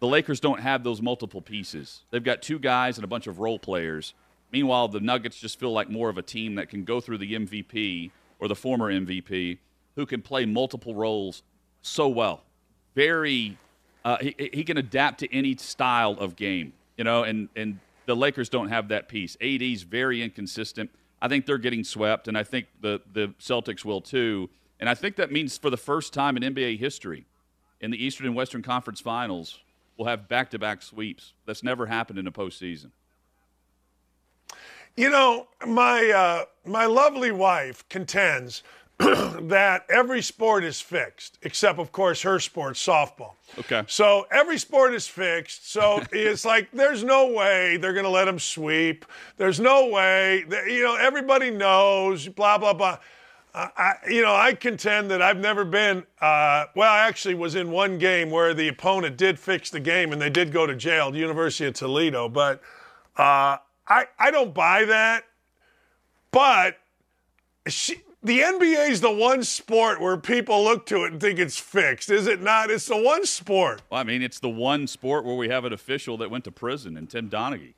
[0.00, 2.02] The Lakers don't have those multiple pieces.
[2.10, 4.14] They've got two guys and a bunch of role players.
[4.50, 7.34] Meanwhile, the Nuggets just feel like more of a team that can go through the
[7.34, 9.58] MVP or the former MVP
[9.96, 11.42] who can play multiple roles
[11.82, 12.42] so well.
[12.94, 13.58] Very,
[14.04, 18.16] uh, he, he can adapt to any style of game, you know, and, and the
[18.16, 19.36] Lakers don't have that piece.
[19.40, 20.90] AD's very inconsistent.
[21.20, 24.48] I think they're getting swept, and I think the, the Celtics will too.
[24.80, 27.26] And I think that means for the first time in NBA history,
[27.80, 29.60] in the Eastern and Western Conference Finals,
[30.00, 31.34] we'll have back to back sweeps.
[31.44, 32.90] That's never happened in a postseason.
[34.96, 38.62] You know, my uh, my lovely wife contends
[38.98, 43.34] that every sport is fixed, except of course her sport, softball.
[43.58, 43.84] Okay.
[43.88, 45.70] So every sport is fixed.
[45.70, 49.04] So it's like there's no way they're going to let them sweep.
[49.36, 50.44] There's no way.
[50.48, 52.26] That, you know, everybody knows.
[52.26, 52.98] Blah blah blah.
[53.54, 56.04] I, you know, I contend that I've never been.
[56.20, 60.12] Uh, well, I actually was in one game where the opponent did fix the game
[60.12, 62.28] and they did go to jail, the University of Toledo.
[62.28, 62.60] But
[63.16, 63.58] uh,
[63.88, 65.24] I, I don't buy that.
[66.30, 66.78] But
[67.66, 71.58] she, the NBA is the one sport where people look to it and think it's
[71.58, 72.70] fixed, is it not?
[72.70, 73.82] It's the one sport.
[73.90, 76.52] Well, I mean, it's the one sport where we have an official that went to
[76.52, 77.74] prison, and Tim Donaghy.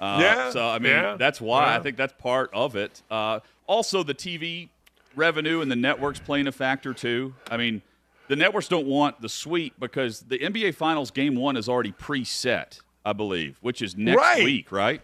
[0.00, 0.50] Uh, yeah.
[0.50, 1.78] So I mean, yeah, that's why yeah.
[1.78, 3.02] I think that's part of it.
[3.10, 4.68] Uh, also, the TV
[5.18, 7.34] revenue and the networks playing a factor too.
[7.50, 7.82] I mean,
[8.28, 12.80] the networks don't want the sweep because the NBA Finals Game One is already preset,
[13.04, 14.44] I believe, which is next Right.
[14.44, 15.02] week, right?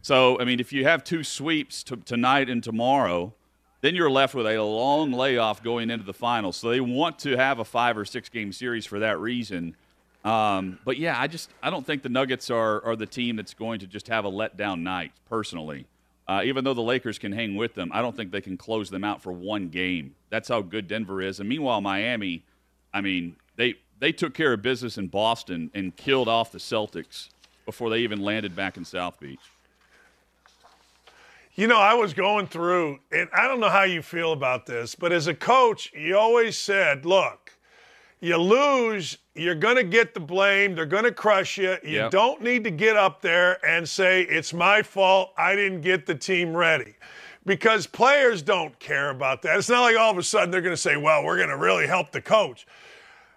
[0.00, 3.34] So, I mean, if you have two sweeps t- tonight and tomorrow,
[3.80, 6.56] then you're left with a long layoff going into the finals.
[6.56, 9.76] So they want to have a five or six game series for that reason.
[10.24, 13.54] Um, but yeah, I just I don't think the Nuggets are are the team that's
[13.54, 15.12] going to just have a letdown night.
[15.28, 15.86] Personally,
[16.28, 18.90] uh, even though the Lakers can hang with them, I don't think they can close
[18.90, 20.14] them out for one game.
[20.28, 21.40] That's how good Denver is.
[21.40, 22.44] And meanwhile, Miami,
[22.92, 27.30] I mean, they they took care of business in Boston and killed off the Celtics
[27.64, 29.40] before they even landed back in South Beach.
[31.54, 34.94] You know, I was going through, and I don't know how you feel about this,
[34.94, 37.57] but as a coach, you always said, look,
[38.20, 40.74] you lose, you're going to get the blame.
[40.74, 41.76] They're going to crush you.
[41.84, 42.10] You Yep.
[42.10, 45.32] don't need to get up there and say, it's my fault.
[45.36, 46.94] I didn't get the team ready.
[47.46, 49.56] Because players don't care about that.
[49.58, 51.56] It's not like all of a sudden they're going to say, well, we're going to
[51.56, 52.66] really help the coach.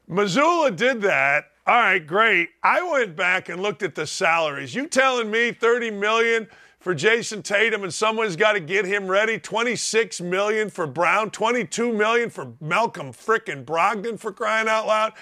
[0.09, 1.45] Mazzulla did that.
[1.67, 2.49] All right, great.
[2.63, 4.73] I went back and looked at the salaries.
[4.75, 6.47] You telling me 30 million
[6.81, 9.39] for Jayson Tatum and someone's got to get him ready?
[9.39, 15.13] 26 million for Brown, 22 million for Malcolm frickin' Brogdon for crying out loud.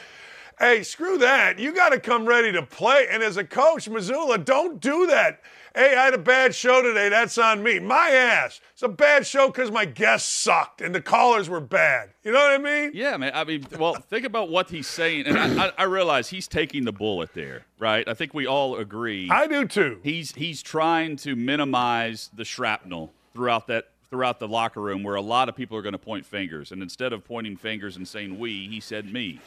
[0.57, 1.59] Hey, screw that.
[1.59, 3.07] You got to come ready to play.
[3.11, 5.41] And as a coach, Mazzulla, don't do that.
[5.75, 7.09] Hey, I had a bad show today.
[7.09, 7.79] That's on me.
[7.79, 8.59] My ass.
[8.73, 12.09] It's a bad show because my guests sucked and the callers were bad.
[12.23, 12.91] You know what I mean?
[12.93, 13.31] Yeah, man.
[13.35, 16.85] I mean, well, think about what he's saying, and I, I, I realize he's taking
[16.85, 18.07] the bullet there, right?
[18.07, 19.29] I think we all agree.
[19.29, 19.99] I do too.
[20.03, 25.21] He's he's trying to minimize the shrapnel throughout that throughout the locker room, where a
[25.21, 28.39] lot of people are going to point fingers, and instead of pointing fingers and saying
[28.39, 29.39] we, he said me,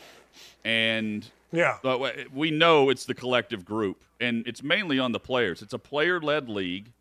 [0.64, 1.78] and Yeah.
[1.82, 5.60] but we know it's the collective group, and it's mainly on the players.
[5.62, 6.92] It's a player-led league.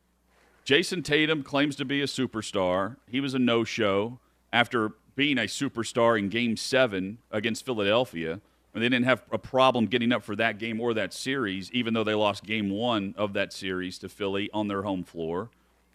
[0.65, 2.98] Jayson Tatum claims to be a superstar.
[3.07, 4.19] He was a no-show
[4.53, 8.41] after being a superstar in Game Seven against Philadelphia.
[8.73, 11.94] And they didn't have a problem getting up for that game or that series, even
[11.94, 15.49] though they lost Game One of that series to Philly on their home floor.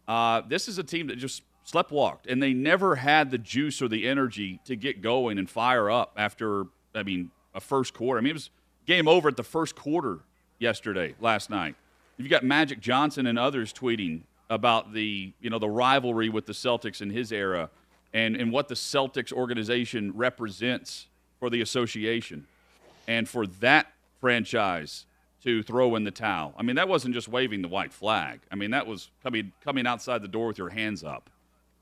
[0.07, 3.89] Uh, this is a team that just sleptwalked, and they never had the juice or
[3.89, 6.65] the energy to get going and fire up after,
[6.95, 8.19] I mean, a first quarter.
[8.19, 8.51] I mean, it was
[8.87, 10.21] game over at the first quarter
[10.59, 11.75] yesterday, last night.
[12.19, 16.53] You've got Magic Johnson and others tweeting about the, you know, the rivalry with the
[16.53, 17.71] Celtics in his era
[18.15, 21.09] and, and what the Celtics organization represents
[21.41, 22.47] for the association
[23.09, 23.89] and for that
[24.21, 25.07] franchise
[25.43, 26.55] to throw in the towel.
[26.57, 28.41] I mean, that wasn't just waving the white flag.
[28.51, 31.31] I mean, that was coming coming outside the door with your hands up,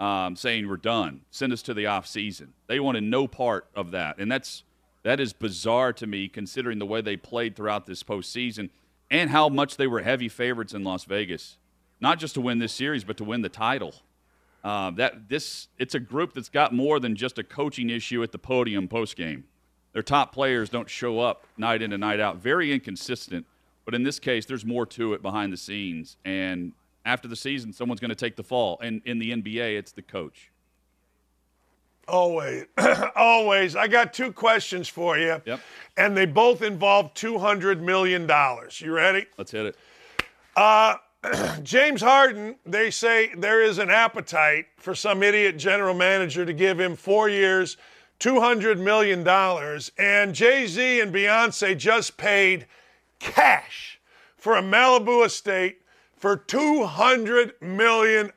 [0.00, 1.22] um, saying we're done.
[1.30, 2.52] Send us to the off season.
[2.66, 4.64] They wanted no part of that, and that's
[5.04, 8.70] that is bizarre to me, considering the way they played throughout this postseason
[9.10, 11.58] and how much they were heavy favorites in Las Vegas,
[12.00, 13.94] not just to win this series, but to win the title.
[14.64, 18.32] Uh, that this it's a group that's got more than just a coaching issue at
[18.32, 19.44] the podium post game.
[19.92, 22.38] Their top players don't show up night in and night out.
[22.38, 23.46] Very inconsistent.
[23.84, 26.16] But in this case, there's more to it behind the scenes.
[26.24, 26.72] And
[27.04, 28.78] after the season, someone's going to take the fall.
[28.82, 30.50] And in the NBA, it's the coach.
[32.08, 32.66] Always.
[33.16, 33.76] Always.
[33.76, 35.40] I got two questions for you.
[35.44, 35.60] Yep.
[35.96, 38.28] And they both involve $200 million.
[38.78, 39.26] You ready?
[39.38, 39.76] Let's hit it.
[40.56, 40.96] Uh,
[41.62, 46.78] James Harden, they say there is an appetite for some idiot general manager to give
[46.78, 47.76] him four years,
[48.20, 49.26] $200 million.
[49.98, 52.66] And Jay Z and Beyonce just paid
[53.18, 54.00] cash
[54.36, 55.80] for a Malibu estate
[56.16, 58.30] for $200 million.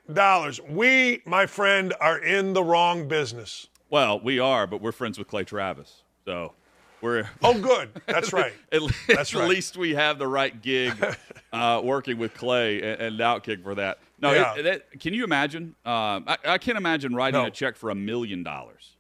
[0.70, 3.68] We, my friend, are in the wrong business.
[3.90, 6.04] Well, we are, but we're friends with Clay Travis.
[6.26, 6.54] So
[7.02, 7.30] we're.
[7.44, 7.90] Oh, good.
[8.06, 8.54] That's right.
[8.72, 10.94] at, That's at least we have the right gig
[11.54, 14.00] uh, working with Clay and, and outkick for that.
[14.20, 14.56] No, Yeah.
[14.56, 15.76] it, that, can you imagine?
[15.86, 17.48] Um, I, I can't imagine writing No.
[17.48, 18.96] a check for a million dollars,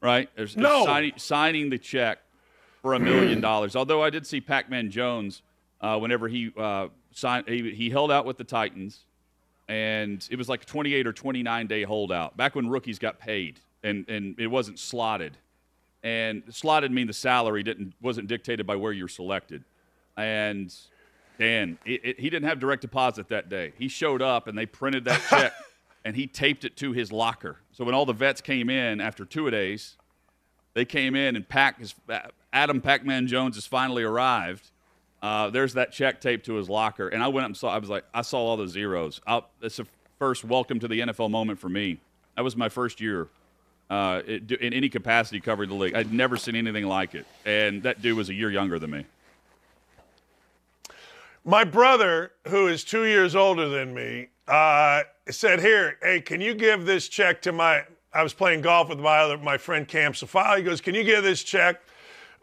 [0.00, 0.28] right?
[0.34, 0.84] There's, No.
[0.84, 2.18] signing, signing the check
[2.82, 3.76] for a million dollars.
[3.76, 5.42] Although I did see Pac-Man Jones
[5.80, 9.00] uh, whenever he uh, signed, he, he held out with the Titans,
[9.68, 13.60] and it was like a 28 or 29 day holdout back when rookies got paid,
[13.82, 15.38] and and it wasn't slotted
[16.04, 19.64] and slotted mean the salary didn't wasn't dictated by where you're selected.
[20.16, 20.72] And
[21.38, 23.72] Dan, it, it, he didn't have direct deposit that day.
[23.76, 25.52] He showed up and they printed that check
[26.04, 27.56] and he taped it to his locker.
[27.72, 29.96] So when all the vets came in after two days,
[30.74, 31.94] they came in and Pac his,
[32.52, 34.70] Adam Pac-Man Jones has finally arrived.
[35.24, 37.70] Uh, there's that check taped to his locker, and I went up and saw.
[37.70, 39.22] I was like, I saw all the zeros.
[39.26, 39.86] i that's the
[40.18, 41.98] first welcome to the NFL moment for me.
[42.36, 43.28] That was my first year
[43.88, 45.94] uh, it, in any capacity covering the league.
[45.94, 49.06] I'd never seen anything like it, and that dude was a year younger than me.
[51.42, 56.52] My brother, who is two years older than me, uh, said, "Here, hey, can you
[56.52, 60.12] give this check to my?" I was playing golf with my other my friend Cam
[60.12, 60.58] Safali.
[60.58, 61.80] He goes, "Can you give this check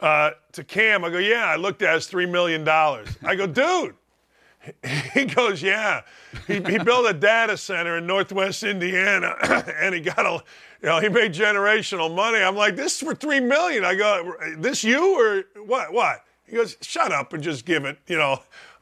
[0.02, 3.10] uh, to Cam?" I go, "Yeah." I looked at it, it's three million dollars.
[3.24, 3.96] I go, "Dude."
[5.14, 6.02] He goes, "Yeah."
[6.48, 9.36] He, he built a data center in Northwest Indiana,
[9.80, 10.44] and he got a,
[10.82, 12.40] you know, he made generational money.
[12.40, 13.84] I'm like, "This is for three million.
[13.84, 15.92] I go, "This you or what?
[15.92, 18.40] What?" He goes, "Shut up and just give it." You know.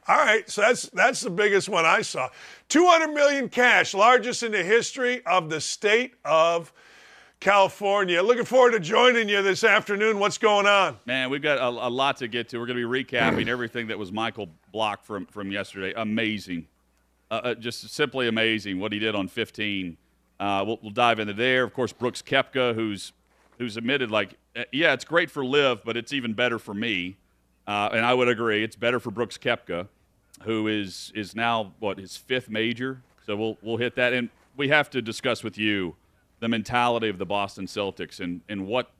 [0.08, 2.30] All right, so that's that's the biggest one I saw.
[2.68, 6.72] 200 million cash, largest in the history of the state of
[7.40, 8.22] California.
[8.22, 10.18] Looking forward to joining you this afternoon.
[10.18, 10.98] What's going on?
[11.06, 12.58] Man, we've got a, a lot to get to.
[12.58, 15.94] We're going to be recapping everything that was Michael Block from from yesterday.
[15.96, 16.66] Amazing,
[17.30, 19.96] uh, uh, just simply amazing what he did on 15.
[20.38, 21.64] Uh, we'll, we'll dive into there.
[21.64, 23.12] Of course, Brooks Koepka, who's
[23.56, 27.16] who's admitted like, uh, yeah, it's great for LIV, but it's even better for me.
[27.66, 29.88] Uh, and I would agree, it's better for Brooks Koepka,
[30.42, 33.00] who is is now what his fifth major.
[33.24, 35.96] So we'll we'll hit that, and we have to discuss with you
[36.40, 38.90] the mentality of the Boston Celtics and and what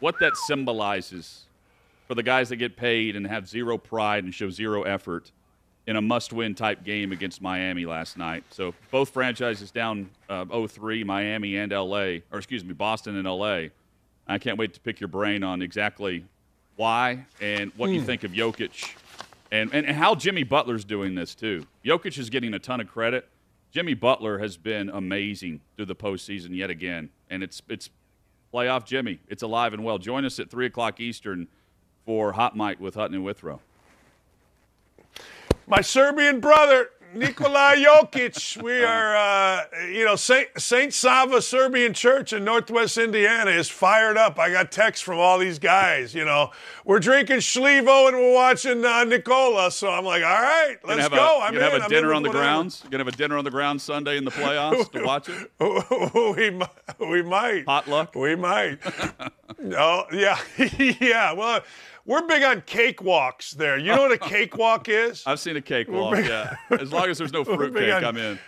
[0.00, 1.44] what that symbolizes
[2.08, 5.30] for the guys that get paid and have zero pride and show zero effort
[5.86, 8.44] in a must-win type game against Miami last night.
[8.50, 13.68] So both franchises down uh, 0-3, Miami and LA, or excuse me, Boston and LA.
[14.28, 16.24] I can't wait to pick your brain on exactly
[16.76, 18.06] why and what you Hmm.
[18.06, 18.94] think of Jokic
[19.50, 21.66] and, and, and how Jimmy Butler's doing this too.
[21.84, 23.28] Jokic is getting a ton of credit.
[23.70, 27.90] Jimmy Butler has been amazing through the postseason yet again, and it's it's
[28.52, 29.20] playoff Jimmy.
[29.28, 29.98] It's alive and well.
[29.98, 31.46] Join us at three o'clock Eastern
[32.04, 33.60] for Hot Mic with Hutton and Withrow.
[35.66, 38.62] My Serbian brother, Nikola Jokic.
[38.62, 44.16] We are, uh, you know, Saint, Saint Sava Serbian Church in Northwest Indiana is fired
[44.16, 44.38] up.
[44.38, 46.14] I got texts from all these guys.
[46.14, 46.50] You know,
[46.84, 49.72] we're drinking Schlevo and we're watching uh, Nikola.
[49.72, 51.40] So I'm like, all right, let's go.
[51.40, 51.72] A, I'm gonna in.
[51.72, 52.44] have a I'm dinner on the whatever.
[52.44, 52.84] grounds.
[52.90, 55.50] Gonna have a dinner on the grounds Sunday in the playoffs to watch it.
[57.00, 57.66] we, we might.
[57.66, 58.14] Potluck?
[58.14, 58.78] We might.
[59.58, 60.38] no, yeah,
[61.00, 61.32] yeah.
[61.32, 61.62] Well,
[62.10, 63.78] we're big on cakewalks there.
[63.78, 65.22] You know what a cakewalk is?
[65.26, 66.16] I've seen a cakewalk.
[66.16, 68.38] big- Yeah, as long as there's no fruitcake, on- I'm in.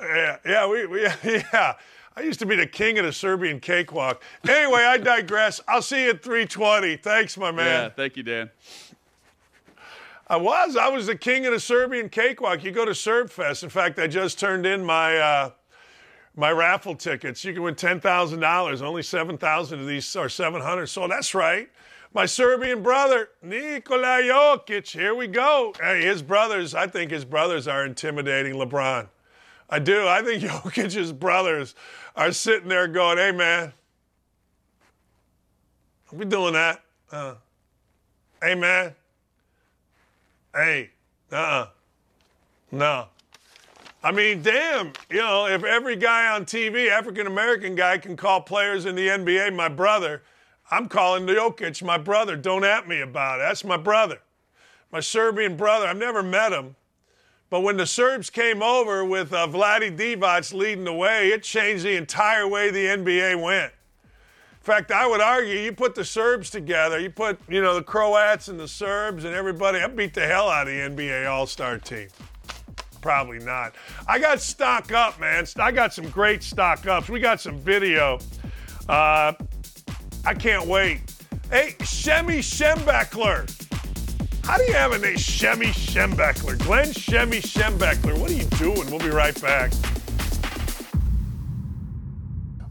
[0.00, 1.74] Yeah, yeah, we, we, yeah.
[2.16, 4.22] I used to be the king of the Serbian cakewalk.
[4.48, 5.60] Anyway, I digress.
[5.66, 6.96] I'll see you at 320.
[6.98, 7.66] Thanks, my man.
[7.66, 8.50] Yeah, thank you, Dan.
[10.28, 10.76] I was.
[10.76, 12.62] I was the king of the Serbian cakewalk.
[12.62, 13.64] You go to SerbFest.
[13.64, 15.50] In fact, I just turned in my uh,
[16.36, 17.44] my raffle tickets.
[17.44, 18.82] You can win ten thousand dollars.
[18.82, 20.86] Only seven thousand of these are seven hundred.
[20.86, 21.68] So that's right.
[22.14, 24.90] My Serbian brother, Nikola Jokic.
[24.90, 25.72] Here we go.
[25.80, 26.74] Hey, his brothers.
[26.74, 29.08] I think his brothers are intimidating LeBron.
[29.70, 30.06] I do.
[30.06, 31.74] I think Jokic's brothers
[32.14, 33.72] are sitting there going, "Hey, man,
[36.12, 36.82] are we doing that?
[37.10, 37.34] Uh,
[38.42, 38.94] hey, man."
[40.54, 40.90] Hey,
[41.30, 41.68] uh-uh.
[42.70, 43.06] No.
[44.04, 48.42] I mean, damn, you know, if every guy on TV, African American guy, can call
[48.42, 50.22] players in the NBA my brother,
[50.72, 52.34] I'm calling Jokic my brother.
[52.34, 53.42] Don't at me about it.
[53.42, 54.20] That's my brother.
[54.90, 55.86] My Serbian brother.
[55.86, 56.76] I've never met him,
[57.50, 61.84] But when the Serbs came over with uh, Vlade Divac leading the way, it changed
[61.84, 63.70] the entire way the NBA went.
[63.70, 67.82] In fact, I would argue you put the Serbs together, you put, you know, the
[67.82, 71.46] Croats and the Serbs and everybody, I beat the hell out of the NBA All
[71.46, 72.08] Star team.
[73.02, 73.74] Probably not.
[74.08, 75.44] I got stock up, man.
[75.56, 77.10] I got some great stock ups.
[77.10, 78.20] We got some video.
[78.88, 79.34] Uh,
[80.24, 81.00] I can't wait.
[81.50, 83.48] Hey, Shemy Schembechler.
[84.44, 86.58] How do you have a name, Shemy Schembechler?
[86.60, 88.18] Glenn Shemy Schembechler.
[88.18, 88.88] What are you doing?
[88.88, 89.72] We'll be right back.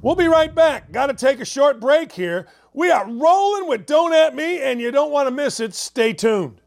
[0.01, 0.91] We'll be right back.
[0.91, 2.47] Got to take a short break here.
[2.73, 5.73] We are rolling with Don't At Me, and you don't want to miss it.
[5.73, 6.60] Stay tuned.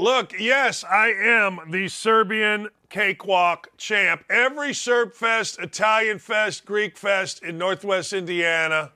[0.00, 4.24] Look, yes, I am the Serbian cakewalk champ.
[4.30, 8.92] Every Serb Fest, Italian Fest, Greek Fest in Northwest Indiana,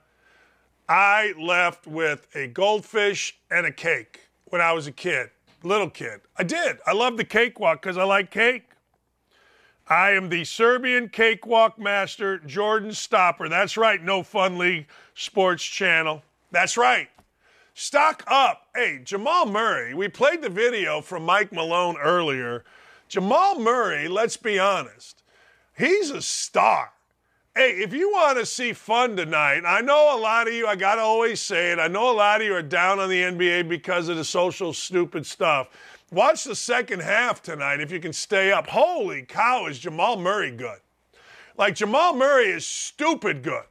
[0.87, 5.29] I left with a goldfish and a cake when I was a kid,
[5.61, 6.21] little kid.
[6.37, 6.77] I did.
[6.87, 8.63] I love the cakewalk because I like cake.
[9.89, 13.49] I am the Serbian cakewalk master, Jordan Stopper.
[13.49, 16.23] That's right, No Fun League Sports Channel.
[16.51, 17.09] That's right.
[17.75, 18.67] Stock up.
[18.75, 22.63] Hey, Jamal Murray, we played the video from Mike Malone earlier.
[23.07, 25.23] Jamal Murray, let's be honest,
[25.75, 26.91] he's a star.
[27.55, 30.75] Hey, if you want to see fun tonight, I know a lot of you, I
[30.75, 33.21] got to always say it, I know a lot of you are down on the
[33.21, 35.69] NBA because of the social stupid stuff.
[36.11, 38.67] Watch the second half tonight if you can stay up.
[38.67, 40.79] Holy cow, is Jamal Murray good?
[41.57, 43.65] Like, Jamal Murray is stupid good.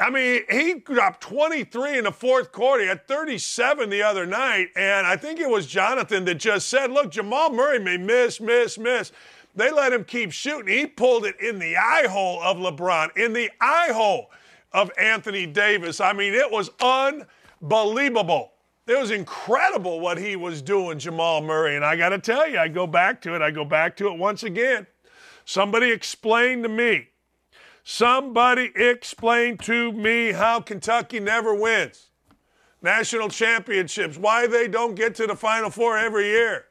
[0.00, 2.82] I mean, he dropped 23 in the fourth quarter.
[2.82, 4.68] He had 37 the other night.
[4.76, 8.78] And I think it was Jonathan that just said, look, Jamal Murray may miss, miss,
[8.78, 9.10] miss.
[9.56, 10.72] They let him keep shooting.
[10.72, 14.30] He pulled it in the eye hole of LeBron, in the eye hole
[14.72, 16.00] of Anthony Davis.
[16.00, 18.52] I mean, it was unbelievable.
[18.86, 21.74] It was incredible what he was doing, Jamal Murray.
[21.74, 23.42] And I got to tell you, I go back to it.
[23.42, 24.86] I go back to it once again.
[25.44, 27.08] Somebody explained to me
[27.90, 32.10] Somebody explain to me how Kentucky never wins
[32.82, 36.66] national championships, why they don't get to the Final Four every year.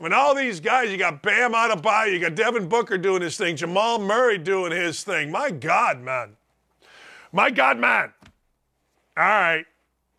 [0.00, 2.96] I mean, all these guys, you got Bam out of Adebayo, you got Devin Booker
[2.96, 5.30] doing his thing, Jamal Murray doing his thing.
[5.30, 6.38] My God, man.
[7.30, 8.14] My God, man.
[9.18, 9.66] All right.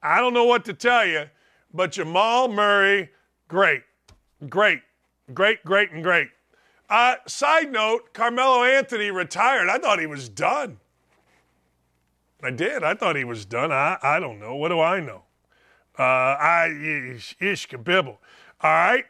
[0.03, 1.23] I don't know what to tell you,
[1.73, 3.09] but Jamal Murray,
[3.47, 3.81] great.
[4.47, 4.81] Great.
[5.33, 6.29] Great, great, and great.
[6.89, 9.69] Uh, side note Carmelo Anthony retired.
[9.69, 10.79] I thought he was done.
[12.41, 12.83] I did.
[12.83, 13.71] I thought he was done.
[13.71, 14.55] I, I don't know.
[14.55, 15.23] What do I know?
[15.97, 16.67] Uh, I
[17.15, 18.17] ish, ish kabibble.
[18.61, 19.05] All right.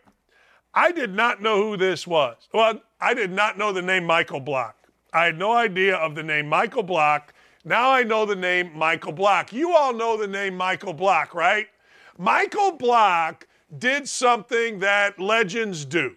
[0.73, 2.47] I did not know who this was.
[2.53, 4.75] Well, I did not know the name Michael Block.
[5.13, 7.33] I had no idea of the name Michael Block.
[7.63, 9.53] Now I know the name Michael Block.
[9.53, 11.67] You all know the name Michael Block, right?
[12.17, 13.47] Michael Block
[13.77, 16.15] did something that legends do.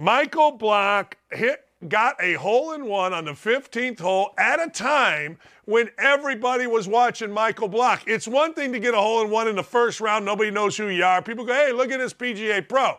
[0.00, 5.38] Michael Block hit got a hole in one on the 15th hole at a time
[5.64, 8.04] when everybody was watching Michael Block.
[8.06, 10.76] It's one thing to get a hole in one in the first round, nobody knows
[10.76, 11.20] who you are.
[11.20, 12.96] People go, hey, look at this PGA pro.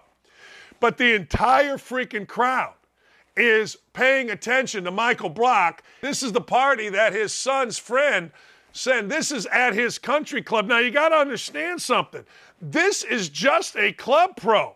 [0.81, 2.73] But the entire freaking crowd
[3.37, 5.83] is paying attention to Michael Block.
[6.01, 8.31] This is the party that his son's friend
[8.73, 10.67] said, this is at his country club.
[10.67, 12.25] Now, you got to understand something.
[12.61, 14.75] This is just a club pro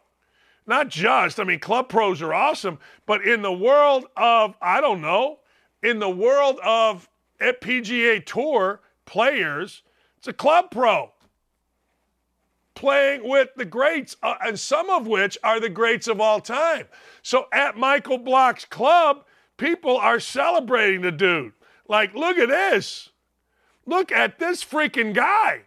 [0.66, 5.02] not just, I mean, club pros are awesome, but in the world of, I don't
[5.02, 5.40] know,
[5.82, 7.10] in the world of
[7.42, 9.84] PGA Tour players,
[10.18, 11.12] it's a club pro
[12.76, 16.88] playing with the greats, uh, and some of which are the greats of all time.
[17.22, 19.26] So at Michael Block's club,
[19.58, 21.54] people are celebrating the dude.
[21.88, 23.10] Like, look at this.
[23.86, 25.64] Look at this freaking guy.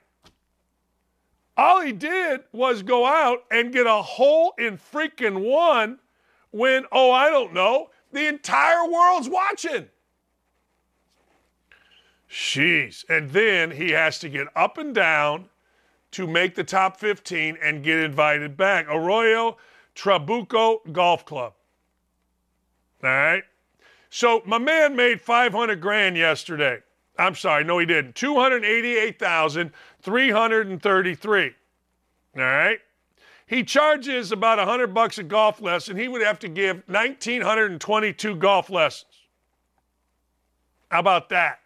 [1.56, 5.98] All he did was go out and get a hole in freaking one
[6.50, 9.88] when, oh, I don't know, the entire world's watching.
[12.30, 13.04] Jeez.
[13.08, 15.48] And then he has to get up and down
[16.12, 18.86] to make the top 15 and get invited back.
[18.88, 19.56] Arroyo
[19.94, 21.54] Trabuco Golf Club.
[23.02, 23.44] All right.
[24.10, 26.80] So my man made 500 grand yesterday.
[27.18, 28.14] I'm sorry, no, he didn't.
[30.06, 31.54] 288,333.
[32.36, 32.78] All right.
[33.46, 35.96] He charges about 100 bucks a golf lesson.
[35.96, 39.12] He would have to give 1,922 golf lessons.
[40.90, 41.58] How about that?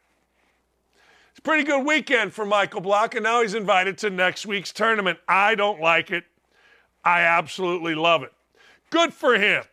[1.30, 4.72] It's a pretty good weekend for Michael Block, and now he's invited to next week's
[4.72, 5.18] tournament.
[5.28, 6.24] I don't like it.
[7.04, 8.32] I absolutely love it.
[8.90, 9.64] Good for him.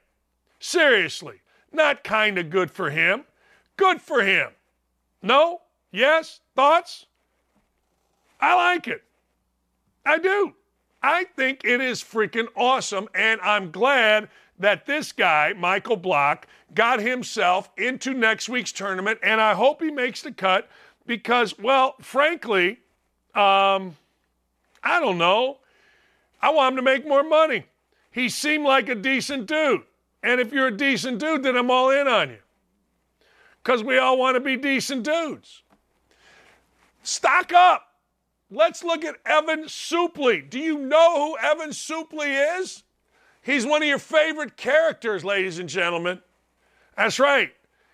[0.60, 1.41] Seriously.
[1.72, 3.23] Not kind of good for him.
[3.76, 4.52] Good for him.
[5.22, 5.61] No?
[5.91, 6.41] Yes?
[6.56, 7.06] Thoughts?
[8.39, 9.03] I like it.
[10.05, 10.53] I do.
[11.01, 16.99] I think it is freaking awesome, and I'm glad that this guy, Michael Block, got
[16.99, 20.69] himself into next week's tournament, and I hope he makes the cut
[21.05, 22.80] because, well, frankly,
[23.35, 23.95] um,
[24.84, 25.59] I don't know.
[26.41, 27.65] I want him to make more money.
[28.11, 29.81] He seemed like a decent dude.
[30.23, 32.39] And if you're a decent dude, then I'm all in on you.
[33.64, 35.61] Because we all want to be decent dudes.
[37.03, 37.86] Stock up.
[38.49, 40.49] Let's look at Ethan Suplee.
[40.49, 42.84] Do you know who Ethan Suplee is?
[43.41, 46.22] He's one of your favorite characters, ladies and gentlemen.
[46.95, 47.52] That's right.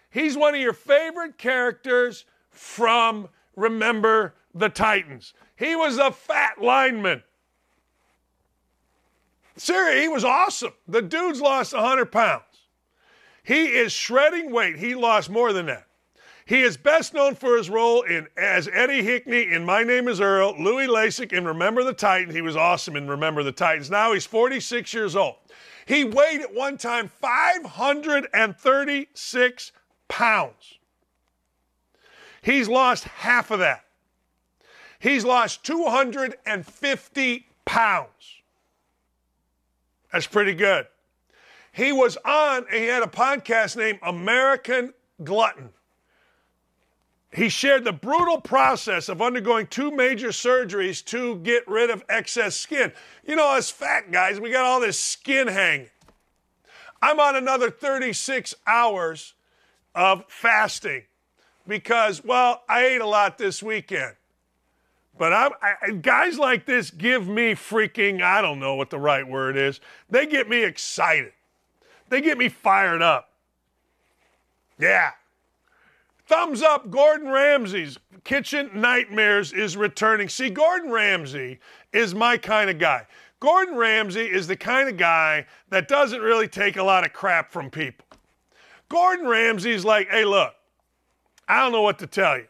[0.10, 5.34] He's one of your favorite characters from Remember the Titans.
[5.56, 7.24] He was a fat lineman.
[9.56, 10.74] Seriously, he was awesome.
[10.88, 12.44] The dude's lost 100 pounds.
[13.44, 14.78] He is shredding weight.
[14.78, 15.88] He lost more than that.
[16.45, 20.20] He is best known for his role in as Eddie Hickney in My Name is
[20.20, 22.36] Earl, Louie Lastik in Remember the Titans.
[22.36, 23.90] He was awesome in Remember the Titans.
[23.90, 25.36] Now he's 46 years old.
[25.86, 29.72] He weighed at one time 536
[30.10, 30.80] pounds.
[32.41, 33.86] He's lost half of that.
[34.99, 38.10] He's lost 250 pounds.
[40.11, 40.88] That's pretty good.
[41.72, 44.94] He was on, he had a podcast named American
[45.24, 45.70] Glutton.
[47.34, 52.56] He shared the brutal process of undergoing two major surgeries to get rid of excess
[52.56, 52.94] skin.
[53.26, 55.90] You know, us fat guys, we got all this skin hang.
[57.02, 59.34] I'm on another 36 hours
[59.96, 61.04] of fasting
[61.68, 64.14] because, well, I ate a lot this weekend.
[65.18, 69.28] But I'm, I, guys like this give me freaking, I don't know what the right
[69.28, 69.80] word is.
[70.10, 71.34] They get me excited.
[72.10, 73.30] They get me fired up.
[74.80, 75.12] Yeah.
[76.26, 80.30] Thumbs up, Gordon Ramsay's Kitchen Nightmares is returning.
[80.30, 81.60] See, Gordon Ramsay
[81.91, 83.06] is my kind of guy.
[83.41, 87.52] Gordon Ramsay is the kind of guy that doesn't really take a lot of crap
[87.52, 88.06] from people.
[88.88, 90.54] Gordon Ramsay's like, hey, look,
[91.48, 92.48] I don't know what to tell you.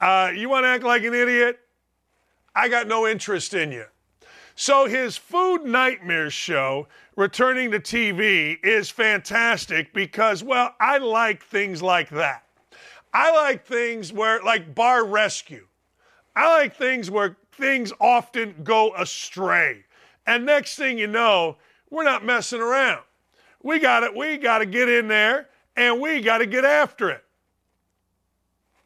[0.00, 1.60] Uh, you want to act like an idiot?
[2.54, 3.86] I got no interest in you.
[4.54, 11.82] So his Food Nightmares show returning to TV is fantastic because, well, I like things
[11.82, 12.44] like that.
[13.12, 15.66] I like things where, like Bar Rescue.
[16.34, 19.84] I like things where things often go astray.
[20.26, 21.56] And next thing you know,
[21.90, 23.02] we're not messing around.
[23.62, 24.14] We got it.
[24.16, 27.24] We got to get in there and we got to get after it.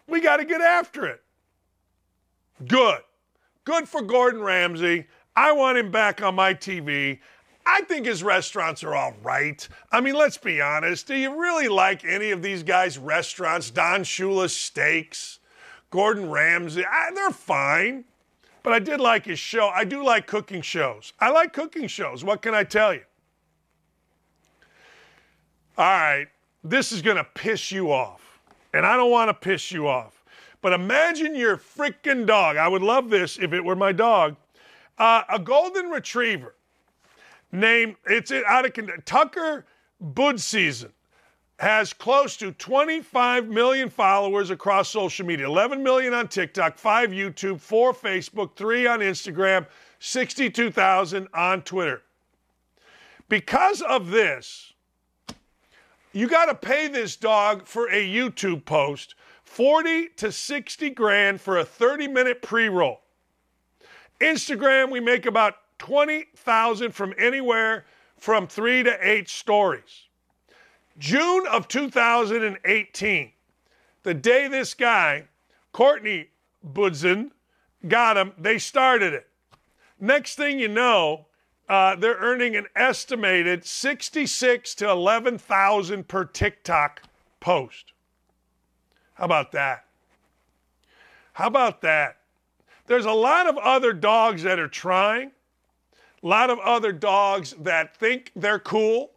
[0.09, 1.23] We got to get after it.
[2.66, 3.01] Good.
[3.65, 5.07] Good for Gordon Ramsay.
[5.35, 7.19] I want him back on my TV.
[7.67, 9.69] I think his restaurants are all right.
[9.91, 11.09] I mean, let's be honest.
[11.09, 13.71] Do you really like any of these guys' restaurants?
[13.71, 15.41] Don Shula's Steaks,
[15.91, 18.05] Gordon Ramsay, I, they're fine.
[18.63, 19.69] But I did like his show.
[19.69, 21.13] I do like cooking shows.
[21.21, 22.25] I like cooking shows.
[22.25, 23.03] What can I tell you?
[25.79, 26.27] All right,
[26.65, 28.41] this is going to piss you off.
[28.75, 30.25] And I don't want to piss you off.
[30.63, 32.57] But imagine your freaking dog.
[32.57, 34.37] I would love this if it were my dog.
[34.99, 36.56] Uh, a golden retriever
[37.57, 39.66] named, it's out of Tucker
[40.03, 40.91] Budzyn
[41.59, 47.61] has close to 25 million followers across social media 11 million on TikTok, 5 YouTube,
[47.61, 49.66] 4 Facebook, 3 on Instagram,
[49.99, 52.03] 62,000 on Twitter.
[53.28, 54.74] Because of this,
[56.12, 59.15] you got to pay this dog for a YouTube post
[59.45, 63.01] 40 to 60 grand for a 30 minute pre roll.
[64.20, 67.85] Instagram, we make about 20,000 from anywhere
[68.16, 70.07] from three to eight stories.
[70.98, 73.32] June of 2018,
[74.03, 75.24] the day this guy,
[75.73, 76.28] Courtney
[76.66, 77.31] Budzyn,
[77.86, 79.28] got him, they started it.
[80.01, 81.27] Next thing you know,
[81.69, 87.03] uh, they're earning an estimated 66 to 11,000 per TikTok
[87.40, 87.93] post.
[89.15, 89.85] How about that?
[91.32, 92.16] How about that?
[92.86, 95.32] There's a lot of other dogs that are trying,
[96.23, 99.13] a lot of other dogs that think they're cool,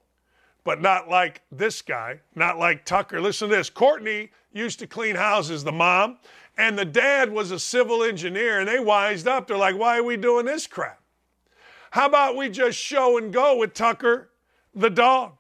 [0.64, 3.22] but not like this guy, not like Tucker.
[3.22, 6.18] Listen to this Courtney used to clean houses, the mom,
[6.58, 9.48] and the dad was a civil engineer, and they wised up.
[9.48, 11.00] They're like, why are we doing this crap?
[11.92, 14.30] How about we just show and go with Tucker,
[14.76, 15.34] the dog?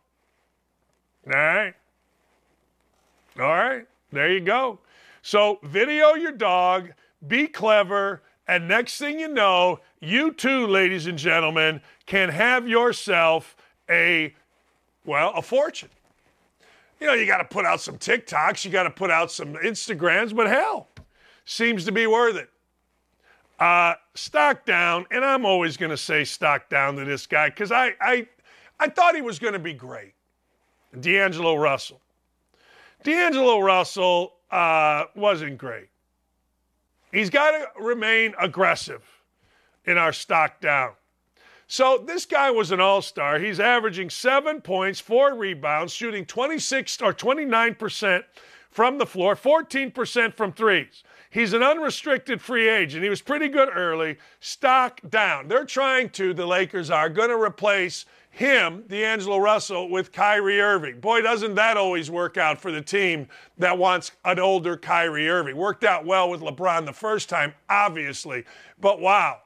[1.27, 1.73] All right.
[3.39, 3.85] All right.
[4.11, 4.79] There you go.
[5.21, 6.91] So, video your dog,
[7.27, 13.55] be clever, and next thing you know, you too, ladies and gentlemen, can have yourself
[13.87, 14.33] a,
[15.05, 15.89] well, a fortune.
[16.99, 19.53] You know, you got to put out some TikToks, you got to put out some
[19.53, 20.87] Instagrams, but hell,
[21.45, 22.49] seems to be worth it.
[23.59, 27.71] Uh, stock down, and I'm always going to say stock down to this guy because
[27.71, 28.27] I, I,
[28.79, 30.15] I thought he was going to be great.
[30.99, 32.01] D'Angelo Russell.
[33.03, 35.88] D'Angelo Russell uh, wasn't great.
[37.11, 39.01] He's got to remain aggressive
[39.85, 40.91] in our stock down.
[41.67, 43.37] So this guy was an all-star.
[43.37, 48.23] He's averaging seven points, four rebounds, shooting 26 or 29%
[48.71, 51.03] from the floor, 14% from threes.
[51.29, 53.03] He's an unrestricted free agent.
[53.03, 54.17] He was pretty good early.
[54.39, 55.47] Stock down.
[55.47, 58.05] They're trying to, the Lakers are, going to replace
[58.39, 61.01] him, D'Angelo Russell, with Kyrie Irving.
[61.01, 65.57] Boy, doesn't that always work out for the team that wants an older Kyrie Irving.
[65.57, 68.45] Worked out well with LeBron the first time, obviously.
[68.79, 69.41] But wow.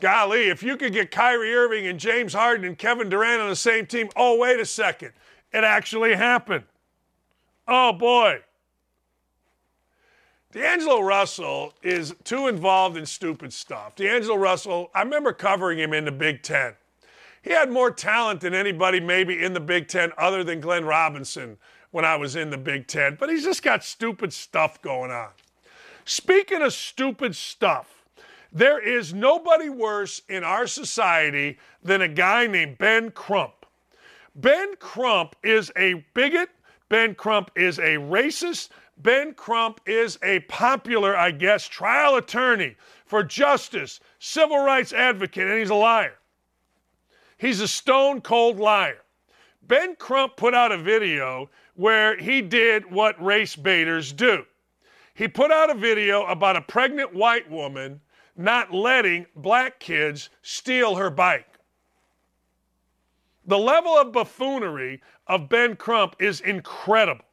[0.00, 3.56] Golly, if you could get Kyrie Irving and James Harden and Kevin Durant on the
[3.56, 5.10] same team, oh, wait a second.
[5.52, 6.62] It actually happened.
[7.66, 8.42] Oh, boy.
[10.52, 13.96] D'Angelo Russell is too involved in stupid stuff.
[13.96, 16.74] D'Angelo Russell, I remember covering him in the Big Ten.
[17.42, 21.56] He had more talent than anybody maybe in the Big Ten other than Glenn Robinson
[21.90, 25.30] when I was in the Big Ten, but he's just got stupid stuff going on.
[26.04, 28.04] Speaking of stupid stuff,
[28.52, 33.66] there is nobody worse in our society than a guy named Ben Crump.
[34.34, 36.50] Ben Crump is a bigot.
[36.88, 38.70] Ben Crump is a racist.
[38.98, 45.58] Ben Crump is a popular, I guess, trial attorney for justice, civil rights advocate, and
[45.58, 46.17] he's a liar.
[47.38, 48.98] He's a stone cold liar.
[49.62, 54.44] Ben Crump put out a video where he did what race baiters do.
[55.14, 58.00] He put out a video about a pregnant white woman
[58.36, 61.58] not letting black kids steal her bike.
[63.46, 67.24] The level of buffoonery of Ben Crump is incredible.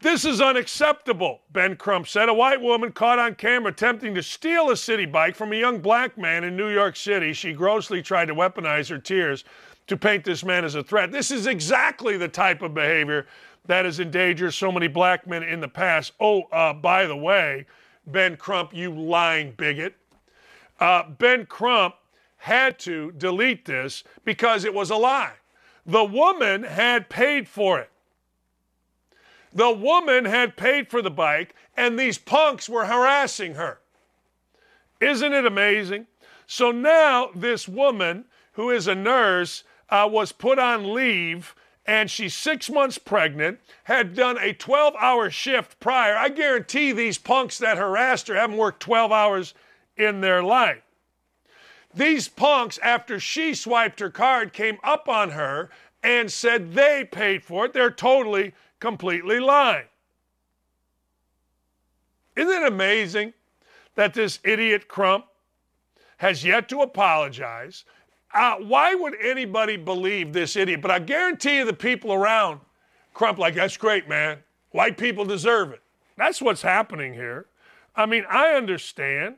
[0.00, 2.28] This is unacceptable, Ben Crump said.
[2.28, 5.80] A white woman caught on camera attempting to steal a city Bike from a young
[5.80, 7.32] black man in New York City.
[7.32, 9.42] She grossly tried to weaponize her tears
[9.88, 11.10] to paint this man as a threat.
[11.10, 13.26] This is exactly the type of behavior
[13.66, 16.12] that has endangered so many black men in the past.
[16.20, 17.66] Oh, uh, by the way,
[18.06, 19.96] Ben Crump, you lying bigot.
[20.78, 21.96] Uh, ben Crump
[22.36, 25.32] had to delete this because it was a lie.
[25.86, 27.90] The woman had paid for it.
[29.52, 33.80] The woman had paid for the bike, and these punks were harassing her.
[35.00, 36.06] Isn't it amazing?
[36.46, 41.54] So now this woman, who is a nurse, uh, was put on leave
[41.88, 46.14] and she's six months pregnant, had done a 12 hour shift prior.
[46.14, 49.54] I guarantee these punks that harassed her haven't worked 12 hours
[49.96, 50.82] in their life.
[51.94, 55.70] These punks, after she swiped her card, came up on her
[56.02, 57.72] and said they paid for it.
[57.72, 59.86] They're totally completely lying.
[62.36, 63.32] Isn't it amazing
[63.96, 65.26] that this idiot Crump
[66.18, 67.84] has yet to apologize?
[68.32, 70.80] Uh, why would anybody believe this idiot?
[70.80, 72.60] But I guarantee you the people around
[73.14, 74.38] Crump, like, that's great, man.
[74.70, 75.82] White people deserve it.
[76.16, 77.46] That's what's happening here.
[77.96, 79.36] I mean, I understand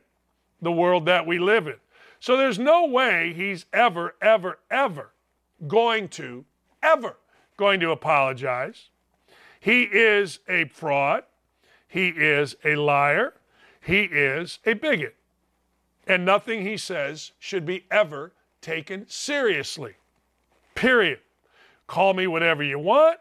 [0.61, 1.77] the world that we live in.
[2.19, 5.09] So there's no way he's ever, ever, ever
[5.67, 6.45] going to,
[6.83, 7.17] ever
[7.57, 8.89] going to apologize.
[9.59, 11.23] He is a fraud.
[11.87, 13.33] He is a liar.
[13.81, 15.15] He is a bigot.
[16.07, 18.31] And nothing he says should be ever
[18.61, 19.95] taken seriously.
[20.75, 21.19] Period.
[21.87, 23.19] Call me whatever you want,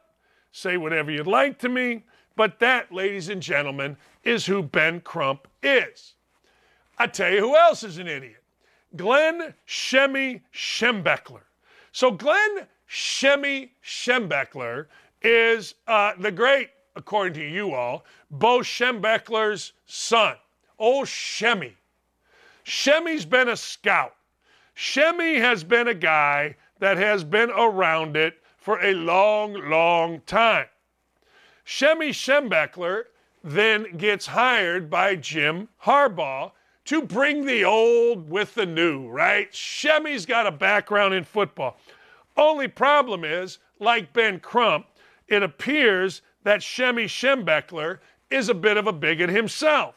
[0.52, 2.04] say whatever you'd like to me,
[2.36, 6.14] but that, ladies and gentlemen, is who Ben Crump is.
[6.98, 8.42] I tell you who else is an idiot
[8.96, 11.42] Glenn Shemy Schembechler.
[11.92, 14.86] So, Glenn Shemy Schembechler
[15.22, 20.34] is uh, the great, according to you all, Bo Schembechler's son,
[20.76, 21.74] old Shemy.
[22.64, 24.16] Shemy's been a scout.
[24.76, 30.66] Shemy has been a guy that has been around it for a long, long time.
[31.64, 33.04] Shemy Schembechler
[33.44, 36.50] then gets hired by Jim Harbaugh
[36.86, 39.52] to bring the old with the new, right?
[39.52, 41.78] Shemy's got a background in football.
[42.40, 44.86] Only problem is, like Ben Crump,
[45.28, 47.98] it appears that Shemy Schembechler
[48.30, 49.94] is a bit of a bigot himself,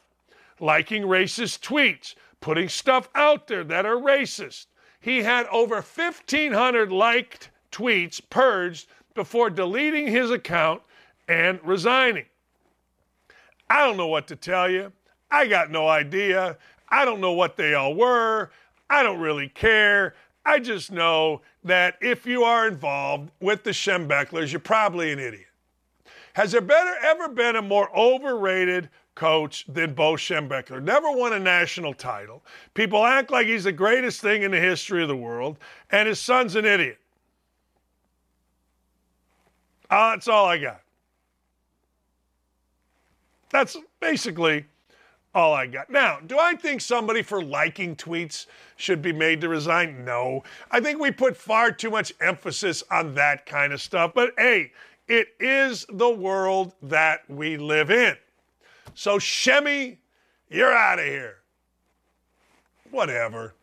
[0.60, 4.66] liking racist tweets, putting stuff out there that are racist.
[5.00, 10.82] He had over 1,500 liked tweets purged before deleting his account
[11.30, 12.26] and resigning.
[13.70, 14.92] I don't know what to tell you.
[15.32, 16.58] I got no idea.
[16.90, 18.52] I don't know what they all were.
[18.90, 20.14] I don't really care.
[20.46, 25.48] I just know that if you are involved with the Schembechlers, you're probably an idiot.
[26.34, 30.82] Has there better, ever been a more overrated coach than Bo Schembechler?
[30.82, 32.44] Never won a national title.
[32.74, 35.58] People act like he's the greatest thing in the history of the world,
[35.92, 36.98] and his son's an idiot.
[39.90, 40.82] Uh, that's all I got.
[43.52, 44.66] That's basically
[45.36, 45.90] all I got.
[45.90, 48.46] Now, do I think somebody for liking tweets
[48.76, 50.06] should be made to resign?
[50.06, 50.44] No.
[50.72, 54.14] I think we put far too much emphasis on that kind of stuff.
[54.14, 54.72] But hey,
[55.08, 58.16] it is the world that we live in.
[58.94, 59.98] So, Shemy,
[60.50, 61.38] you're out of here.
[62.92, 63.56] Whatever.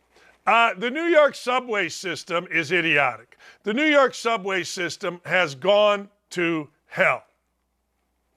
[0.45, 3.37] Uh, the New York subway system is idiotic.
[3.63, 7.23] The New York subway system has gone to hell.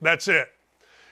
[0.00, 0.48] That's it.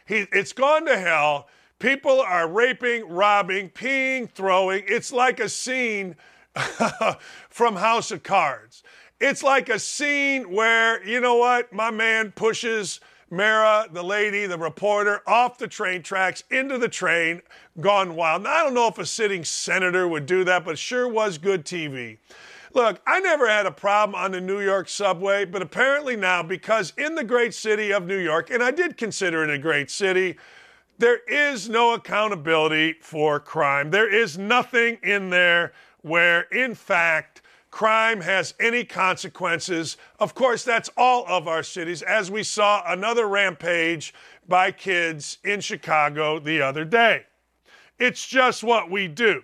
[0.07, 1.49] He, it's gone to hell
[1.83, 4.85] People are raping, robbing, peeing, throwing.
[4.87, 6.15] It's like a scene
[7.51, 8.85] from House of Cards.
[9.21, 13.01] It's like a scene where, you know what, my man pushes
[13.31, 17.43] Mara, the lady, the reporter, off the train tracks into the train,
[17.81, 18.45] gone wild.
[18.45, 21.65] Now, I don't know if a sitting senator would do that, but sure was good
[21.65, 22.19] TV.
[22.75, 26.93] Look, I never had a problem on the New York subway, but apparently now, because
[26.97, 30.37] in the great city of New York, and I did consider it a great city,
[30.99, 33.91] there is no accountability for crime.
[33.91, 39.97] There is nothing in there where, in fact, crime has any consequences.
[40.21, 44.15] Of course, that's all of our cities, as we saw another rampage
[44.47, 47.25] by kids in Chicago the other day.
[47.99, 49.43] It's just what we do.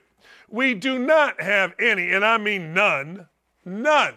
[0.49, 3.29] We do not have any, and I mean none,
[3.65, 4.15] none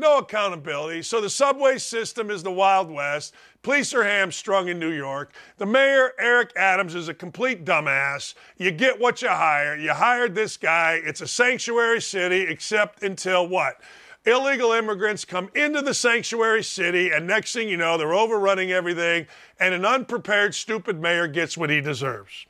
[0.00, 1.02] no accountability.
[1.02, 3.34] So the subway system is the Wild West.
[3.62, 5.34] Police are hamstrung in New York.
[5.58, 8.34] The mayor, Eric Adams, is a complete dumbass.
[8.56, 9.76] You get what you hire.
[9.76, 11.00] You hired this guy.
[11.04, 13.76] It's a sanctuary city, except until what?
[14.24, 19.26] Illegal immigrants come into the sanctuary city, and next thing you know, they're overrunning everything,
[19.58, 22.46] and an unprepared, stupid mayor gets what he deserves.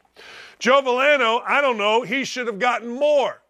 [0.61, 3.41] Joe Veleno, I don't know, he should have gotten more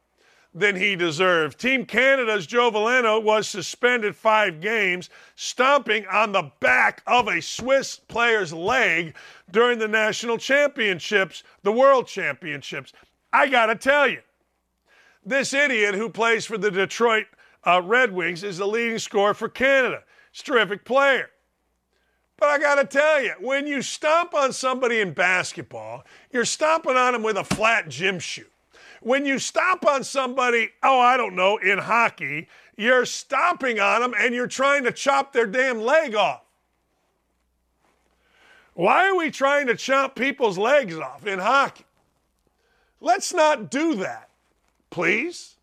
[0.52, 1.59] than he deserved.
[1.59, 7.97] Team Canada's Joe Veleno was suspended five games, stomping on the back of a Swiss
[7.97, 9.14] player's leg
[9.51, 12.93] during the national championships, the world championships.
[13.32, 14.20] I got to tell you,
[15.24, 17.27] this idiot who plays for the Detroit
[17.64, 20.02] uh, Red Wings is the leading scorer for Canada.
[20.32, 21.31] He's a terrific player.
[22.39, 26.97] But I got to tell you, when you stomp on somebody in basketball, you're stomping
[26.97, 28.47] on them with a flat gym shoe.
[29.01, 34.14] When you stop on somebody, oh, I don't know, in hockey, you're stomping on them
[34.18, 36.43] and you're trying to chop their damn leg off.
[38.74, 41.85] Why are we trying to chop people's legs off in hockey?
[43.01, 44.28] Let's not do that,
[44.90, 45.56] please.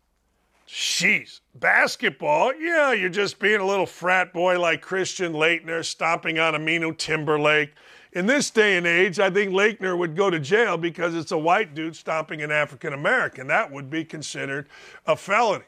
[0.68, 1.40] Jeez.
[1.54, 6.96] Basketball, yeah, you're just being a little frat boy like Christian Laettner stomping on Aminu
[6.96, 7.72] Timberlake.
[8.12, 11.38] In this day and age, I think Laettner would go to jail because it's a
[11.38, 13.46] white dude stomping an African American.
[13.48, 14.66] That would be considered
[15.06, 15.64] a felony.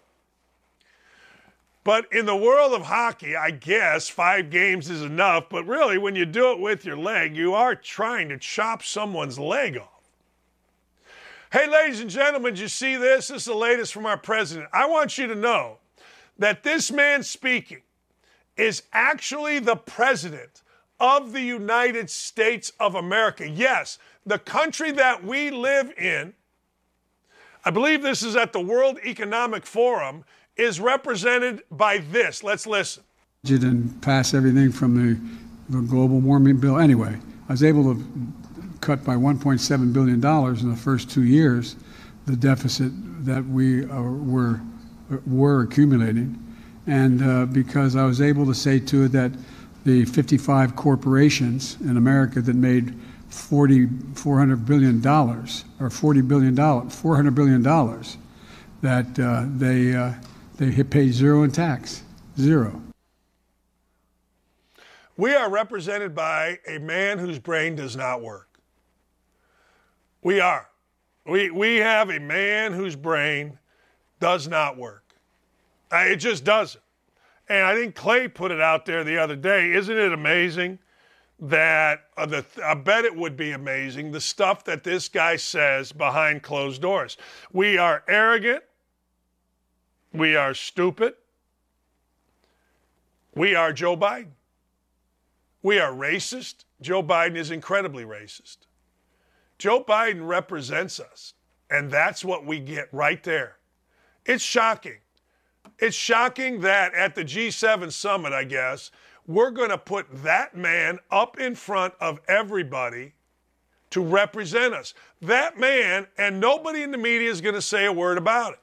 [1.85, 5.49] But in the world of hockey, I guess five games is enough.
[5.51, 9.39] But really, when you do it with your leg, you are trying to chop someone's
[9.39, 9.89] leg off.
[11.53, 13.29] Hey, ladies and gentlemen, did you see this?
[13.29, 14.69] This is the latest from our president.
[14.73, 15.79] I want you to know
[16.39, 17.83] that this man speaking
[18.57, 20.63] is actually the president
[21.01, 23.49] of the United States of America.
[23.49, 26.35] Yes, the country that we live in,
[27.65, 30.25] I believe this is at the World Economic Forum,
[30.57, 32.45] is represented by this.
[32.45, 33.03] Let's listen.
[33.45, 35.19] You didn't pass everything from the,
[35.71, 36.79] the global warming bill.
[36.79, 37.19] Anyway,
[37.49, 38.05] I was able to
[38.83, 40.15] cut by $1.7 billion
[40.59, 41.77] in the first two years
[42.27, 42.93] the deficit
[43.25, 44.61] that we uh, were,
[45.27, 46.39] were accumulating.
[46.87, 49.33] And uh, because I was able to say to it that
[49.85, 52.95] the 55 corporations in America that made
[53.29, 58.19] 40, 400 billion dollars or 40 billion dollars, 400 billion dollars,
[58.83, 60.13] that uh, they uh,
[60.57, 62.03] they pay zero in tax,
[62.39, 62.83] zero.
[65.17, 68.49] We are represented by a man whose brain does not work.
[70.23, 70.67] We are.
[71.27, 73.59] We, we have a man whose brain
[74.19, 75.15] does not work.
[75.93, 76.83] Uh, it just doesn't.
[77.51, 79.73] And I think Clay put it out there the other day.
[79.73, 80.79] Isn't it amazing
[81.41, 85.91] that uh, the, I bet it would be amazing the stuff that this guy says
[85.91, 87.17] behind closed doors.
[87.53, 88.63] We are arrogant.
[90.13, 91.15] We are stupid.
[93.35, 94.33] We are Joe Biden.
[95.63, 96.67] We are racist.
[96.81, 98.59] Joe Biden is incredibly racist.
[99.59, 101.35] Joe Biden represents us.
[101.69, 103.57] And that's what we get right there.
[104.25, 104.99] It's shocking.
[105.81, 108.91] It's shocking that at the G7 summit, I guess,
[109.27, 113.15] we're going to put that man up in front of everybody
[113.91, 114.95] to represent us.
[115.23, 118.61] That man, and nobody in the media is going to say a word about it.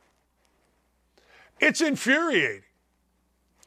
[1.59, 2.63] It's infuriating.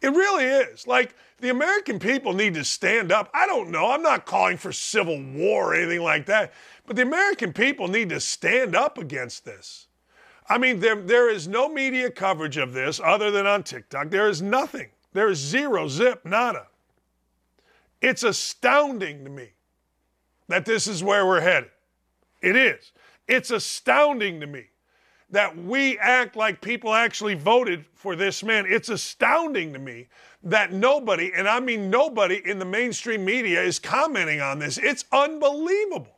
[0.01, 0.87] It really is.
[0.87, 3.31] Like, the American people need to stand up.
[3.35, 3.91] I don't know.
[3.91, 6.53] I'm not calling for civil war or anything like that.
[6.87, 9.89] But the American people need to stand up against this.
[10.51, 14.11] I mean, there, there is no media coverage of this other than on TikTok.
[14.11, 14.89] There is nothing.
[15.13, 16.67] There is zero, zip, nada.
[18.03, 19.51] It's astounding to me
[20.49, 21.71] that this is where we're headed.
[22.43, 22.91] It is.
[23.29, 24.65] It's astounding to me
[25.31, 28.67] that we act like people actually voted for this man.
[28.67, 30.09] It's astounding to me
[30.43, 34.79] that nobody, and I mean nobody in the mainstream media, is commenting on this.
[34.79, 36.09] It's unbelievable.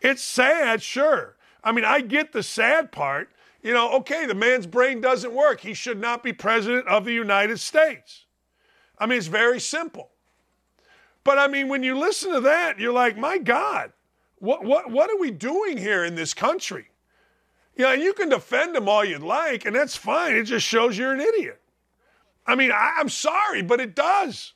[0.00, 1.36] It's sad, sure.
[1.64, 3.30] I mean, I get the sad part.
[3.62, 5.60] You know, okay, the man's brain doesn't work.
[5.60, 8.26] He should not be president of the United States.
[8.98, 10.10] I mean, it's very simple.
[11.24, 13.92] But I mean, when you listen to that, you're like, my God,
[14.38, 16.88] what, what, what are we doing here in this country?
[17.76, 20.36] Yeah, you can defend him all you'd like, and that's fine.
[20.36, 21.60] It just shows you're an idiot.
[22.46, 24.52] I mean, I, I'm sorry, but it does.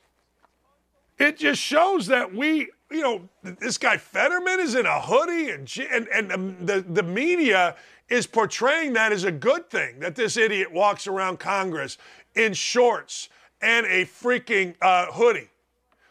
[1.17, 5.69] It just shows that we, you know, this guy Fetterman is in a hoodie, and
[5.91, 7.75] and and the the media
[8.09, 11.97] is portraying that as a good thing that this idiot walks around Congress
[12.35, 13.29] in shorts
[13.61, 15.49] and a freaking uh, hoodie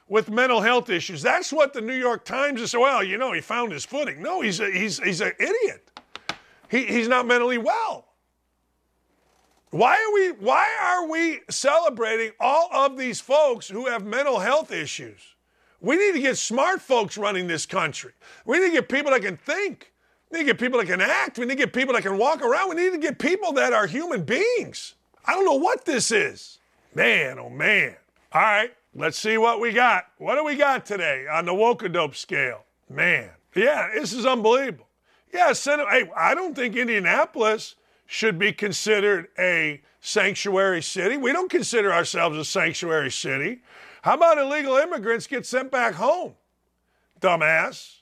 [0.09, 1.21] with mental health issues.
[1.23, 2.75] That's what the New York Times is.
[2.75, 4.23] Well, you know, he found his footing.
[4.23, 5.91] No, he's a, he's he's an idiot.
[6.71, 8.07] He, he's not mentally well.
[9.71, 14.71] Why are we why are we celebrating all of these folks who have mental health
[14.71, 15.21] issues?
[15.81, 18.13] We need to get smart folks running this country.
[18.45, 19.93] We need to get people that can think.
[20.31, 21.39] We need to get people that can act.
[21.39, 22.71] We need to get people that can walk around.
[22.71, 24.95] We need to get people that are human beings.
[25.25, 26.59] I don't know what this is.
[26.95, 27.97] Man, oh man.
[28.33, 30.07] All right, let's see what we got.
[30.19, 32.65] What do we got today on the Wokadope scale?
[32.91, 34.89] Man, yeah, this is unbelievable.
[35.33, 37.75] Yeah, Senator, hey, I don't think Indianapolis
[38.07, 41.17] should be considered a sanctuary city.
[41.17, 43.61] We don't consider ourselves a sanctuary city.
[44.09, 46.33] How about illegal immigrants get sent back home?
[47.21, 47.97] Dumbass.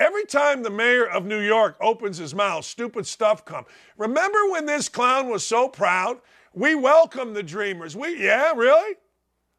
[0.00, 3.68] Every time the mayor of New York opens his mouth, stupid stuff comes.
[3.96, 6.18] Remember when this clown was so proud?
[6.52, 7.94] We welcome the dreamers.
[7.94, 8.96] We yeah, really?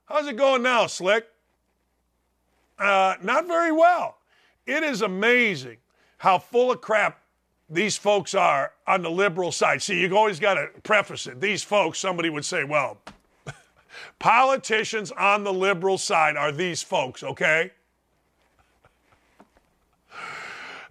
[0.08, 1.26] How's it going now, Slick?
[2.78, 4.18] Uh, not very well.
[4.66, 5.78] It is amazing
[6.18, 7.22] how full of crap
[7.70, 9.82] these folks are on the liberal side.
[9.82, 11.40] See, you always got to preface it.
[11.40, 12.98] These folks, somebody would say, well,
[14.20, 17.72] politicians on the liberal side are these folks, okay?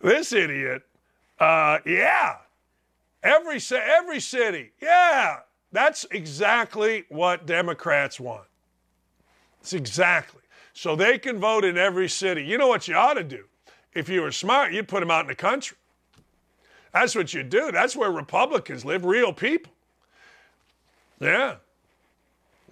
[0.01, 0.83] This idiot,
[1.39, 2.37] uh, yeah.
[3.23, 5.39] Every, every city, yeah.
[5.73, 8.47] That's exactly what Democrats want.
[9.61, 10.43] It's exactly.
[10.75, 12.45] So they can vote in every city.
[12.45, 13.45] You know what you ought to do?
[13.95, 15.77] If you were smart, you'd put them out in the country.
[16.93, 17.73] That's what you do.
[17.73, 19.73] That's where Republicans live, real people.
[21.19, 21.57] Yeah.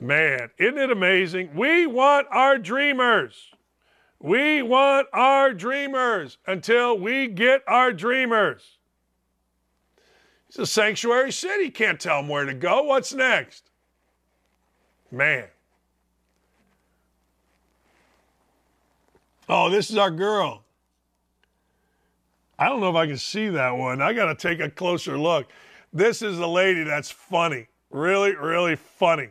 [0.03, 1.55] Man, isn't it amazing?
[1.55, 3.53] We want our dreamers.
[4.19, 8.79] We want our dreamers until we get our dreamers.
[10.49, 11.71] It's a sanctuary city.
[11.71, 12.83] Can't tell them where to go.
[12.83, 13.71] What's next?
[15.13, 15.45] Man.
[19.49, 20.65] Oh, this is our girl.
[22.59, 24.03] I don't know if I can see that one.
[24.03, 25.47] I got to take a closer look.
[25.93, 29.29] This is a lady that's funny, really, really funny.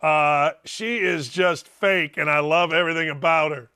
[0.00, 3.70] Uh, she is just fake, and I love everything about her.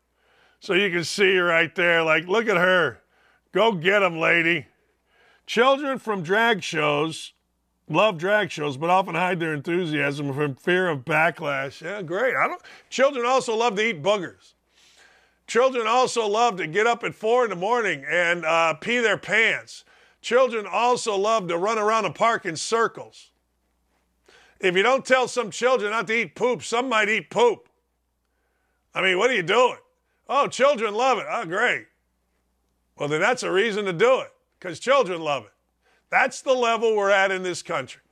[0.61, 2.03] So you can see right there.
[2.03, 3.01] Like, look at her.
[3.53, 4.67] Go get them, lady.
[5.47, 7.33] Children from drag shows
[7.91, 11.83] love drag shows, but often hide their enthusiasm from fear of backlash.
[11.83, 12.35] Yeah, great.
[12.37, 12.63] I don't.
[12.89, 14.55] Children also love to eat boogers.
[15.47, 19.19] Children also love to get up at four in the morning and uh, pee their
[19.19, 19.85] pants.
[20.23, 23.30] Children also love to run around a park in circles.
[24.61, 27.69] If you don't tell some children not to eat poop, some might eat poop.
[28.95, 29.78] I mean, what are you doing?
[30.28, 31.27] Oh, children love it.
[31.28, 31.87] Oh, great.
[32.99, 35.53] Well, then that's a reason to do it because children love it.
[36.11, 38.03] That's the level we're at in this country.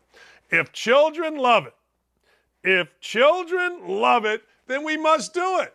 [0.51, 1.75] If children love it,
[2.65, 5.75] if children love it, then we must do it.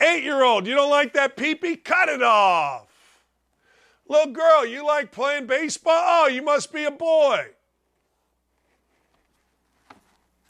[0.00, 1.84] Eight year old, you don't like that peepee?
[1.84, 2.86] Cut it off.
[4.08, 5.92] Little girl, you like playing baseball?
[5.94, 7.48] Oh, you must be a boy.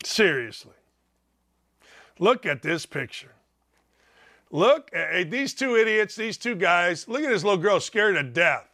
[0.04, 0.72] Seriously.
[2.18, 3.32] Look at this picture.
[4.50, 8.22] Look, at these two idiots, these two guys, look at this little girl scared to
[8.22, 8.66] death.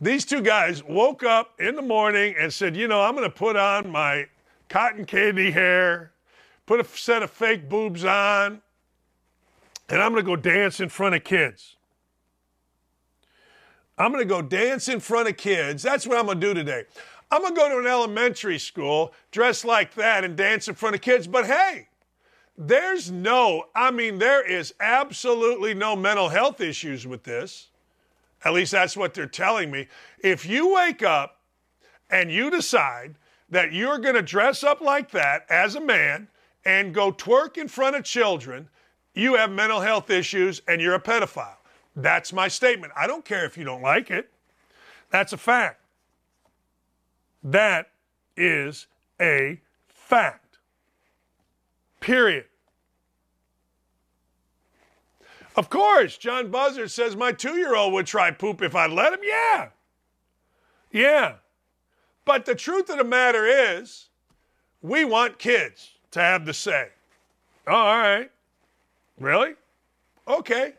[0.00, 3.34] These two guys woke up in the morning and said, You know, I'm going to
[3.34, 4.26] put on my
[4.68, 6.12] cotton candy hair,
[6.66, 8.60] put a set of fake boobs on,
[9.88, 11.76] and I'm going to go dance in front of kids.
[13.98, 15.82] I'm going to go dance in front of kids.
[15.82, 16.84] That's what I'm going to do today.
[17.30, 20.94] I'm going to go to an elementary school dressed like that and dance in front
[20.94, 21.26] of kids.
[21.26, 21.88] But hey,
[22.56, 27.68] there's no, I mean, there is absolutely no mental health issues with this.
[28.44, 29.88] At least that's what they're telling me.
[30.20, 31.40] If you wake up
[32.10, 33.16] and you decide
[33.50, 36.28] that you're going to dress up like that as a man
[36.64, 38.68] and go twerk in front of children,
[39.14, 41.56] you have mental health issues and you're a pedophile.
[41.96, 42.92] That's my statement.
[42.96, 44.30] I don't care if you don't like it.
[45.10, 45.80] That's a fact.
[47.46, 47.90] That
[48.36, 48.88] is
[49.20, 50.58] a fact.
[52.00, 52.46] Period.
[55.54, 59.12] Of course, John Buzzard says my two year old would try poop if I'd let
[59.12, 59.20] him.
[59.22, 59.68] Yeah.
[60.90, 61.34] Yeah.
[62.24, 64.08] But the truth of the matter is,
[64.82, 66.88] we want kids to have the say.
[67.68, 68.30] All right.
[69.20, 69.54] Really?
[70.26, 70.74] Okay.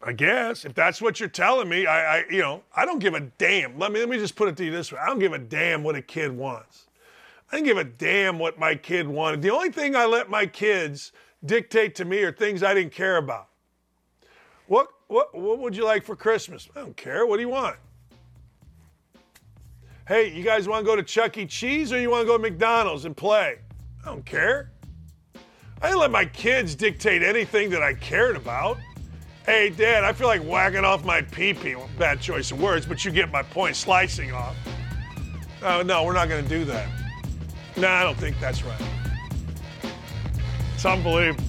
[0.00, 3.14] I guess if that's what you're telling me, I, I, you know, I don't give
[3.14, 3.78] a damn.
[3.78, 5.38] Let me let me just put it to you this way: I don't give a
[5.38, 6.86] damn what a kid wants.
[7.50, 9.42] I don't give a damn what my kid wanted.
[9.42, 11.12] The only thing I let my kids
[11.44, 13.48] dictate to me are things I didn't care about.
[14.68, 16.68] What what what would you like for Christmas?
[16.76, 17.26] I don't care.
[17.26, 17.76] What do you want?
[20.06, 21.44] Hey, you guys want to go to Chuck E.
[21.44, 23.58] Cheese or you want to go to McDonald's and play?
[24.02, 24.70] I don't care.
[25.82, 28.78] I didn't let my kids dictate anything that I cared about.
[29.48, 31.74] Hey, Dad, I feel like whacking off my pee-pee.
[31.96, 33.76] Bad choice of words, but you get my point.
[33.76, 34.54] Slicing off.
[35.62, 36.86] Oh, no, we're not going to do that.
[37.74, 38.82] No, I don't think that's right.
[40.74, 41.42] It's unbelievable.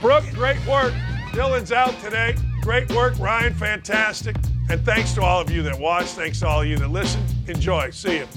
[0.00, 0.94] Brooke, great work.
[1.32, 2.34] Dylan's out today.
[2.62, 3.18] Great work.
[3.18, 4.34] Ryan, fantastic.
[4.70, 6.14] And thanks to all of you that watched.
[6.14, 7.26] Thanks to all of you that listened.
[7.48, 7.90] Enjoy.
[7.90, 8.28] See you.